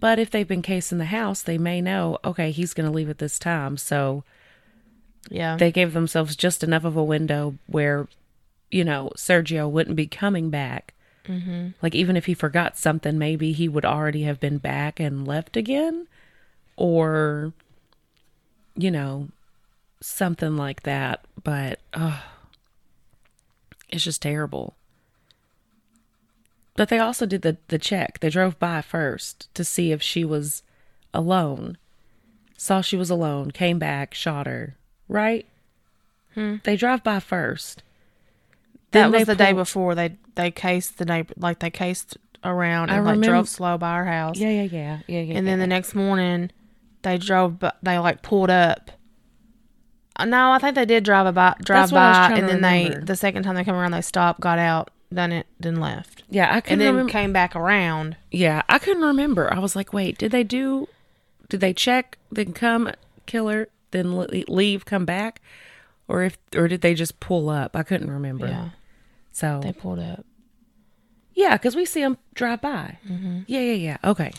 But 0.00 0.18
if 0.18 0.30
they've 0.30 0.46
been 0.46 0.60
casing 0.60 0.98
the 0.98 1.06
house, 1.06 1.40
they 1.40 1.56
may 1.56 1.80
know, 1.80 2.18
okay, 2.24 2.50
he's 2.50 2.74
going 2.74 2.90
to 2.90 2.94
leave 2.94 3.08
at 3.08 3.18
this 3.18 3.38
time, 3.38 3.76
so 3.78 4.24
yeah, 5.28 5.56
they 5.56 5.72
gave 5.72 5.92
themselves 5.92 6.36
just 6.36 6.62
enough 6.62 6.84
of 6.84 6.96
a 6.96 7.04
window 7.04 7.54
where, 7.66 8.08
you 8.70 8.84
know, 8.84 9.12
Sergio 9.16 9.70
wouldn't 9.70 9.96
be 9.96 10.06
coming 10.06 10.50
back. 10.50 10.94
Mm-hmm. 11.26 11.68
Like, 11.80 11.94
even 11.94 12.16
if 12.16 12.26
he 12.26 12.34
forgot 12.34 12.76
something, 12.76 13.18
maybe 13.18 13.52
he 13.52 13.68
would 13.68 13.84
already 13.84 14.22
have 14.24 14.40
been 14.40 14.58
back 14.58 15.00
and 15.00 15.26
left 15.26 15.56
again. 15.56 16.06
Or, 16.76 17.52
you 18.76 18.90
know, 18.90 19.28
something 20.00 20.56
like 20.56 20.82
that. 20.82 21.24
But, 21.42 21.78
oh, 21.94 22.22
it's 23.88 24.04
just 24.04 24.20
terrible. 24.20 24.74
But 26.76 26.88
they 26.88 26.98
also 26.98 27.24
did 27.24 27.42
the, 27.42 27.56
the 27.68 27.78
check. 27.78 28.20
They 28.20 28.28
drove 28.28 28.58
by 28.58 28.82
first 28.82 29.48
to 29.54 29.64
see 29.64 29.92
if 29.92 30.02
she 30.02 30.24
was 30.24 30.62
alone. 31.14 31.78
Saw 32.56 32.80
she 32.80 32.96
was 32.96 33.10
alone, 33.10 33.50
came 33.50 33.78
back, 33.78 34.12
shot 34.12 34.46
her. 34.46 34.76
Right? 35.08 35.46
They 36.36 36.76
drive 36.76 37.04
by 37.04 37.20
first. 37.20 37.82
that 38.90 39.10
Then 39.10 39.12
was 39.12 39.26
the 39.26 39.36
day 39.36 39.52
before 39.52 39.94
they 39.94 40.16
they 40.34 40.50
cased 40.50 40.98
the 40.98 41.04
neighbor, 41.04 41.32
like 41.36 41.60
they 41.60 41.70
cased 41.70 42.16
around 42.42 42.90
I 42.90 42.96
and 42.96 43.04
like 43.06 43.20
drove 43.20 43.48
slow 43.48 43.78
by 43.78 43.90
our 43.90 44.04
house. 44.04 44.36
Yeah, 44.36 44.48
yeah, 44.50 44.62
yeah, 44.62 44.98
yeah, 45.06 45.20
yeah. 45.20 45.38
and 45.38 45.46
then 45.46 45.60
the 45.60 45.66
next 45.68 45.94
morning, 45.94 46.50
they 47.02 47.18
drove. 47.18 47.62
They 47.82 47.98
like 47.98 48.22
pulled 48.22 48.50
up. 48.50 48.90
Uh, 50.16 50.24
No, 50.24 50.50
I 50.52 50.58
think 50.58 50.74
they 50.74 50.84
did 50.84 51.04
drive 51.04 51.26
about 51.26 51.60
drive 51.64 51.90
That's 51.90 51.92
what 51.92 52.00
I 52.02 52.08
was 52.08 52.16
by, 52.16 52.26
trying 52.28 52.38
and 52.40 52.48
to 52.48 52.52
then 52.54 52.62
they 52.98 53.04
the 53.04 53.16
second 53.16 53.44
time 53.44 53.54
they 53.54 53.64
come 53.64 53.76
around, 53.76 53.92
they 53.92 54.00
stopped, 54.00 54.40
got 54.40 54.58
out, 54.58 54.90
done 55.12 55.30
it, 55.32 55.46
then 55.60 55.76
left, 55.76 56.24
yeah, 56.28 56.52
I 56.54 56.60
couldn't 56.60 56.80
then 56.80 56.94
remember. 56.94 57.12
came 57.12 57.32
back 57.32 57.54
around. 57.54 58.16
Yeah, 58.32 58.62
I 58.68 58.78
couldn't 58.80 59.02
remember. 59.04 59.52
I 59.54 59.60
was 59.60 59.76
like, 59.76 59.92
wait, 59.92 60.18
did 60.18 60.32
they 60.32 60.42
do? 60.44 60.88
Did 61.48 61.60
they 61.60 61.72
check, 61.72 62.18
then 62.32 62.52
come, 62.52 62.90
kill 63.26 63.48
her, 63.48 63.68
then 63.94 64.14
leave, 64.48 64.84
come 64.84 65.04
back, 65.06 65.40
or 66.08 66.22
if, 66.24 66.36
or 66.54 66.68
did 66.68 66.82
they 66.82 66.92
just 66.94 67.18
pull 67.20 67.48
up? 67.48 67.74
I 67.74 67.82
couldn't 67.82 68.10
remember. 68.10 68.46
Yeah, 68.46 68.68
So 69.32 69.60
they 69.62 69.72
pulled 69.72 69.98
up. 70.00 70.26
yeah, 71.32 71.56
because 71.56 71.74
we 71.74 71.84
see 71.86 72.00
them 72.02 72.18
drive 72.34 72.60
by. 72.60 72.98
Yeah, 73.46 73.60
yeah, 73.60 73.72
yeah. 73.72 73.96
Okay. 74.04 74.32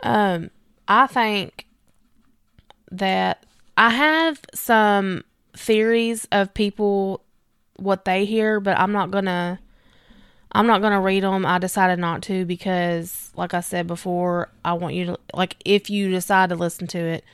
Um, 0.00 0.50
I 0.88 1.06
think 1.06 1.66
that 2.90 3.44
I 3.76 3.90
have 3.90 4.40
some 4.54 5.22
theories 5.54 6.26
of 6.32 6.52
people 6.54 7.22
what 7.76 8.04
they 8.04 8.24
hear, 8.24 8.58
but 8.60 8.76
I'm 8.78 8.92
not 8.92 9.10
gonna. 9.10 9.60
I'm 10.50 10.66
not 10.66 10.80
gonna 10.80 11.00
read 11.00 11.22
them. 11.24 11.44
I 11.44 11.58
decided 11.58 11.98
not 11.98 12.22
to 12.22 12.44
because, 12.46 13.30
like 13.36 13.52
I 13.54 13.60
said 13.60 13.86
before, 13.86 14.48
I 14.64 14.72
want 14.72 14.94
you 14.94 15.04
to 15.06 15.18
like 15.34 15.56
if 15.64 15.90
you 15.90 16.10
decide 16.10 16.48
to 16.48 16.56
listen 16.56 16.86
to 16.88 16.98
it, 16.98 17.24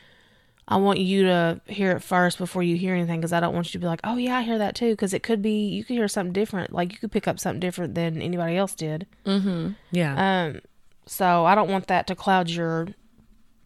I 0.66 0.76
want 0.76 0.98
you 0.98 1.24
to 1.24 1.60
hear 1.66 1.92
it 1.92 2.02
first 2.02 2.38
before 2.38 2.62
you 2.62 2.76
hear 2.76 2.94
anything 2.94 3.20
because 3.20 3.34
I 3.34 3.40
don't 3.40 3.54
want 3.54 3.66
you 3.66 3.72
to 3.72 3.78
be 3.78 3.86
like, 3.86 4.00
oh 4.02 4.16
yeah, 4.16 4.38
I 4.38 4.42
hear 4.42 4.58
that 4.58 4.74
too 4.74 4.92
because 4.92 5.12
it 5.12 5.22
could 5.22 5.42
be 5.42 5.66
you 5.66 5.84
could 5.84 5.94
hear 5.94 6.08
something 6.08 6.32
different. 6.32 6.72
Like 6.72 6.92
you 6.92 6.98
could 6.98 7.12
pick 7.12 7.28
up 7.28 7.38
something 7.38 7.60
different 7.60 7.94
than 7.94 8.22
anybody 8.22 8.56
else 8.56 8.74
did. 8.74 9.06
Mm-hmm. 9.26 9.72
Yeah. 9.90 10.46
Um, 10.46 10.60
so 11.06 11.44
I 11.44 11.54
don't 11.54 11.70
want 11.70 11.86
that 11.88 12.06
to 12.06 12.14
cloud 12.14 12.48
your 12.48 12.88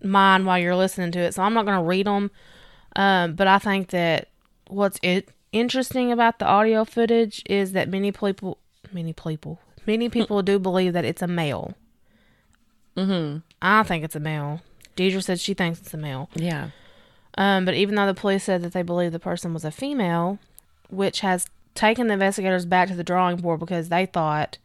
mind 0.03 0.45
while 0.47 0.59
you're 0.59 0.75
listening 0.75 1.13
to 1.13 1.21
it. 1.21 1.35
So 1.35 1.43
I'm 1.43 1.55
not 1.55 1.67
going 1.67 1.79
to 1.79 1.85
read 1.85 2.07
them. 2.07 2.31
Um, 2.97 3.35
but 3.35 3.47
I 3.47 3.59
think 3.59 3.91
that 3.91 4.29
what's 4.67 4.99
it 5.03 5.29
interesting 5.53 6.11
about 6.11 6.41
the 6.41 6.47
audio 6.47 6.85
footage 6.85 7.43
is 7.47 7.73
that 7.73 7.89
many 7.89 8.11
people, 8.11 8.59
many 8.93 9.13
people, 9.13 9.61
many 9.87 10.09
people 10.09 10.43
do 10.43 10.59
believe 10.59 10.95
that 10.95 11.05
it's 11.05 11.23
a 11.23 11.29
male. 11.29 11.75
mm-hmm. 12.97 13.39
I 13.63 13.83
think 13.85 14.05
it's 14.05 14.17
a 14.17 14.21
male. 14.21 14.63
Deidre 14.97 15.23
said 15.23 15.39
she 15.39 15.55
thinks 15.55 15.81
it's 15.81 15.95
a 15.95 15.97
male. 15.97 16.29
Yeah. 16.35 16.71
Um, 17.39 17.65
but 17.65 17.75
even 17.75 17.95
though 17.95 18.07
the 18.07 18.15
police 18.15 18.43
said 18.45 18.63
that 18.63 18.73
they 18.73 18.83
believe 18.83 19.13
the 19.13 19.21
person 19.21 19.55
was 19.55 19.65
a 19.65 19.71
female, 19.71 20.41
which 20.91 21.21
has 21.21 21.47
taken 21.75 22.09
the 22.09 22.15
investigators 22.15 22.67
back 22.67 22.89
to 22.89 22.97
the 22.97 23.05
drawing 23.05 23.37
board 23.37 23.61
because 23.61 23.89
they 23.89 24.07
thought 24.07 24.59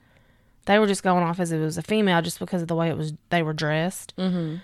they 0.65 0.79
were 0.79 0.87
just 0.87 1.03
going 1.03 1.23
off 1.23 1.39
as 1.39 1.51
it 1.51 1.59
was 1.59 1.77
a 1.77 1.83
female 1.83 2.23
just 2.23 2.39
because 2.39 2.63
of 2.63 2.67
the 2.67 2.75
way 2.75 2.89
it 2.89 2.97
was 2.97 3.13
they 3.29 3.43
were 3.43 3.53
dressed. 3.53 4.15
Mm-hmm. 4.17 4.55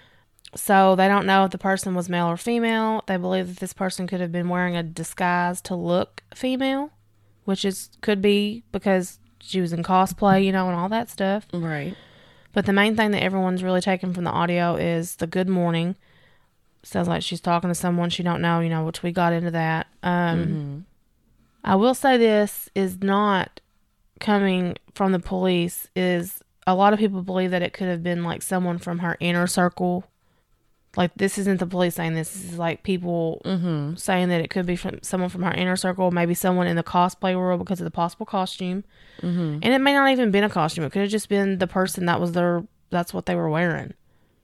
So 0.56 0.96
they 0.96 1.08
don't 1.08 1.28
know 1.28 1.46
if 1.46 1.52
the 1.52 1.60
person 1.60 1.94
was 1.94 2.10
male 2.10 2.26
or 2.26 2.36
female. 2.36 3.04
They 3.06 3.18
believe 3.18 3.48
that 3.48 3.60
this 3.60 3.74
person 3.74 4.08
could 4.08 4.22
have 4.22 4.32
been 4.32 4.50
wearing 4.50 4.76
a 4.76 4.82
disguise 4.82 5.62
to 5.62 5.76
look 5.76 6.24
female, 6.34 6.90
which 7.46 7.64
is 7.64 7.92
could 8.02 8.24
be 8.24 8.64
because 8.72 9.20
she 9.40 9.62
was 9.62 9.72
in 9.72 9.84
cosplay, 9.84 10.44
you 10.44 10.52
know, 10.52 10.68
and 10.68 10.76
all 10.76 10.90
that 10.90 11.12
stuff. 11.12 11.46
Right. 11.54 11.96
But 12.54 12.66
the 12.66 12.74
main 12.74 12.96
thing 12.96 13.12
that 13.12 13.22
everyone's 13.22 13.64
really 13.64 13.82
taken 13.82 14.16
from 14.16 14.24
the 14.24 14.32
audio 14.32 14.76
is 14.76 15.18
the 15.18 15.28
good 15.28 15.48
morning. 15.48 15.96
Sounds 16.84 17.08
like 17.08 17.22
she's 17.24 17.42
talking 17.42 17.70
to 17.70 17.76
someone 17.76 18.10
she 18.10 18.24
don't 18.24 18.42
know, 18.42 18.60
you 18.62 18.70
know, 18.70 18.86
which 18.86 19.04
we 19.04 19.12
got 19.12 19.34
into 19.34 19.52
that. 19.52 19.88
Um, 20.04 20.40
Mm-hmm. 20.46 20.80
I 21.62 21.76
will 21.76 21.94
say 21.94 22.16
this 22.18 22.70
is 22.74 23.02
not 23.02 23.60
coming 24.22 24.78
from 24.96 25.12
the 25.12 25.20
police. 25.20 25.88
Is 25.96 26.42
a 26.66 26.74
lot 26.74 26.94
of 26.94 27.00
people 27.00 27.22
believe 27.22 27.52
that 27.52 27.62
it 27.62 27.74
could 27.74 27.88
have 27.90 28.02
been 28.02 28.24
like 28.24 28.42
someone 28.42 28.78
from 28.78 29.00
her 29.00 29.18
inner 29.20 29.46
circle. 29.46 30.06
Like 30.96 31.12
this 31.16 31.38
isn't 31.38 31.60
the 31.60 31.68
police 31.68 31.96
saying 31.96 32.16
this. 32.16 32.32
This 32.32 32.46
is 32.54 32.58
like 32.58 32.84
people 32.84 33.42
Mm-hmm. 33.44 33.96
saying 33.96 34.30
that 34.30 34.40
it 34.42 34.50
could 34.50 34.66
be 34.66 34.78
from 34.78 35.00
someone 35.04 35.30
from 35.30 35.44
her 35.44 35.52
inner 35.52 35.76
circle, 35.76 36.12
maybe 36.12 36.34
someone 36.34 36.66
in 36.66 36.78
the 36.78 36.84
cosplay 36.84 37.36
world 37.36 37.60
because 37.60 37.82
of 37.82 37.86
the 37.86 37.92
possible 37.92 38.26
costume. 38.26 38.86
Mm-hmm. 39.22 39.60
And 39.62 39.66
it 39.66 39.80
may 39.80 39.94
not 39.94 40.12
even 40.12 40.32
been 40.32 40.46
a 40.46 40.50
costume. 40.50 40.86
It 40.86 40.92
could 40.94 41.02
have 41.02 41.12
just 41.12 41.28
been 41.30 41.58
the 41.58 41.68
person 41.68 42.06
that 42.06 42.22
was 42.22 42.32
their 42.32 42.64
that's 42.90 43.14
what 43.14 43.26
they 43.26 43.36
were 43.36 43.50
wearing. 43.50 43.94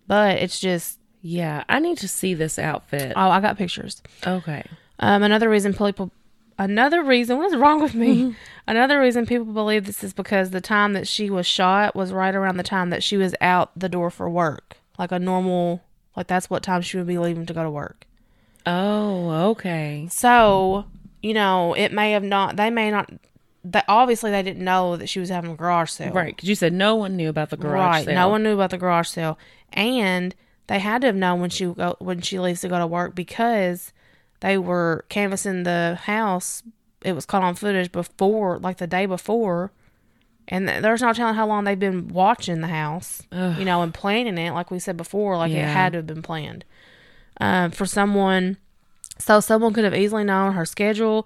But 0.05 0.37
it's 0.37 0.59
just 0.59 0.99
Yeah. 1.25 1.63
I 1.67 1.79
need 1.79 1.97
to 1.97 2.07
see 2.07 2.35
this 2.35 2.59
outfit. 2.59 3.13
oh, 3.15 3.29
I 3.29 3.41
got 3.41 3.57
pictures. 3.57 4.03
Okay. 4.27 4.63
Um, 4.99 5.23
another 5.23 5.49
reason 5.49 5.73
people, 5.73 6.11
another 6.59 7.03
reason, 7.03 7.39
what 7.39 7.47
is 7.47 7.55
wrong 7.57 7.81
with 7.81 7.95
me? 7.95 8.35
another 8.67 9.01
reason 9.01 9.25
people 9.25 9.51
believe 9.51 9.87
this 9.87 10.03
is 10.03 10.13
because 10.13 10.51
the 10.51 10.61
time 10.61 10.93
that 10.93 11.07
she 11.07 11.31
was 11.31 11.47
shot 11.47 11.95
was 11.95 12.13
right 12.13 12.35
around 12.35 12.57
the 12.57 12.63
time 12.63 12.91
that 12.91 13.01
she 13.01 13.17
was 13.17 13.33
out 13.41 13.71
the 13.75 13.89
door 13.89 14.11
for 14.11 14.29
work, 14.29 14.77
like 14.99 15.11
a 15.11 15.17
normal, 15.17 15.81
like 16.15 16.27
that's 16.27 16.47
what 16.47 16.61
time 16.61 16.83
she 16.83 16.97
would 16.97 17.07
be 17.07 17.17
leaving 17.17 17.47
to 17.47 17.53
go 17.53 17.63
to 17.63 17.71
work. 17.71 18.05
Oh, 18.67 19.49
okay. 19.49 20.07
So, 20.11 20.85
you 21.23 21.33
know, 21.33 21.73
it 21.73 21.91
may 21.91 22.11
have 22.11 22.23
not, 22.23 22.55
they 22.55 22.69
may 22.69 22.91
not, 22.91 23.11
they, 23.63 23.81
obviously 23.87 24.29
they 24.29 24.43
didn't 24.43 24.63
know 24.63 24.95
that 24.95 25.09
she 25.09 25.19
was 25.19 25.29
having 25.29 25.49
a 25.49 25.55
garage 25.55 25.89
sale. 25.89 26.13
Right. 26.13 26.35
Because 26.35 26.47
you 26.47 26.55
said 26.55 26.71
no 26.71 26.93
one 26.93 27.15
knew 27.15 27.29
about 27.29 27.49
the 27.49 27.57
garage 27.57 27.95
right. 27.95 28.05
sale. 28.05 28.13
No 28.13 28.27
one 28.27 28.43
knew 28.43 28.53
about 28.53 28.69
the 28.69 28.77
garage 28.77 29.07
sale, 29.07 29.39
and 29.73 30.35
they 30.67 30.79
had 30.79 31.01
to 31.01 31.07
have 31.07 31.15
known 31.15 31.41
when 31.41 31.49
she 31.49 31.65
go 31.65 31.95
when 31.99 32.21
she 32.21 32.39
leaves 32.39 32.61
to 32.61 32.67
go 32.67 32.79
to 32.79 32.87
work 32.87 33.15
because 33.15 33.93
they 34.39 34.57
were 34.57 35.05
canvassing 35.09 35.63
the 35.63 35.99
house. 36.03 36.63
It 37.03 37.13
was 37.13 37.25
caught 37.25 37.43
on 37.43 37.55
footage 37.55 37.91
before, 37.91 38.57
like 38.57 38.77
the 38.77 38.87
day 38.87 39.05
before, 39.05 39.71
and 40.47 40.67
th- 40.67 40.81
there's 40.81 41.01
no 41.01 41.13
telling 41.13 41.35
how 41.35 41.45
long 41.45 41.63
they've 41.63 41.79
been 41.79 42.07
watching 42.07 42.61
the 42.61 42.67
house, 42.67 43.21
Ugh. 43.31 43.59
you 43.59 43.65
know, 43.65 43.83
and 43.83 43.93
planning 43.93 44.37
it. 44.37 44.51
Like 44.51 44.71
we 44.71 44.79
said 44.79 44.97
before, 44.97 45.37
like 45.37 45.51
it 45.51 45.63
had 45.63 45.93
to 45.93 45.99
have 45.99 46.07
been 46.07 46.23
planned 46.23 46.65
um, 47.39 47.71
for 47.71 47.85
someone. 47.85 48.57
So 49.17 49.39
someone 49.39 49.73
could 49.73 49.83
have 49.85 49.95
easily 49.95 50.23
known 50.23 50.53
her 50.53 50.65
schedule, 50.65 51.25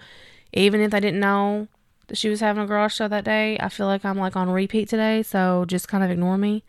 even 0.53 0.81
if 0.81 0.91
they 0.91 0.99
didn't 0.99 1.19
know 1.19 1.67
that 2.07 2.17
she 2.17 2.29
was 2.29 2.39
having 2.39 2.61
a 2.61 2.67
garage 2.67 2.93
show 2.93 3.07
that 3.07 3.23
day. 3.23 3.57
I 3.59 3.69
feel 3.69 3.87
like 3.87 4.03
I'm 4.05 4.17
like 4.17 4.35
on 4.35 4.49
repeat 4.49 4.89
today, 4.89 5.23
so 5.23 5.65
just 5.65 5.87
kind 5.87 6.03
of 6.03 6.11
ignore 6.11 6.37
me. 6.37 6.63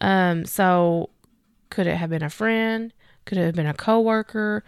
Um, 0.00 0.44
so 0.46 1.10
could 1.70 1.86
it 1.86 1.96
have 1.96 2.10
been 2.10 2.22
a 2.22 2.30
friend? 2.30 2.92
Could 3.24 3.38
it 3.38 3.46
have 3.46 3.54
been 3.54 3.66
a 3.66 3.74
coworker? 3.74 4.64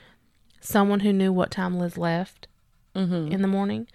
Someone 0.61 1.01
who 1.01 1.13
knew 1.13 1.33
what 1.33 1.51
time 1.51 1.79
Liz 1.79 1.99
left 1.99 2.47
Mm-hmm. 2.95 3.33
in 3.33 3.43
the 3.43 3.49
morning? 3.49 3.89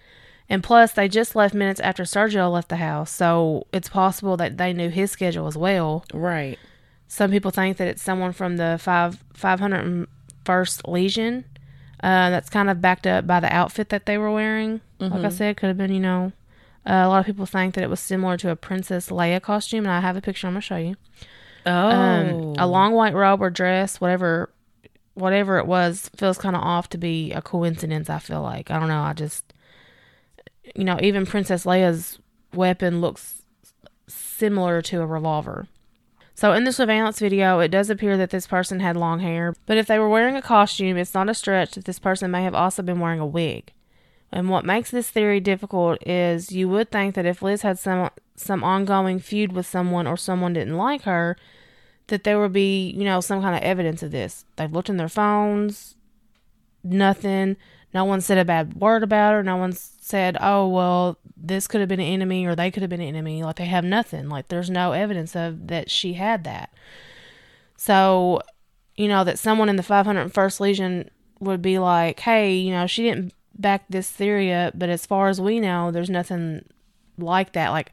And 0.50 0.64
plus, 0.64 0.94
they 0.94 1.08
just 1.08 1.36
left 1.36 1.54
minutes 1.54 1.80
after 1.82 2.04
Sergio 2.04 2.52
left 2.52 2.70
the 2.70 2.78
house, 2.78 3.12
so 3.12 3.68
it's 3.74 3.90
possible 3.90 4.38
that 4.38 4.58
they 4.58 4.72
knew 4.74 4.90
his 4.90 5.12
schedule 5.12 5.46
as 5.48 5.58
well. 5.58 6.06
Right. 6.14 6.58
Some 7.08 7.32
people 7.32 7.52
think 7.52 7.78
that 7.78 7.88
it's 7.88 8.02
someone 8.02 8.32
from 8.34 8.58
the 8.58 8.78
five 8.82 9.24
five 9.34 9.60
hundred 9.60 10.08
first 10.46 10.88
Legion. 10.88 11.46
Uh, 12.02 12.30
that's 12.30 12.50
kind 12.50 12.70
of 12.70 12.80
backed 12.82 13.06
up 13.08 13.26
by 13.28 13.40
the 13.40 13.54
outfit 13.54 13.90
that 13.90 14.06
they 14.06 14.18
were 14.18 14.32
wearing. 14.32 14.82
Like 15.00 15.12
I 15.14 15.28
Mhm. 15.28 15.32
said, 15.34 15.58
could 15.58 15.68
have 15.68 15.78
been, 15.78 15.92
you 15.94 16.00
know, 16.00 16.32
uh, 16.86 16.94
a 17.06 17.08
lot 17.10 17.20
of 17.20 17.26
people 17.26 17.46
think 17.46 17.74
that 17.76 17.84
it 17.84 17.90
was 17.90 18.00
similar 18.00 18.38
to 18.38 18.50
a 18.52 18.56
Princess 18.56 19.10
Leia 19.10 19.42
costume, 19.42 19.86
and 19.86 19.92
I 19.92 20.00
have 20.00 20.16
a 20.16 20.22
picture 20.22 20.48
I'm 20.48 20.54
gonna 20.54 20.62
show 20.62 20.78
you. 20.78 20.96
Oh. 21.68 21.90
Um, 21.90 22.56
a 22.58 22.66
long 22.66 22.94
white 22.94 23.14
robe 23.14 23.42
or 23.42 23.50
dress, 23.50 24.00
whatever, 24.00 24.50
whatever 25.14 25.58
it 25.58 25.68
was, 25.68 26.10
feels 26.16 26.38
kind 26.38 26.56
of 26.56 26.62
off 26.64 26.90
to 26.90 26.98
be 26.98 27.32
a 27.34 27.42
coincidence. 27.42 28.10
I 28.10 28.20
feel 28.20 28.42
like 28.42 28.72
I 28.72 28.80
don't 28.80 28.90
know. 28.90 29.02
I 29.02 29.14
just, 29.14 29.54
you 30.76 30.84
know, 30.84 30.98
even 31.02 31.26
Princess 31.26 31.66
Leia's 31.66 32.20
weapon 32.54 33.02
looks 33.02 33.44
similar 34.08 34.82
to 34.84 35.02
a 35.02 35.06
revolver. 35.06 35.68
So 36.34 36.54
in 36.54 36.66
the 36.66 36.72
surveillance 36.72 37.20
video, 37.20 37.60
it 37.60 37.70
does 37.70 37.90
appear 37.90 38.16
that 38.16 38.30
this 38.30 38.46
person 38.46 38.80
had 38.80 38.96
long 38.96 39.22
hair, 39.22 39.56
but 39.66 39.78
if 39.78 39.88
they 39.88 39.98
were 39.98 40.08
wearing 40.08 40.36
a 40.36 40.42
costume, 40.42 40.96
it's 40.96 41.16
not 41.16 41.30
a 41.30 41.34
stretch 41.34 41.72
that 41.72 41.86
this 41.86 41.98
person 41.98 42.30
may 42.30 42.44
have 42.44 42.54
also 42.54 42.84
been 42.84 43.00
wearing 43.00 43.20
a 43.20 43.26
wig. 43.26 43.74
And 44.32 44.50
what 44.50 44.66
makes 44.66 44.92
this 44.92 45.10
theory 45.10 45.40
difficult 45.40 46.06
is 46.06 46.52
you 46.52 46.70
would 46.70 46.92
think 46.92 47.16
that 47.16 47.26
if 47.26 47.42
Liz 47.42 47.64
had 47.64 47.80
some 47.80 48.12
some 48.36 48.64
ongoing 48.64 49.18
feud 49.18 49.52
with 49.52 49.66
someone 49.66 50.06
or 50.06 50.16
someone 50.16 50.54
didn't 50.54 50.78
like 50.78 51.04
her, 51.04 51.36
that 52.08 52.24
there 52.24 52.40
would 52.40 52.54
be, 52.54 52.90
you 52.92 53.04
know, 53.04 53.22
some 53.22 53.42
kind 53.42 53.56
of 53.56 53.62
evidence 53.62 54.02
of 54.04 54.12
this. 54.12 54.46
They've 54.56 54.72
looked 54.72 54.90
in 54.90 54.98
their 54.98 55.10
phones, 55.10 55.96
nothing. 56.84 57.58
No 57.94 58.06
one 58.06 58.22
said 58.22 58.38
a 58.38 58.46
bad 58.46 58.76
word 58.76 59.04
about 59.04 59.34
her. 59.34 59.44
No 59.44 59.58
one 59.58 59.74
said, 59.74 60.38
oh, 60.40 60.68
well, 60.68 61.18
this 61.36 61.68
could 61.68 61.82
have 61.82 61.90
been 61.90 62.00
an 62.00 62.06
enemy 62.06 62.46
or 62.46 62.56
they 62.56 62.72
could 62.72 62.84
have 62.84 62.90
been 62.90 63.02
an 63.02 63.08
enemy. 63.08 63.44
Like, 63.44 63.58
they 63.58 63.66
have 63.66 63.84
nothing. 63.84 64.30
Like, 64.30 64.48
there's 64.48 64.70
no 64.70 64.92
evidence 64.92 65.36
of 65.36 65.68
that 65.68 65.90
she 65.90 66.14
had 66.14 66.44
that. 66.44 66.72
So, 67.78 68.42
you 68.96 69.08
know, 69.08 69.24
that 69.24 69.40
someone 69.40 69.70
in 69.70 69.76
the 69.76 69.84
501st 69.84 70.60
Legion 70.60 71.10
would 71.40 71.62
be 71.62 71.78
like, 71.78 72.20
hey, 72.22 72.56
you 72.56 72.72
know, 72.72 72.88
she 72.88 73.04
didn't 73.04 73.34
back 73.58 73.86
this 73.90 74.10
theory 74.10 74.54
up, 74.54 74.78
but 74.78 74.90
as 74.90 75.06
far 75.06 75.28
as 75.30 75.42
we 75.42 75.60
know, 75.60 75.92
there's 75.92 76.10
nothing 76.10 76.66
like 77.18 77.54
that. 77.54 77.70
Like, 77.70 77.92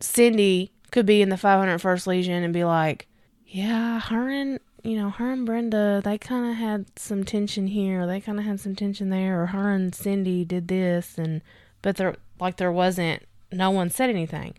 Cindy 0.00 0.72
could 0.90 1.06
be 1.06 1.22
in 1.22 1.28
the 1.28 1.36
501st 1.36 2.06
Legion 2.06 2.42
and 2.42 2.52
be 2.54 2.64
like, 2.64 3.08
yeah, 3.56 4.00
her 4.00 4.28
and, 4.28 4.60
you 4.82 4.98
know, 4.98 5.08
her 5.08 5.32
and 5.32 5.46
Brenda, 5.46 6.02
they 6.04 6.18
kind 6.18 6.50
of 6.50 6.58
had 6.58 6.98
some 6.98 7.24
tension 7.24 7.68
here. 7.68 8.06
They 8.06 8.20
kind 8.20 8.38
of 8.38 8.44
had 8.44 8.60
some 8.60 8.76
tension 8.76 9.08
there. 9.08 9.42
Or 9.42 9.46
her 9.46 9.72
and 9.72 9.94
Cindy 9.94 10.44
did 10.44 10.68
this. 10.68 11.16
And, 11.16 11.40
but 11.80 11.96
there, 11.96 12.16
like, 12.38 12.58
there 12.58 12.70
wasn't, 12.70 13.22
no 13.50 13.70
one 13.70 13.88
said 13.88 14.10
anything. 14.10 14.52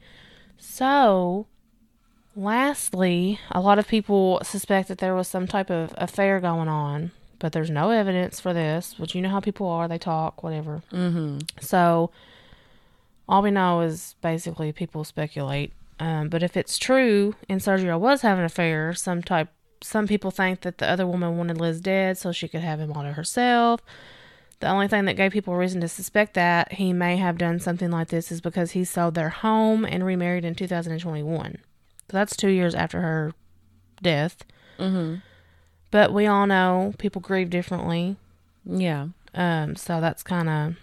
So, 0.57 1.45
lastly, 2.35 3.39
a 3.51 3.61
lot 3.61 3.77
of 3.77 3.87
people 3.87 4.39
suspect 4.41 4.87
that 4.87 4.97
there 4.97 5.13
was 5.13 5.27
some 5.27 5.45
type 5.45 5.69
of 5.69 5.93
affair 5.95 6.39
going 6.39 6.67
on, 6.67 7.11
but 7.37 7.51
there's 7.51 7.69
no 7.69 7.91
evidence 7.91 8.39
for 8.39 8.51
this, 8.51 8.97
which 8.97 9.13
you 9.13 9.21
know 9.21 9.29
how 9.29 9.41
people 9.41 9.67
are. 9.67 9.87
They 9.87 9.99
talk, 9.99 10.41
whatever. 10.41 10.81
Mm-hmm. 10.91 11.41
So 11.61 12.09
all 13.29 13.43
we 13.43 13.51
know 13.51 13.81
is 13.81 14.15
basically 14.23 14.71
people 14.71 15.03
speculate. 15.03 15.71
Um, 15.99 16.29
but 16.29 16.43
if 16.43 16.55
it's 16.55 16.77
true 16.77 17.35
and 17.49 17.59
Sergio 17.59 17.99
was 17.99 18.21
having 18.21 18.39
an 18.39 18.45
affair, 18.45 18.93
some 18.93 19.23
type, 19.23 19.49
some 19.81 20.07
people 20.07 20.31
think 20.31 20.61
that 20.61 20.77
the 20.77 20.89
other 20.89 21.07
woman 21.07 21.37
wanted 21.37 21.59
Liz 21.59 21.81
dead 21.81 22.17
so 22.17 22.31
she 22.31 22.47
could 22.47 22.61
have 22.61 22.79
him 22.79 22.91
all 22.93 23.03
to 23.03 23.13
herself. 23.13 23.81
The 24.59 24.69
only 24.69 24.87
thing 24.87 25.05
that 25.05 25.17
gave 25.17 25.31
people 25.31 25.55
reason 25.55 25.81
to 25.81 25.87
suspect 25.87 26.33
that 26.33 26.73
he 26.73 26.93
may 26.93 27.17
have 27.17 27.37
done 27.37 27.59
something 27.59 27.91
like 27.91 28.07
this 28.07 28.31
is 28.31 28.41
because 28.41 28.71
he 28.71 28.83
sold 28.83 29.13
their 29.13 29.29
home 29.29 29.85
and 29.85 30.05
remarried 30.05 30.45
in 30.45 30.55
2021. 30.55 31.57
So 32.09 32.17
that's 32.17 32.35
two 32.35 32.49
years 32.49 32.73
after 32.73 33.01
her 33.01 33.33
death. 34.01 34.43
Mm-hmm. 34.79 35.15
But 35.91 36.11
we 36.11 36.25
all 36.25 36.47
know 36.47 36.93
people 36.97 37.21
grieve 37.21 37.49
differently. 37.49 38.17
Yeah. 38.65 39.09
Um, 39.35 39.75
so 39.75 40.01
that's 40.01 40.23
kind 40.23 40.49
of 40.49 40.75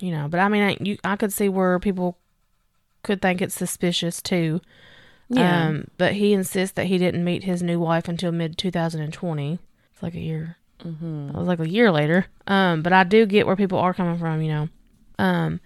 you 0.00 0.10
know, 0.10 0.28
but 0.28 0.40
I 0.40 0.48
mean, 0.48 0.62
I, 0.62 0.76
you, 0.80 0.98
I 1.04 1.16
could 1.16 1.32
see 1.32 1.48
where 1.48 1.78
people 1.78 2.18
could 3.06 3.22
think 3.22 3.40
it's 3.40 3.54
suspicious 3.54 4.20
too. 4.20 4.60
Yeah. 5.28 5.68
Um, 5.68 5.88
but 5.96 6.14
he 6.14 6.32
insists 6.32 6.74
that 6.74 6.86
he 6.86 6.98
didn't 6.98 7.24
meet 7.24 7.44
his 7.44 7.62
new 7.62 7.80
wife 7.80 8.08
until 8.08 8.32
mid 8.32 8.58
2020. 8.58 9.58
It's 9.92 10.02
like 10.02 10.14
a 10.14 10.20
year. 10.20 10.56
mm-hmm. 10.84 11.30
It 11.30 11.34
was 11.34 11.48
like 11.48 11.60
a 11.60 11.68
year 11.68 11.90
later. 11.90 12.26
Um, 12.46 12.82
but 12.82 12.92
I 12.92 13.04
do 13.04 13.24
get 13.26 13.46
where 13.46 13.56
people 13.56 13.78
are 13.78 13.94
coming 13.94 14.18
from, 14.18 14.42
you 14.42 14.48
know. 14.48 14.68
Um, 15.18 15.60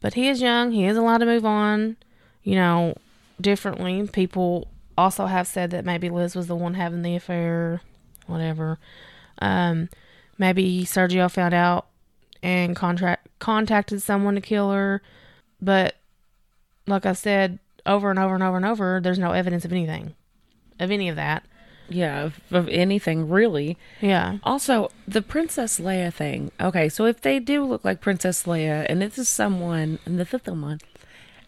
but 0.00 0.14
he 0.14 0.28
is 0.28 0.40
young. 0.40 0.72
He 0.72 0.86
is 0.86 0.96
allowed 0.96 1.18
to 1.18 1.26
move 1.26 1.44
on, 1.44 1.96
you 2.42 2.54
know, 2.54 2.96
differently. 3.40 4.08
People 4.08 4.68
also 4.96 5.26
have 5.26 5.46
said 5.46 5.70
that 5.70 5.84
maybe 5.84 6.08
Liz 6.08 6.34
was 6.34 6.46
the 6.46 6.56
one 6.56 6.74
having 6.74 7.02
the 7.02 7.16
affair, 7.16 7.82
whatever. 8.26 8.78
Um, 9.40 9.88
maybe 10.38 10.84
Sergio 10.84 11.30
found 11.30 11.54
out 11.54 11.86
and 12.42 12.74
contract 12.74 13.28
contacted 13.38 14.00
someone 14.02 14.34
to 14.34 14.40
kill 14.40 14.70
her, 14.70 15.02
but 15.60 15.96
like 16.86 17.06
I 17.06 17.12
said 17.12 17.58
over 17.84 18.10
and 18.10 18.18
over 18.18 18.34
and 18.34 18.42
over 18.42 18.56
and 18.56 18.66
over, 18.66 19.00
there's 19.02 19.18
no 19.18 19.32
evidence 19.32 19.64
of 19.64 19.72
anything, 19.72 20.14
of 20.80 20.90
any 20.90 21.08
of 21.08 21.16
that. 21.16 21.44
Yeah, 21.88 22.22
of, 22.24 22.40
of 22.50 22.68
anything 22.68 23.28
really. 23.28 23.78
Yeah. 24.00 24.38
Also, 24.42 24.90
the 25.06 25.22
Princess 25.22 25.78
Leia 25.78 26.12
thing. 26.12 26.50
Okay, 26.60 26.88
so 26.88 27.04
if 27.06 27.20
they 27.20 27.38
do 27.38 27.64
look 27.64 27.84
like 27.84 28.00
Princess 28.00 28.42
Leia, 28.42 28.84
and 28.88 29.00
this 29.00 29.18
is 29.18 29.28
someone, 29.28 30.00
and 30.04 30.18
this 30.18 30.34
is 30.34 30.40
someone, 30.44 30.80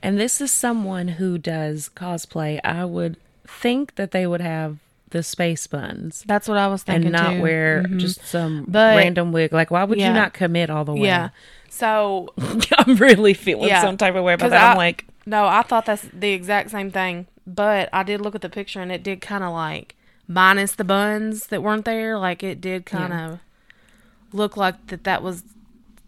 and 0.00 0.18
this 0.20 0.40
is 0.40 0.52
someone 0.52 1.08
who 1.08 1.38
does 1.38 1.90
cosplay, 1.96 2.60
I 2.62 2.84
would 2.84 3.16
think 3.48 3.96
that 3.96 4.12
they 4.12 4.28
would 4.28 4.40
have 4.40 4.78
the 5.10 5.22
space 5.24 5.66
buns 5.66 6.22
That's 6.28 6.46
what 6.46 6.58
I 6.58 6.68
was 6.68 6.82
thinking 6.82 7.06
and 7.06 7.12
not 7.24 7.32
too. 7.32 7.40
wear 7.42 7.82
Mhm. 7.88 7.98
just 7.98 8.22
some 8.26 8.66
But- 8.68 8.98
random 8.98 9.32
wig. 9.32 9.52
Like, 9.54 9.70
why 9.72 9.82
would 9.82 9.98
Yeah. 9.98 10.08
you 10.08 10.12
not 10.14 10.34
commit 10.34 10.68
all 10.70 10.84
the 10.84 10.92
way? 10.94 11.06
Yeah. 11.06 11.30
So 11.70 12.28
I'm 12.78 12.94
really 12.96 13.32
feeling 13.34 13.68
Yeah. 13.70 13.80
some 13.80 13.96
type 13.96 14.14
of 14.14 14.22
way 14.22 14.34
about 14.34 14.50
that. 14.50 14.72
I'm 14.72 14.76
like, 14.76 15.04
no, 15.28 15.46
I 15.46 15.62
thought 15.62 15.84
that's 15.84 16.08
the 16.12 16.30
exact 16.30 16.70
same 16.70 16.90
thing. 16.90 17.26
But 17.46 17.88
I 17.92 18.02
did 18.02 18.20
look 18.20 18.34
at 18.34 18.40
the 18.40 18.48
picture 18.48 18.80
and 18.80 18.90
it 18.90 19.02
did 19.02 19.20
kind 19.20 19.44
of 19.44 19.52
like 19.52 19.94
minus 20.26 20.74
the 20.74 20.84
buns 20.84 21.48
that 21.48 21.62
weren't 21.62 21.84
there. 21.84 22.18
Like 22.18 22.42
it 22.42 22.60
did 22.60 22.86
kind 22.86 23.12
of 23.12 23.40
look 24.32 24.56
like 24.56 24.86
that 24.88 25.04
that 25.04 25.22
was 25.22 25.44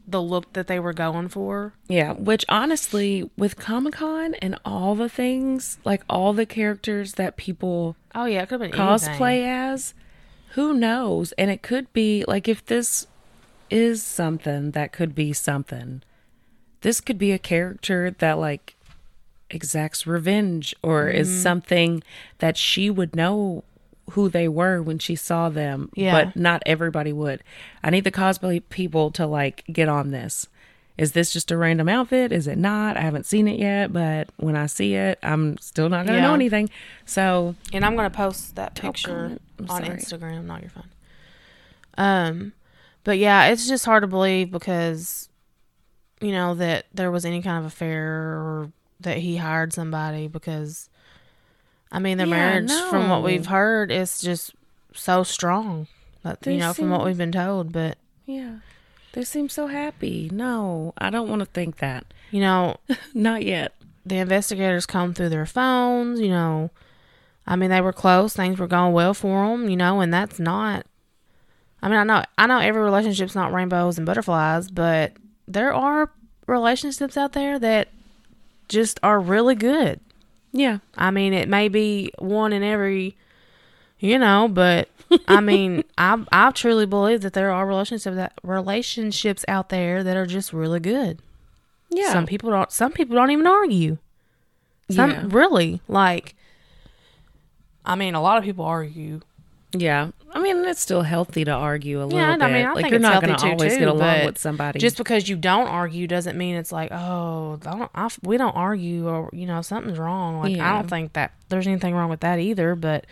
the 0.07 0.23
look 0.23 0.53
that 0.55 0.67
they 0.67 0.81
were 0.81 0.93
going 0.93 1.29
for. 1.29 1.75
Yeah, 1.87 2.13
which 2.13 2.45
honestly, 2.49 3.31
with 3.37 3.57
Comic 3.57 3.95
Con 3.95 4.35
and 4.37 4.59
all 4.65 4.95
the 4.95 5.09
things, 5.09 5.79
like 5.85 6.03
all 6.09 6.33
the 6.33 6.47
characters 6.47 7.15
that 7.15 7.37
people 7.37 7.97
Oh 8.15 8.25
yeah, 8.25 8.43
it 8.43 8.49
could 8.49 8.61
have 8.61 8.71
been 8.71 8.81
cosplay 8.81 9.47
as, 9.47 9.95
who 10.53 10.75
knows? 10.75 11.33
And 11.33 11.51
it 11.51 11.63
could 11.63 11.93
be 11.93 12.25
like 12.27 12.49
if 12.49 12.65
this 12.65 13.07
is 13.69 14.03
something 14.03 14.73
that 14.73 14.93
could 14.93 15.15
be 15.15 15.33
something, 15.33 16.03
this 16.81 17.01
could 17.01 17.19
be 17.19 17.33
a 17.33 17.39
character 17.39 18.11
that 18.19 18.39
like 18.39 18.77
exacts 19.51 20.07
revenge 20.07 20.75
or 20.83 21.05
Mm-hmm. 21.07 21.19
is 21.19 21.43
something 21.43 22.03
that 22.39 22.57
she 22.57 22.91
would 22.91 23.15
know 23.17 23.65
who 24.13 24.29
they 24.29 24.49
were 24.49 24.83
when 24.83 24.99
she 24.99 25.15
saw 25.15 25.49
them, 25.49 25.89
Yeah. 25.95 26.25
but 26.25 26.37
not 26.37 26.63
everybody 26.67 27.13
would. 27.13 27.43
I 27.85 27.91
need 27.91 28.05
the 28.05 28.11
cosplay 28.11 28.63
people 28.71 29.11
to 29.13 29.27
like 29.27 29.65
get 29.73 29.89
on 29.89 30.11
this. 30.11 30.49
Is 30.99 31.13
this 31.13 31.33
just 31.33 31.51
a 31.51 31.57
random 31.57 31.89
outfit? 31.89 32.31
Is 32.33 32.47
it 32.47 32.59
not? 32.59 32.97
I 32.97 33.01
haven't 33.01 33.25
seen 33.25 33.49
it 33.49 33.59
yet, 33.59 33.93
but 33.93 34.29
when 34.37 34.55
I 34.57 34.67
see 34.67 34.95
it, 34.95 35.19
I'm 35.23 35.57
still 35.59 35.89
not 35.89 36.05
going 36.07 36.17
to 36.19 36.23
know 36.23 36.35
anything. 36.35 36.69
So, 37.07 37.55
And 37.73 37.85
I'm 37.87 37.97
gonna 37.97 38.11
post 38.11 38.57
that 38.57 38.75
picture. 38.75 39.39
On 39.61 39.67
sorry. 39.69 39.89
Instagram. 39.97 40.45
Not 40.45 40.61
your 40.61 40.71
phone. 40.71 40.91
Um, 41.97 42.53
but 43.05 43.17
yeah, 43.19 43.47
it's 43.47 43.67
just 43.69 43.85
hard 43.85 44.03
to 44.03 44.07
believe 44.09 44.51
because, 44.51 45.29
you 46.21 46.33
know, 46.33 46.55
that 46.57 46.87
there 46.93 47.11
was 47.11 47.25
any 47.25 47.41
kind 47.43 47.59
of 47.59 47.65
affair 47.65 48.05
or 48.09 48.73
that 49.01 49.19
he 49.19 49.37
hired 49.37 49.73
somebody 49.73 50.29
because, 50.29 50.89
I 51.93 51.99
mean, 51.99 52.19
the 52.19 52.25
Yeah, 52.27 52.31
marriage, 52.31 52.73
from 52.91 53.09
what 53.09 53.23
we've 53.23 53.47
heard, 53.47 53.91
is 53.91 54.21
just 54.21 54.55
so 54.95 55.23
strong. 55.23 55.87
But, 56.23 56.45
you 56.47 56.59
know, 56.59 56.73
from 56.73 56.91
what 56.91 57.05
we've 57.05 57.17
been 57.17 57.33
told. 57.33 57.73
But 57.73 57.97
yeah. 58.27 58.57
They 59.13 59.25
seem 59.25 59.49
so 59.49 59.67
happy. 59.67 60.31
No, 60.33 60.93
I 60.99 61.11
don't 61.11 61.29
want 61.29 61.41
to 61.41 61.47
think 61.47 61.79
that. 61.79 62.05
you 62.31 62.41
know, 62.41 62.77
Not 63.15 63.45
yet. 63.45 63.73
the 64.07 64.19
investigators 64.19 64.87
combed 64.87 65.17
through 65.17 65.31
their 65.31 65.47
phones. 65.47 66.21
You 66.21 66.29
know, 66.29 66.71
I 67.47 67.57
mean, 67.57 67.71
they 67.71 67.81
were 67.81 67.93
close. 67.93 68.35
Things 68.35 68.59
were 68.59 68.67
going 68.69 68.93
well 68.93 69.15
for 69.15 69.49
them. 69.49 69.69
You 69.69 69.77
know, 69.77 70.01
and 70.01 70.13
that's 70.15 70.39
not. 70.39 70.87
I 71.83 71.89
mean, 71.89 71.99
I 71.99 72.05
know, 72.05 72.23
I 72.37 72.47
know, 72.47 72.59
every 72.59 72.83
relationship's 72.83 73.35
not 73.35 73.53
rainbows 73.55 73.97
and 73.97 74.05
butterflies, 74.07 74.71
but 74.71 75.15
there 75.49 75.73
are 75.73 76.11
relationships 76.47 77.17
out 77.17 77.33
there 77.33 77.59
that 77.59 77.89
just 78.71 78.99
are 79.03 79.21
really 79.21 79.55
good. 79.55 80.01
Yeah. 80.53 80.79
I 80.97 81.11
mean, 81.11 81.35
it 81.35 81.49
may 81.49 81.69
be 81.69 82.11
one 82.19 82.53
in 82.55 82.63
every, 82.63 83.17
you 83.99 84.19
know, 84.19 84.49
but 84.49 84.89
I 85.29 85.41
mean, 85.43 85.85
I 85.99 86.25
I 86.33 86.51
truly 86.53 86.87
believe 86.87 87.21
that 87.21 87.35
there 87.35 87.51
are 87.53 87.67
relationships 87.67 88.17
that 88.17 88.33
relationships 88.43 89.45
out 89.47 89.69
there 89.69 90.03
that 90.03 90.17
are 90.17 90.27
just 90.27 90.53
really 90.55 90.81
good. 90.81 91.21
Yeah. 91.91 92.13
Some 92.13 92.25
people 92.27 92.51
don't. 92.51 92.73
Some 92.73 92.93
people 92.93 93.17
don't 93.17 93.31
even 93.31 93.47
argue. 93.47 93.99
Some 94.91 95.11
Yeah. 95.11 95.25
really 95.29 95.83
like. 95.89 96.35
I 97.85 97.95
mean, 97.95 98.15
a 98.15 98.23
lot 98.23 98.39
of 98.39 98.45
people 98.45 98.65
argue. 98.65 99.21
Yeah. 99.73 100.11
I 100.33 100.41
mean, 100.41 100.65
it's 100.65 100.81
still 100.81 101.03
healthy 101.03 101.45
to 101.45 101.51
argue 101.51 102.03
a 102.03 102.05
little 102.05 102.19
Yeah, 102.19 102.37
bit. 102.37 102.43
I 102.43 102.53
mean, 102.53 102.67
I 102.67 102.73
like 102.73 102.83
think 102.83 102.91
you're 102.91 102.97
it's 102.97 103.03
not 103.03 103.13
healthy 103.13 103.27
gonna 103.29 103.39
too, 103.39 103.49
always 103.49 103.73
too, 103.73 103.79
get 103.81 103.89
along 103.89 104.25
with 104.27 104.39
somebody. 104.39 104.79
Just 104.79 104.97
because 104.97 105.29
you 105.29 105.37
don't 105.37 105.67
argue 105.67 106.07
doesn't 106.07 106.37
mean 106.39 106.57
it's 106.57 106.71
like, 106.73 106.91
oh, 106.93 107.59
I 107.67 107.79
don't, 107.79 107.91
I, 107.95 108.09
we 108.23 108.37
don't 108.37 108.55
argue 108.57 109.09
or 109.09 109.31
you 109.33 109.47
know 109.47 109.63
something's 109.63 109.99
wrong. 109.99 110.41
Like 110.41 110.59
I 110.59 110.75
don't 110.75 110.89
think 110.89 111.15
that 111.15 111.33
there's 111.49 111.67
anything 111.67 111.95
wrong 111.95 112.11
with 112.11 112.21
that 112.21 112.39
either. 112.39 112.75
But 112.75 113.07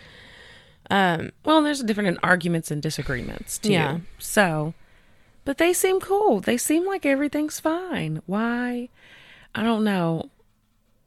um, 0.89 1.31
well, 1.43 1.61
there's 1.61 1.81
a 1.81 1.85
different 1.85 2.09
in 2.09 2.17
arguments 2.23 2.71
and 2.71 2.81
disagreements 2.81 3.57
too. 3.57 3.71
Yeah. 3.73 3.99
So, 4.17 4.73
but 5.45 5.57
they 5.57 5.73
seem 5.73 5.99
cool. 5.99 6.39
They 6.39 6.57
seem 6.57 6.85
like 6.85 7.05
everything's 7.05 7.59
fine. 7.59 8.21
Why? 8.25 8.89
I 9.53 9.63
don't 9.63 9.83
know. 9.83 10.29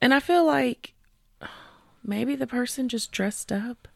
And 0.00 0.12
I 0.12 0.20
feel 0.20 0.44
like 0.44 0.92
maybe 2.04 2.34
the 2.34 2.46
person 2.46 2.88
just 2.88 3.12
dressed 3.12 3.52
up, 3.52 3.88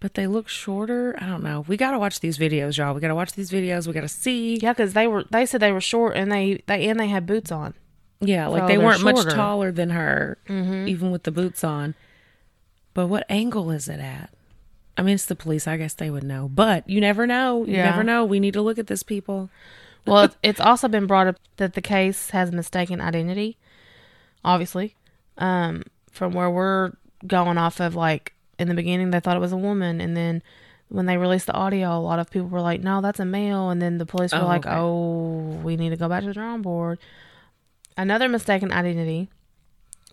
but 0.00 0.14
they 0.14 0.26
look 0.26 0.48
shorter. 0.48 1.16
I 1.20 1.26
don't 1.26 1.42
know. 1.42 1.64
We 1.66 1.76
got 1.76 1.92
to 1.92 1.98
watch 1.98 2.20
these 2.20 2.36
videos, 2.38 2.76
y'all. 2.76 2.94
We 2.94 3.00
got 3.00 3.08
to 3.08 3.14
watch 3.14 3.32
these 3.32 3.50
videos. 3.50 3.86
We 3.86 3.92
got 3.92 4.02
to 4.02 4.08
see. 4.08 4.56
yeah, 4.56 4.72
because 4.72 4.92
they 4.92 5.06
were 5.06 5.24
they 5.30 5.46
said 5.46 5.60
they 5.60 5.72
were 5.72 5.80
short 5.80 6.16
and 6.16 6.30
they 6.30 6.62
they 6.66 6.88
and 6.88 6.98
they 7.00 7.08
had 7.08 7.26
boots 7.26 7.50
on. 7.52 7.74
Yeah, 8.20 8.46
like 8.48 8.62
So 8.62 8.66
they 8.68 8.78
weren't 8.78 9.02
much 9.02 9.16
shorter. 9.16 9.30
Mm-hmm. 9.30 9.38
taller 9.38 9.72
than 9.72 9.90
her, 9.90 10.38
even 10.48 11.10
with 11.10 11.24
the 11.24 11.30
boots 11.30 11.62
on. 11.64 11.94
But 12.94 13.08
what 13.08 13.26
angle 13.28 13.70
is 13.70 13.88
it 13.88 14.00
at? 14.00 14.30
I 14.96 15.02
mean, 15.02 15.16
it's 15.16 15.26
the 15.26 15.34
police. 15.34 15.66
I 15.66 15.76
guess 15.76 15.94
they 15.94 16.10
would 16.10 16.22
know. 16.22 16.48
But 16.48 16.88
you 16.88 17.00
never 17.00 17.26
know. 17.26 17.64
You 17.64 17.74
Yeah. 17.74 17.90
never 17.90 18.04
know. 18.04 18.24
We 18.24 18.38
need 18.40 18.54
to 18.54 18.62
look 18.62 18.78
at 18.78 18.86
this, 18.86 19.02
people. 19.02 19.50
Well, 20.06 20.24
it's- 20.24 20.38
it's 20.42 20.60
also 20.60 20.86
been 20.86 21.06
brought 21.06 21.26
up 21.26 21.36
that 21.56 21.74
the 21.74 21.80
case 21.82 22.30
has 22.30 22.52
mistaken 22.52 23.00
identity, 23.00 23.56
obviously. 24.44 24.94
Um, 25.38 25.82
from 26.12 26.32
where 26.32 26.48
we're 26.50 26.92
going 27.26 27.58
off 27.58 27.80
of, 27.80 27.94
like, 27.96 28.33
in 28.58 28.68
the 28.68 28.74
beginning, 28.74 29.10
they 29.10 29.20
thought 29.20 29.36
it 29.36 29.40
was 29.40 29.52
a 29.52 29.56
woman. 29.56 30.00
And 30.00 30.16
then 30.16 30.42
when 30.88 31.06
they 31.06 31.16
released 31.16 31.46
the 31.46 31.52
audio, 31.54 31.96
a 31.96 32.00
lot 32.00 32.18
of 32.18 32.30
people 32.30 32.48
were 32.48 32.60
like, 32.60 32.80
no, 32.82 33.00
that's 33.00 33.20
a 33.20 33.24
male. 33.24 33.70
And 33.70 33.80
then 33.82 33.98
the 33.98 34.06
police 34.06 34.32
were 34.32 34.38
Oh, 34.40 34.46
like, 34.46 34.66
okay. 34.66 34.74
oh, 34.76 35.60
we 35.62 35.76
need 35.76 35.90
to 35.90 35.96
go 35.96 36.08
back 36.08 36.20
to 36.22 36.28
the 36.28 36.34
drawing 36.34 36.62
board. 36.62 36.98
Another 37.96 38.28
mistaken 38.28 38.72
identity 38.72 39.28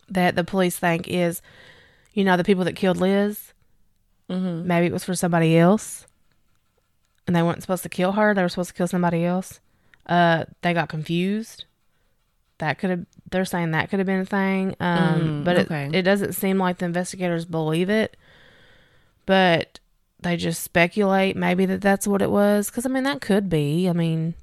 that 0.09 0.35
the 0.35 0.43
police 0.43 0.77
think 0.77 1.07
is, 1.07 1.41
you 2.13 2.23
know, 2.23 2.37
the 2.37 2.43
people 2.43 2.63
that 2.65 2.75
killed 2.75 2.97
Liz. 2.97 3.53
Mm-hmm. 4.29 4.67
Maybe 4.67 4.87
it 4.87 4.93
was 4.93 5.03
for 5.03 5.15
somebody 5.15 5.57
else. 5.57 6.05
And 7.27 7.35
they 7.35 7.43
weren't 7.43 7.61
supposed 7.61 7.83
to 7.83 7.89
kill 7.89 8.13
her. 8.13 8.33
They 8.33 8.41
were 8.41 8.49
supposed 8.49 8.69
to 8.69 8.75
kill 8.75 8.87
somebody 8.87 9.23
else. 9.25 9.59
Uh, 10.05 10.45
they 10.61 10.73
got 10.73 10.89
confused. 10.89 11.65
That 12.57 12.77
could 12.77 12.89
have. 12.89 13.05
They're 13.29 13.45
saying 13.45 13.71
that 13.71 13.89
could 13.89 13.99
have 13.99 14.05
been 14.05 14.19
a 14.21 14.25
thing. 14.25 14.75
Um, 14.79 15.21
Mm, 15.21 15.43
but 15.43 15.57
okay. 15.59 15.85
it, 15.87 15.95
it 15.95 16.01
doesn't 16.03 16.33
seem 16.33 16.57
like 16.57 16.77
the 16.79 16.85
investigators 16.85 17.45
believe 17.45 17.89
it. 17.89 18.17
But 19.25 19.79
they 20.19 20.37
just 20.37 20.63
speculate 20.63 21.35
maybe 21.35 21.65
that 21.65 21.81
that's 21.81 22.07
what 22.07 22.21
it 22.21 22.29
was. 22.31 22.69
Because 22.69 22.85
I 22.85 22.89
mean, 22.89 23.03
that 23.03 23.21
could 23.21 23.49
be. 23.49 23.87
I 23.89 23.93
mean, 23.93 24.33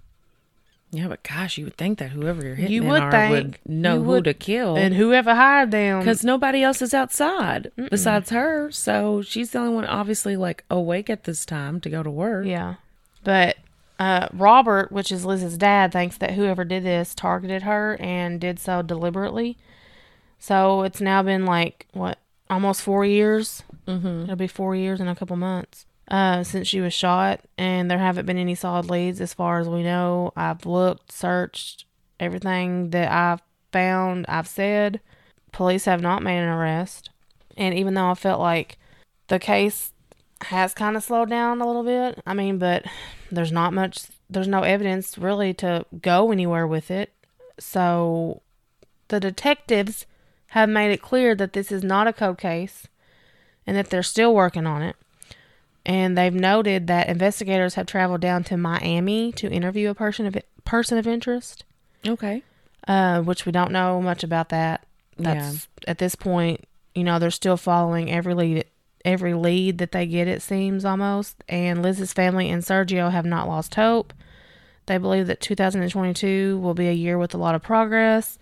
Yeah, 0.90 1.08
but 1.08 1.22
gosh, 1.22 1.58
you 1.58 1.64
would 1.66 1.76
think 1.76 1.98
that 1.98 2.10
whoever 2.12 2.42
you're 2.42 2.54
hitting 2.54 2.72
You 2.72 2.84
would 2.84 3.02
are 3.02 3.10
think. 3.10 3.30
would 3.32 3.58
know 3.66 3.94
You 3.96 4.02
who 4.02 4.08
would- 4.10 4.24
to 4.24 4.34
kill. 4.34 4.76
and 4.76 4.94
whoever 4.94 5.34
hired 5.34 5.70
them, 5.70 5.98
because 6.00 6.24
nobody 6.24 6.62
else 6.62 6.80
is 6.80 6.94
outside 6.94 7.70
besides 7.90 8.30
her, 8.30 8.70
so 8.70 9.20
she's 9.22 9.50
the 9.50 9.58
only 9.58 9.74
one 9.74 9.84
obviously 9.84 10.34
like 10.36 10.64
awake 10.70 11.10
at 11.10 11.24
this 11.24 11.44
time 11.44 11.78
to 11.82 11.90
go 11.90 12.02
to 12.02 12.10
work. 12.10 12.46
Yeah. 12.46 12.76
But 13.22 13.56
uh, 13.98 14.28
Robert, 14.32 14.90
which 14.92 15.10
is 15.12 15.24
Liz's 15.26 15.58
dad, 15.58 15.92
thinks 15.92 16.16
that 16.18 16.30
whoever 16.32 16.64
did 16.64 16.84
this 16.84 17.14
targeted 17.14 17.62
her 17.62 17.96
and 18.00 18.40
did 18.40 18.58
so 18.60 18.80
deliberately. 18.80 19.58
So 20.38 20.82
it's 20.84 21.00
now 21.00 21.22
been 21.22 21.44
like, 21.44 21.86
what, 21.92 22.18
almost 22.50 22.82
four 22.82 23.04
years? 23.04 23.62
Mm-hmm. 23.86 24.24
It'll 24.24 24.36
be 24.36 24.48
four 24.48 24.74
years 24.74 25.00
in 25.00 25.08
a 25.08 25.14
couple 25.14 25.36
months 25.36 25.86
uh, 26.08 26.42
since 26.42 26.68
she 26.68 26.80
was 26.80 26.94
shot. 26.94 27.40
And 27.56 27.90
there 27.90 27.98
haven't 27.98 28.26
been 28.26 28.38
any 28.38 28.54
solid 28.54 28.90
leads 28.90 29.20
as 29.20 29.34
far 29.34 29.58
as 29.58 29.68
we 29.68 29.82
know. 29.82 30.32
I've 30.36 30.66
looked, 30.66 31.12
searched, 31.12 31.84
everything 32.20 32.90
that 32.90 33.10
I've 33.10 33.42
found, 33.72 34.26
I've 34.28 34.48
said. 34.48 35.00
Police 35.52 35.84
have 35.86 36.02
not 36.02 36.22
made 36.22 36.38
an 36.38 36.48
arrest. 36.48 37.10
And 37.56 37.74
even 37.74 37.94
though 37.94 38.10
I 38.10 38.14
felt 38.14 38.40
like 38.40 38.78
the 39.28 39.38
case 39.38 39.92
has 40.42 40.72
kind 40.74 40.96
of 40.96 41.02
slowed 41.02 41.30
down 41.30 41.60
a 41.60 41.66
little 41.66 41.82
bit, 41.82 42.22
I 42.26 42.34
mean, 42.34 42.58
but 42.58 42.84
there's 43.30 43.52
not 43.52 43.72
much, 43.72 44.04
there's 44.30 44.48
no 44.48 44.62
evidence 44.62 45.18
really 45.18 45.52
to 45.54 45.84
go 46.00 46.30
anywhere 46.30 46.66
with 46.66 46.90
it. 46.90 47.12
So 47.58 48.42
the 49.08 49.18
detectives 49.18 50.06
have 50.48 50.68
made 50.68 50.90
it 50.90 51.02
clear 51.02 51.34
that 51.34 51.52
this 51.52 51.70
is 51.72 51.82
not 51.82 52.06
a 52.06 52.12
cold 52.12 52.38
case 52.38 52.86
and 53.66 53.76
that 53.76 53.90
they're 53.90 54.02
still 54.02 54.34
working 54.34 54.66
on 54.66 54.82
it. 54.82 54.96
And 55.84 56.16
they've 56.18 56.34
noted 56.34 56.86
that 56.88 57.08
investigators 57.08 57.74
have 57.74 57.86
traveled 57.86 58.20
down 58.20 58.44
to 58.44 58.56
Miami 58.56 59.32
to 59.32 59.50
interview 59.50 59.90
a 59.90 59.94
person 59.94 60.26
of 60.26 60.36
person 60.64 60.98
of 60.98 61.06
interest, 61.06 61.64
Okay. 62.06 62.42
uh, 62.86 63.22
which 63.22 63.46
we 63.46 63.52
don't 63.52 63.72
know 63.72 64.02
much 64.02 64.22
about 64.22 64.50
that. 64.50 64.84
That's 65.16 65.66
at 65.86 65.98
this 65.98 66.14
point, 66.14 66.64
you 66.94 67.04
know, 67.04 67.18
they're 67.18 67.30
still 67.30 67.56
following 67.56 68.10
every 68.10 68.34
lead 68.34 68.64
every 69.04 69.32
lead 69.32 69.78
that 69.78 69.92
they 69.92 70.06
get 70.06 70.28
it 70.28 70.42
seems 70.42 70.84
almost. 70.84 71.42
And 71.48 71.82
Liz's 71.82 72.12
family 72.12 72.50
and 72.50 72.62
Sergio 72.62 73.10
have 73.10 73.24
not 73.24 73.48
lost 73.48 73.74
hope. 73.76 74.12
They 74.86 74.98
believe 74.98 75.26
that 75.28 75.40
2022 75.40 76.58
will 76.58 76.74
be 76.74 76.88
a 76.88 76.92
year 76.92 77.16
with 77.16 77.32
a 77.34 77.38
lot 77.38 77.54
of 77.54 77.62
progress. 77.62 78.38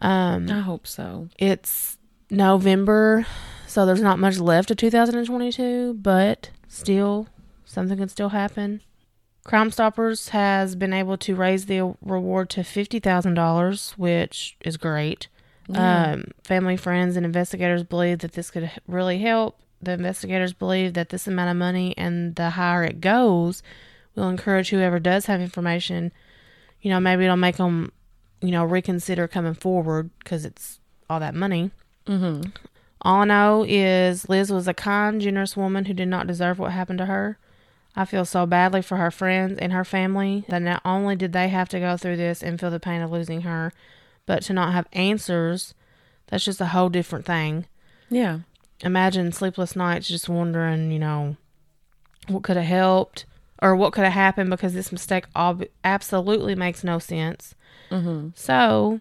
Um, 0.00 0.50
I 0.50 0.60
hope 0.60 0.86
so. 0.86 1.28
it's 1.38 1.98
November, 2.30 3.26
so 3.66 3.84
there's 3.84 4.00
not 4.00 4.18
much 4.18 4.38
left 4.38 4.70
of 4.70 4.76
2022, 4.78 5.94
but 5.94 6.50
still, 6.68 7.28
something 7.64 7.98
can 7.98 8.08
still 8.08 8.30
happen. 8.30 8.80
Crime 9.44 9.70
Stoppers 9.70 10.28
has 10.30 10.76
been 10.76 10.92
able 10.92 11.16
to 11.18 11.34
raise 11.34 11.66
the 11.66 11.94
reward 12.02 12.50
to 12.50 12.60
$50,000, 12.60 13.90
which 13.96 14.56
is 14.60 14.76
great. 14.76 15.28
Yeah. 15.68 16.12
Um, 16.12 16.24
family, 16.44 16.76
friends, 16.76 17.16
and 17.16 17.24
investigators 17.24 17.82
believe 17.82 18.18
that 18.20 18.32
this 18.32 18.50
could 18.50 18.70
really 18.86 19.18
help. 19.18 19.60
The 19.80 19.92
investigators 19.92 20.52
believe 20.52 20.94
that 20.94 21.08
this 21.08 21.26
amount 21.26 21.50
of 21.50 21.56
money 21.56 21.94
and 21.96 22.34
the 22.36 22.50
higher 22.50 22.84
it 22.84 23.00
goes 23.00 23.62
will 24.14 24.28
encourage 24.28 24.70
whoever 24.70 24.98
does 24.98 25.26
have 25.26 25.40
information. 25.40 26.12
You 26.82 26.90
know, 26.90 27.00
maybe 27.00 27.24
it'll 27.24 27.36
make 27.36 27.56
them, 27.56 27.92
you 28.40 28.50
know, 28.50 28.64
reconsider 28.64 29.28
coming 29.28 29.54
forward 29.54 30.10
because 30.18 30.44
it's 30.44 30.80
all 31.08 31.20
that 31.20 31.34
money. 31.34 31.70
Mm-hmm. 32.06 32.50
All 33.02 33.22
I 33.22 33.24
know 33.24 33.64
is 33.66 34.28
Liz 34.28 34.50
was 34.50 34.68
a 34.68 34.74
kind, 34.74 35.20
generous 35.20 35.56
woman 35.56 35.86
who 35.86 35.94
did 35.94 36.08
not 36.08 36.26
deserve 36.26 36.58
what 36.58 36.72
happened 36.72 36.98
to 36.98 37.06
her. 37.06 37.38
I 37.96 38.04
feel 38.04 38.24
so 38.24 38.46
badly 38.46 38.82
for 38.82 38.98
her 38.98 39.10
friends 39.10 39.58
and 39.58 39.72
her 39.72 39.84
family 39.84 40.44
that 40.48 40.62
not 40.62 40.82
only 40.84 41.16
did 41.16 41.32
they 41.32 41.48
have 41.48 41.68
to 41.70 41.80
go 41.80 41.96
through 41.96 42.16
this 42.16 42.42
and 42.42 42.60
feel 42.60 42.70
the 42.70 42.78
pain 42.78 43.00
of 43.00 43.10
losing 43.10 43.42
her, 43.42 43.72
but 44.26 44.42
to 44.44 44.52
not 44.52 44.72
have 44.72 44.86
answers, 44.92 45.74
that's 46.28 46.44
just 46.44 46.60
a 46.60 46.66
whole 46.66 46.88
different 46.88 47.24
thing. 47.24 47.66
Yeah. 48.08 48.40
Imagine 48.82 49.32
sleepless 49.32 49.74
nights 49.74 50.08
just 50.08 50.28
wondering, 50.28 50.92
you 50.92 50.98
know, 50.98 51.36
what 52.28 52.42
could 52.42 52.56
have 52.56 52.66
helped 52.66 53.26
or 53.60 53.74
what 53.74 53.92
could 53.92 54.04
have 54.04 54.12
happened 54.12 54.50
because 54.50 54.72
this 54.72 54.92
mistake 54.92 55.24
ob- 55.34 55.66
absolutely 55.84 56.54
makes 56.54 56.84
no 56.84 56.98
sense. 56.98 57.54
Mm-hmm. 57.90 58.28
So, 58.34 59.00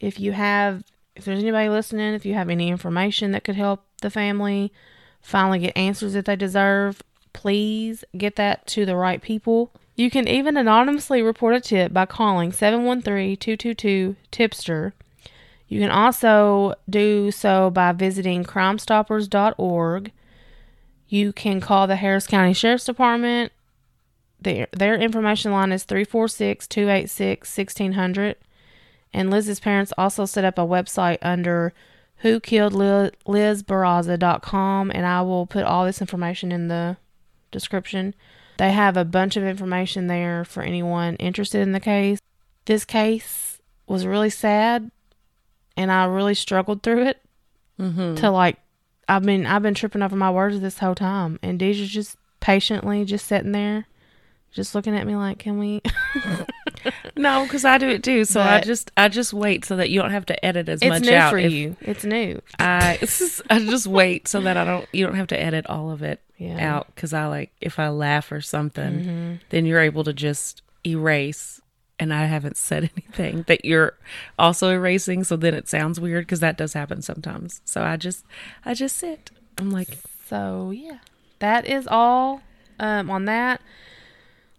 if 0.00 0.20
you 0.20 0.32
have, 0.32 0.84
if 1.14 1.24
there's 1.24 1.42
anybody 1.42 1.68
listening, 1.68 2.14
if 2.14 2.24
you 2.26 2.34
have 2.34 2.48
any 2.48 2.68
information 2.68 3.32
that 3.32 3.44
could 3.44 3.56
help 3.56 3.84
the 4.02 4.10
family 4.10 4.72
finally 5.20 5.58
get 5.58 5.76
answers 5.76 6.12
that 6.12 6.24
they 6.24 6.36
deserve, 6.36 7.02
please 7.32 8.04
get 8.16 8.36
that 8.36 8.66
to 8.68 8.86
the 8.86 8.96
right 8.96 9.20
people. 9.20 9.72
You 9.96 10.10
can 10.10 10.28
even 10.28 10.56
anonymously 10.56 11.22
report 11.22 11.54
a 11.54 11.60
tip 11.60 11.92
by 11.92 12.06
calling 12.06 12.52
713 12.52 13.36
222 13.36 14.16
Tipster. 14.30 14.94
You 15.68 15.80
can 15.80 15.90
also 15.90 16.74
do 16.88 17.30
so 17.30 17.70
by 17.70 17.92
visiting 17.92 18.44
crimestoppers.org. 18.44 20.12
You 21.08 21.32
can 21.32 21.60
call 21.60 21.86
the 21.86 21.96
Harris 21.96 22.26
County 22.26 22.52
Sheriff's 22.52 22.84
Department. 22.84 23.52
Their, 24.40 24.66
their 24.72 24.94
information 24.96 25.50
line 25.52 25.72
is 25.72 25.84
346 25.84 26.66
286 26.66 27.56
1600. 27.56 28.36
And 29.12 29.30
Liz's 29.30 29.60
parents 29.60 29.92
also 29.96 30.24
set 30.26 30.44
up 30.44 30.58
a 30.58 30.62
website 30.62 31.18
under 31.22 31.72
who 32.18 32.40
killed 32.40 32.72
liz 32.72 33.10
lizbarraza.com 33.26 34.90
and 34.94 35.06
I 35.06 35.22
will 35.22 35.46
put 35.46 35.64
all 35.64 35.84
this 35.84 36.00
information 36.00 36.52
in 36.52 36.68
the 36.68 36.96
description. 37.50 38.14
They 38.58 38.72
have 38.72 38.96
a 38.96 39.04
bunch 39.04 39.36
of 39.36 39.44
information 39.44 40.06
there 40.06 40.44
for 40.44 40.62
anyone 40.62 41.16
interested 41.16 41.60
in 41.60 41.72
the 41.72 41.80
case. 41.80 42.18
This 42.64 42.84
case 42.84 43.58
was 43.86 44.06
really 44.06 44.30
sad 44.30 44.90
and 45.76 45.92
I 45.92 46.04
really 46.06 46.34
struggled 46.34 46.82
through 46.82 47.04
it 47.06 47.22
Mm-hmm. 47.78 48.14
to 48.14 48.30
like 48.30 48.56
I've 49.06 49.22
been 49.22 49.44
I've 49.44 49.60
been 49.60 49.74
tripping 49.74 50.00
over 50.00 50.16
my 50.16 50.30
words 50.30 50.58
this 50.60 50.78
whole 50.78 50.94
time 50.94 51.38
and 51.42 51.58
Deja's 51.58 51.90
just 51.90 52.16
patiently 52.40 53.04
just 53.04 53.26
sitting 53.26 53.52
there 53.52 53.86
just 54.56 54.74
looking 54.74 54.96
at 54.96 55.06
me 55.06 55.14
like 55.14 55.38
can 55.38 55.58
we 55.58 55.80
No, 57.16 57.44
because 57.44 57.64
I 57.64 57.78
do 57.78 57.88
it 57.88 58.02
too. 58.04 58.24
So 58.24 58.40
I 58.40 58.60
just 58.60 58.90
I 58.96 59.08
just 59.08 59.32
wait 59.32 59.64
so 59.64 59.76
that 59.76 59.90
you 59.90 60.00
don't 60.00 60.10
have 60.10 60.26
to 60.26 60.44
edit 60.44 60.68
as 60.68 60.80
it's 60.82 60.88
much 60.88 61.02
new 61.02 61.14
out. 61.14 61.30
for 61.30 61.38
if 61.38 61.52
you 61.52 61.76
it's 61.80 62.04
new 62.04 62.40
I 62.58 62.98
I 63.50 63.58
just 63.60 63.86
wait 63.86 64.28
so 64.28 64.40
that 64.42 64.56
I 64.56 64.64
don't 64.64 64.86
you 64.92 65.04
don't 65.06 65.14
have 65.16 65.26
to 65.28 65.40
edit 65.40 65.66
all 65.66 65.90
of 65.90 66.02
it 66.02 66.20
Yeah. 66.36 66.76
out 66.76 66.86
because 66.94 67.12
I 67.12 67.26
like 67.26 67.52
if 67.60 67.78
I 67.78 67.88
laugh 67.88 68.30
or 68.32 68.40
something, 68.40 68.92
Mm-hmm. 69.00 69.34
then 69.50 69.66
you're 69.66 69.80
able 69.80 70.04
to 70.04 70.12
just 70.12 70.62
erase. 70.84 71.60
And 71.98 72.12
I 72.12 72.26
haven't 72.26 72.58
said 72.58 72.90
anything 72.96 73.44
that 73.48 73.64
you're 73.64 73.94
also 74.38 74.70
erasing, 74.70 75.24
so 75.24 75.34
then 75.36 75.54
it 75.54 75.66
sounds 75.66 75.98
weird 75.98 76.26
because 76.26 76.40
that 76.40 76.58
does 76.58 76.74
happen 76.74 77.00
sometimes. 77.00 77.62
So 77.64 77.82
I 77.82 77.96
just 77.96 78.24
I 78.66 78.74
just 78.74 78.96
sit. 78.96 79.30
I'm 79.58 79.70
like, 79.70 79.96
So 80.26 80.70
yeah, 80.72 80.98
that 81.38 81.66
is 81.66 81.88
all 81.90 82.42
um, 82.78 83.08
on 83.10 83.24
that. 83.24 83.62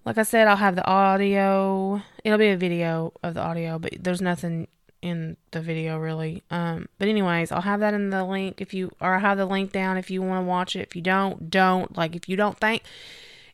Like 0.08 0.18
I 0.18 0.24
said, 0.24 0.48
I'll 0.48 0.56
have 0.56 0.78
the 0.78 0.86
audio. 0.88 2.02
It'll 2.24 2.38
be 2.38 2.48
a 2.48 2.56
video 2.56 3.12
of 3.24 3.34
the 3.34 3.42
audio, 3.42 3.78
but 3.78 3.94
there's 4.00 4.22
nothing 4.22 4.70
in 5.02 5.36
the 5.52 5.60
video 5.60 5.98
really. 5.98 6.44
Um, 6.50 6.88
but 6.98 7.10
anyways, 7.10 7.52
I'll 7.52 7.60
have 7.60 7.82
that 7.82 7.94
in 7.94 8.10
the 8.10 8.24
link 8.24 8.62
if 8.62 8.74
you 8.74 8.90
or 9.02 9.16
I'll 9.16 9.20
have 9.20 9.38
the 9.38 9.46
link 9.46 9.74
down 9.74 9.98
if 9.98 10.10
you 10.10 10.22
want 10.22 10.46
to 10.46 10.48
watch 10.48 10.78
it. 10.78 10.80
If 10.80 10.96
you 10.96 11.02
don't, 11.02 11.50
don't. 11.50 11.98
Like 11.98 12.16
if 12.16 12.30
you 12.30 12.38
don't 12.38 12.58
think 12.58 12.84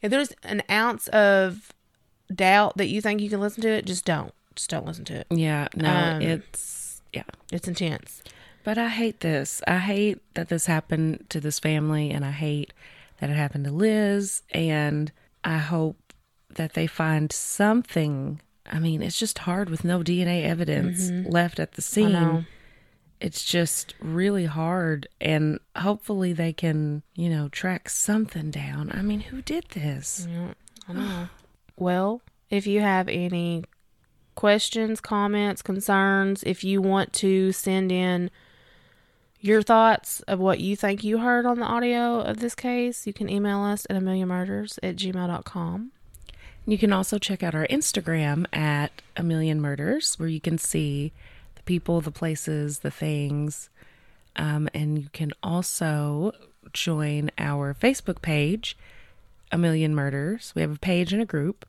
if 0.04 0.12
there's 0.12 0.32
an 0.44 0.62
ounce 0.70 1.08
of 1.08 1.74
doubt 2.32 2.78
that 2.78 2.88
you 2.88 3.02
think 3.02 3.20
you 3.20 3.32
can 3.32 3.40
listen 3.40 3.64
to 3.64 3.70
it, 3.70 3.86
just 3.86 4.06
don't. 4.06 4.32
Just 4.56 4.70
don't 4.70 4.86
listen 4.86 5.06
to 5.06 5.16
it. 5.16 5.28
yeah, 5.32 5.70
no, 5.76 5.90
Um, 5.90 6.22
it's 6.22 7.02
yeah. 7.14 7.24
It's 7.52 7.68
intense. 7.68 8.22
But 8.64 8.78
I 8.78 8.90
hate 8.90 9.22
this. 9.22 9.64
I 9.68 9.80
hate 9.80 10.20
that 10.36 10.50
this 10.50 10.68
happened 10.68 11.26
to 11.30 11.42
this 11.42 11.58
family, 11.58 12.12
and 12.12 12.24
I 12.24 12.30
hate 12.30 12.74
that 13.20 13.32
it 13.32 13.38
happened 13.38 13.66
to 13.66 13.72
Liz. 13.72 14.44
And 14.52 15.12
I 15.44 15.58
hope 15.58 15.98
that 16.56 16.74
they 16.74 16.88
find 16.88 17.32
something. 17.32 18.42
I 18.72 18.80
mean, 18.80 19.02
it's 19.02 19.20
just 19.20 19.40
hard 19.40 19.70
with 19.70 19.84
no 19.84 20.00
DNA 20.00 20.44
evidence 20.44 21.10
left 21.10 21.60
at 21.60 21.74
the 21.74 21.82
Mm-hmm. 21.82 22.36
Scene. 22.38 22.48
It's 23.20 23.44
just 23.46 23.94
really 24.02 24.46
hard. 24.46 25.08
And 25.22 25.60
hopefully 25.78 26.34
they 26.34 26.52
can, 26.54 27.04
you 27.16 27.30
know, 27.30 27.48
track 27.50 27.90
something 27.90 28.52
down. 28.52 28.92
I 28.94 29.02
mean, 29.02 29.22
who 29.22 29.42
did 29.42 29.66
this? 29.70 30.28
Yeah, 30.30 30.54
I 30.90 30.94
know. 30.94 31.30
well, 31.78 32.22
if 32.50 32.68
you 32.68 32.82
have 32.82 33.08
any 33.08 33.64
questions, 34.36 35.00
comments, 35.00 35.62
concerns, 35.62 36.44
if 36.44 36.64
you 36.64 36.82
want 36.82 37.14
to 37.14 37.52
send 37.52 37.92
in 37.92 38.30
your 39.40 39.62
thoughts 39.62 40.22
of 40.22 40.40
what 40.40 40.60
you 40.60 40.76
think 40.76 41.04
you 41.04 41.18
heard 41.20 41.46
on 41.46 41.60
the 41.60 41.66
audio 41.66 42.20
of 42.22 42.38
this 42.40 42.56
case, 42.56 43.06
you 43.06 43.14
can 43.14 43.30
email 43.30 43.62
us 43.62 43.86
at 43.90 43.96
a 43.96 44.02
million 44.02 44.28
murders 44.28 44.80
at 44.82 44.96
gmail.com. 44.96 45.92
You 46.66 46.78
can 46.78 46.94
also 46.94 47.18
check 47.18 47.44
out 47.44 47.56
our 47.56 47.68
Instagram 47.68 48.46
at 48.54 49.02
A 49.18 49.24
Million 49.24 49.60
Murders, 49.60 50.18
where 50.18 50.30
you 50.30 50.40
can 50.40 50.58
see 50.58 51.12
the 51.56 51.64
people, 51.64 52.00
the 52.00 52.12
places, 52.12 52.80
the 52.80 52.92
things. 52.92 53.70
Um, 54.36 54.70
and 54.74 54.98
you 54.98 55.10
can 55.12 55.34
also 55.44 56.32
join 56.72 57.32
our 57.38 57.74
Facebook 57.74 58.22
page, 58.22 58.78
A 59.52 59.58
Million 59.58 59.94
Murders. 59.94 60.54
We 60.56 60.62
have 60.62 60.76
a 60.76 60.80
page 60.80 61.12
and 61.12 61.22
a 61.22 61.26
group. 61.26 61.68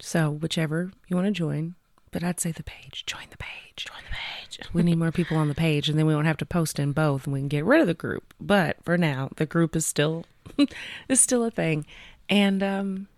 So, 0.00 0.30
whichever 0.30 0.90
you 1.06 1.14
want 1.14 1.26
to 1.26 1.32
join, 1.32 1.76
but 2.10 2.24
I'd 2.24 2.40
say 2.40 2.50
the 2.50 2.64
page. 2.64 3.04
Join 3.06 3.26
the 3.30 3.36
page. 3.36 3.86
Join 3.86 4.02
the 4.08 4.16
page. 4.16 4.68
we 4.72 4.82
need 4.82 4.98
more 4.98 5.12
people 5.12 5.36
on 5.36 5.46
the 5.46 5.54
page, 5.54 5.88
and 5.88 5.96
then 5.96 6.06
we 6.06 6.14
won't 6.14 6.26
have 6.26 6.36
to 6.38 6.46
post 6.46 6.80
in 6.80 6.90
both, 6.90 7.24
and 7.24 7.32
we 7.32 7.38
can 7.38 7.48
get 7.48 7.64
rid 7.64 7.80
of 7.80 7.86
the 7.86 7.94
group. 7.94 8.34
But 8.40 8.82
for 8.82 8.98
now, 8.98 9.30
the 9.36 9.46
group 9.46 9.76
is 9.76 9.86
still 9.86 10.26
is 11.08 11.20
still 11.20 11.44
a 11.44 11.52
thing. 11.52 11.86
And 12.28 12.62
um, 12.64 13.08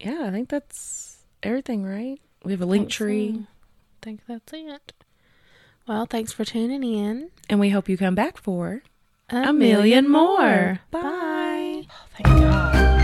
yeah, 0.00 0.24
I 0.26 0.30
think 0.30 0.48
that's 0.48 1.18
everything, 1.42 1.84
right? 1.84 2.20
We 2.44 2.52
have 2.52 2.60
a 2.62 2.66
link 2.66 2.84
Think 2.84 2.92
tree. 2.92 3.38
I 3.40 4.04
think 4.04 4.20
that's 4.26 4.52
it. 4.52 4.92
Well, 5.86 6.06
thanks 6.06 6.32
for 6.32 6.44
tuning 6.44 6.82
in. 6.84 7.30
and 7.48 7.60
we 7.60 7.70
hope 7.70 7.88
you 7.88 7.96
come 7.96 8.14
back 8.14 8.38
for 8.38 8.82
A, 9.30 9.48
a 9.48 9.52
million 9.52 10.08
more. 10.08 10.80
Bye. 10.90 11.86
Oh, 11.90 12.06
thank 12.16 12.26
God. 12.40 12.99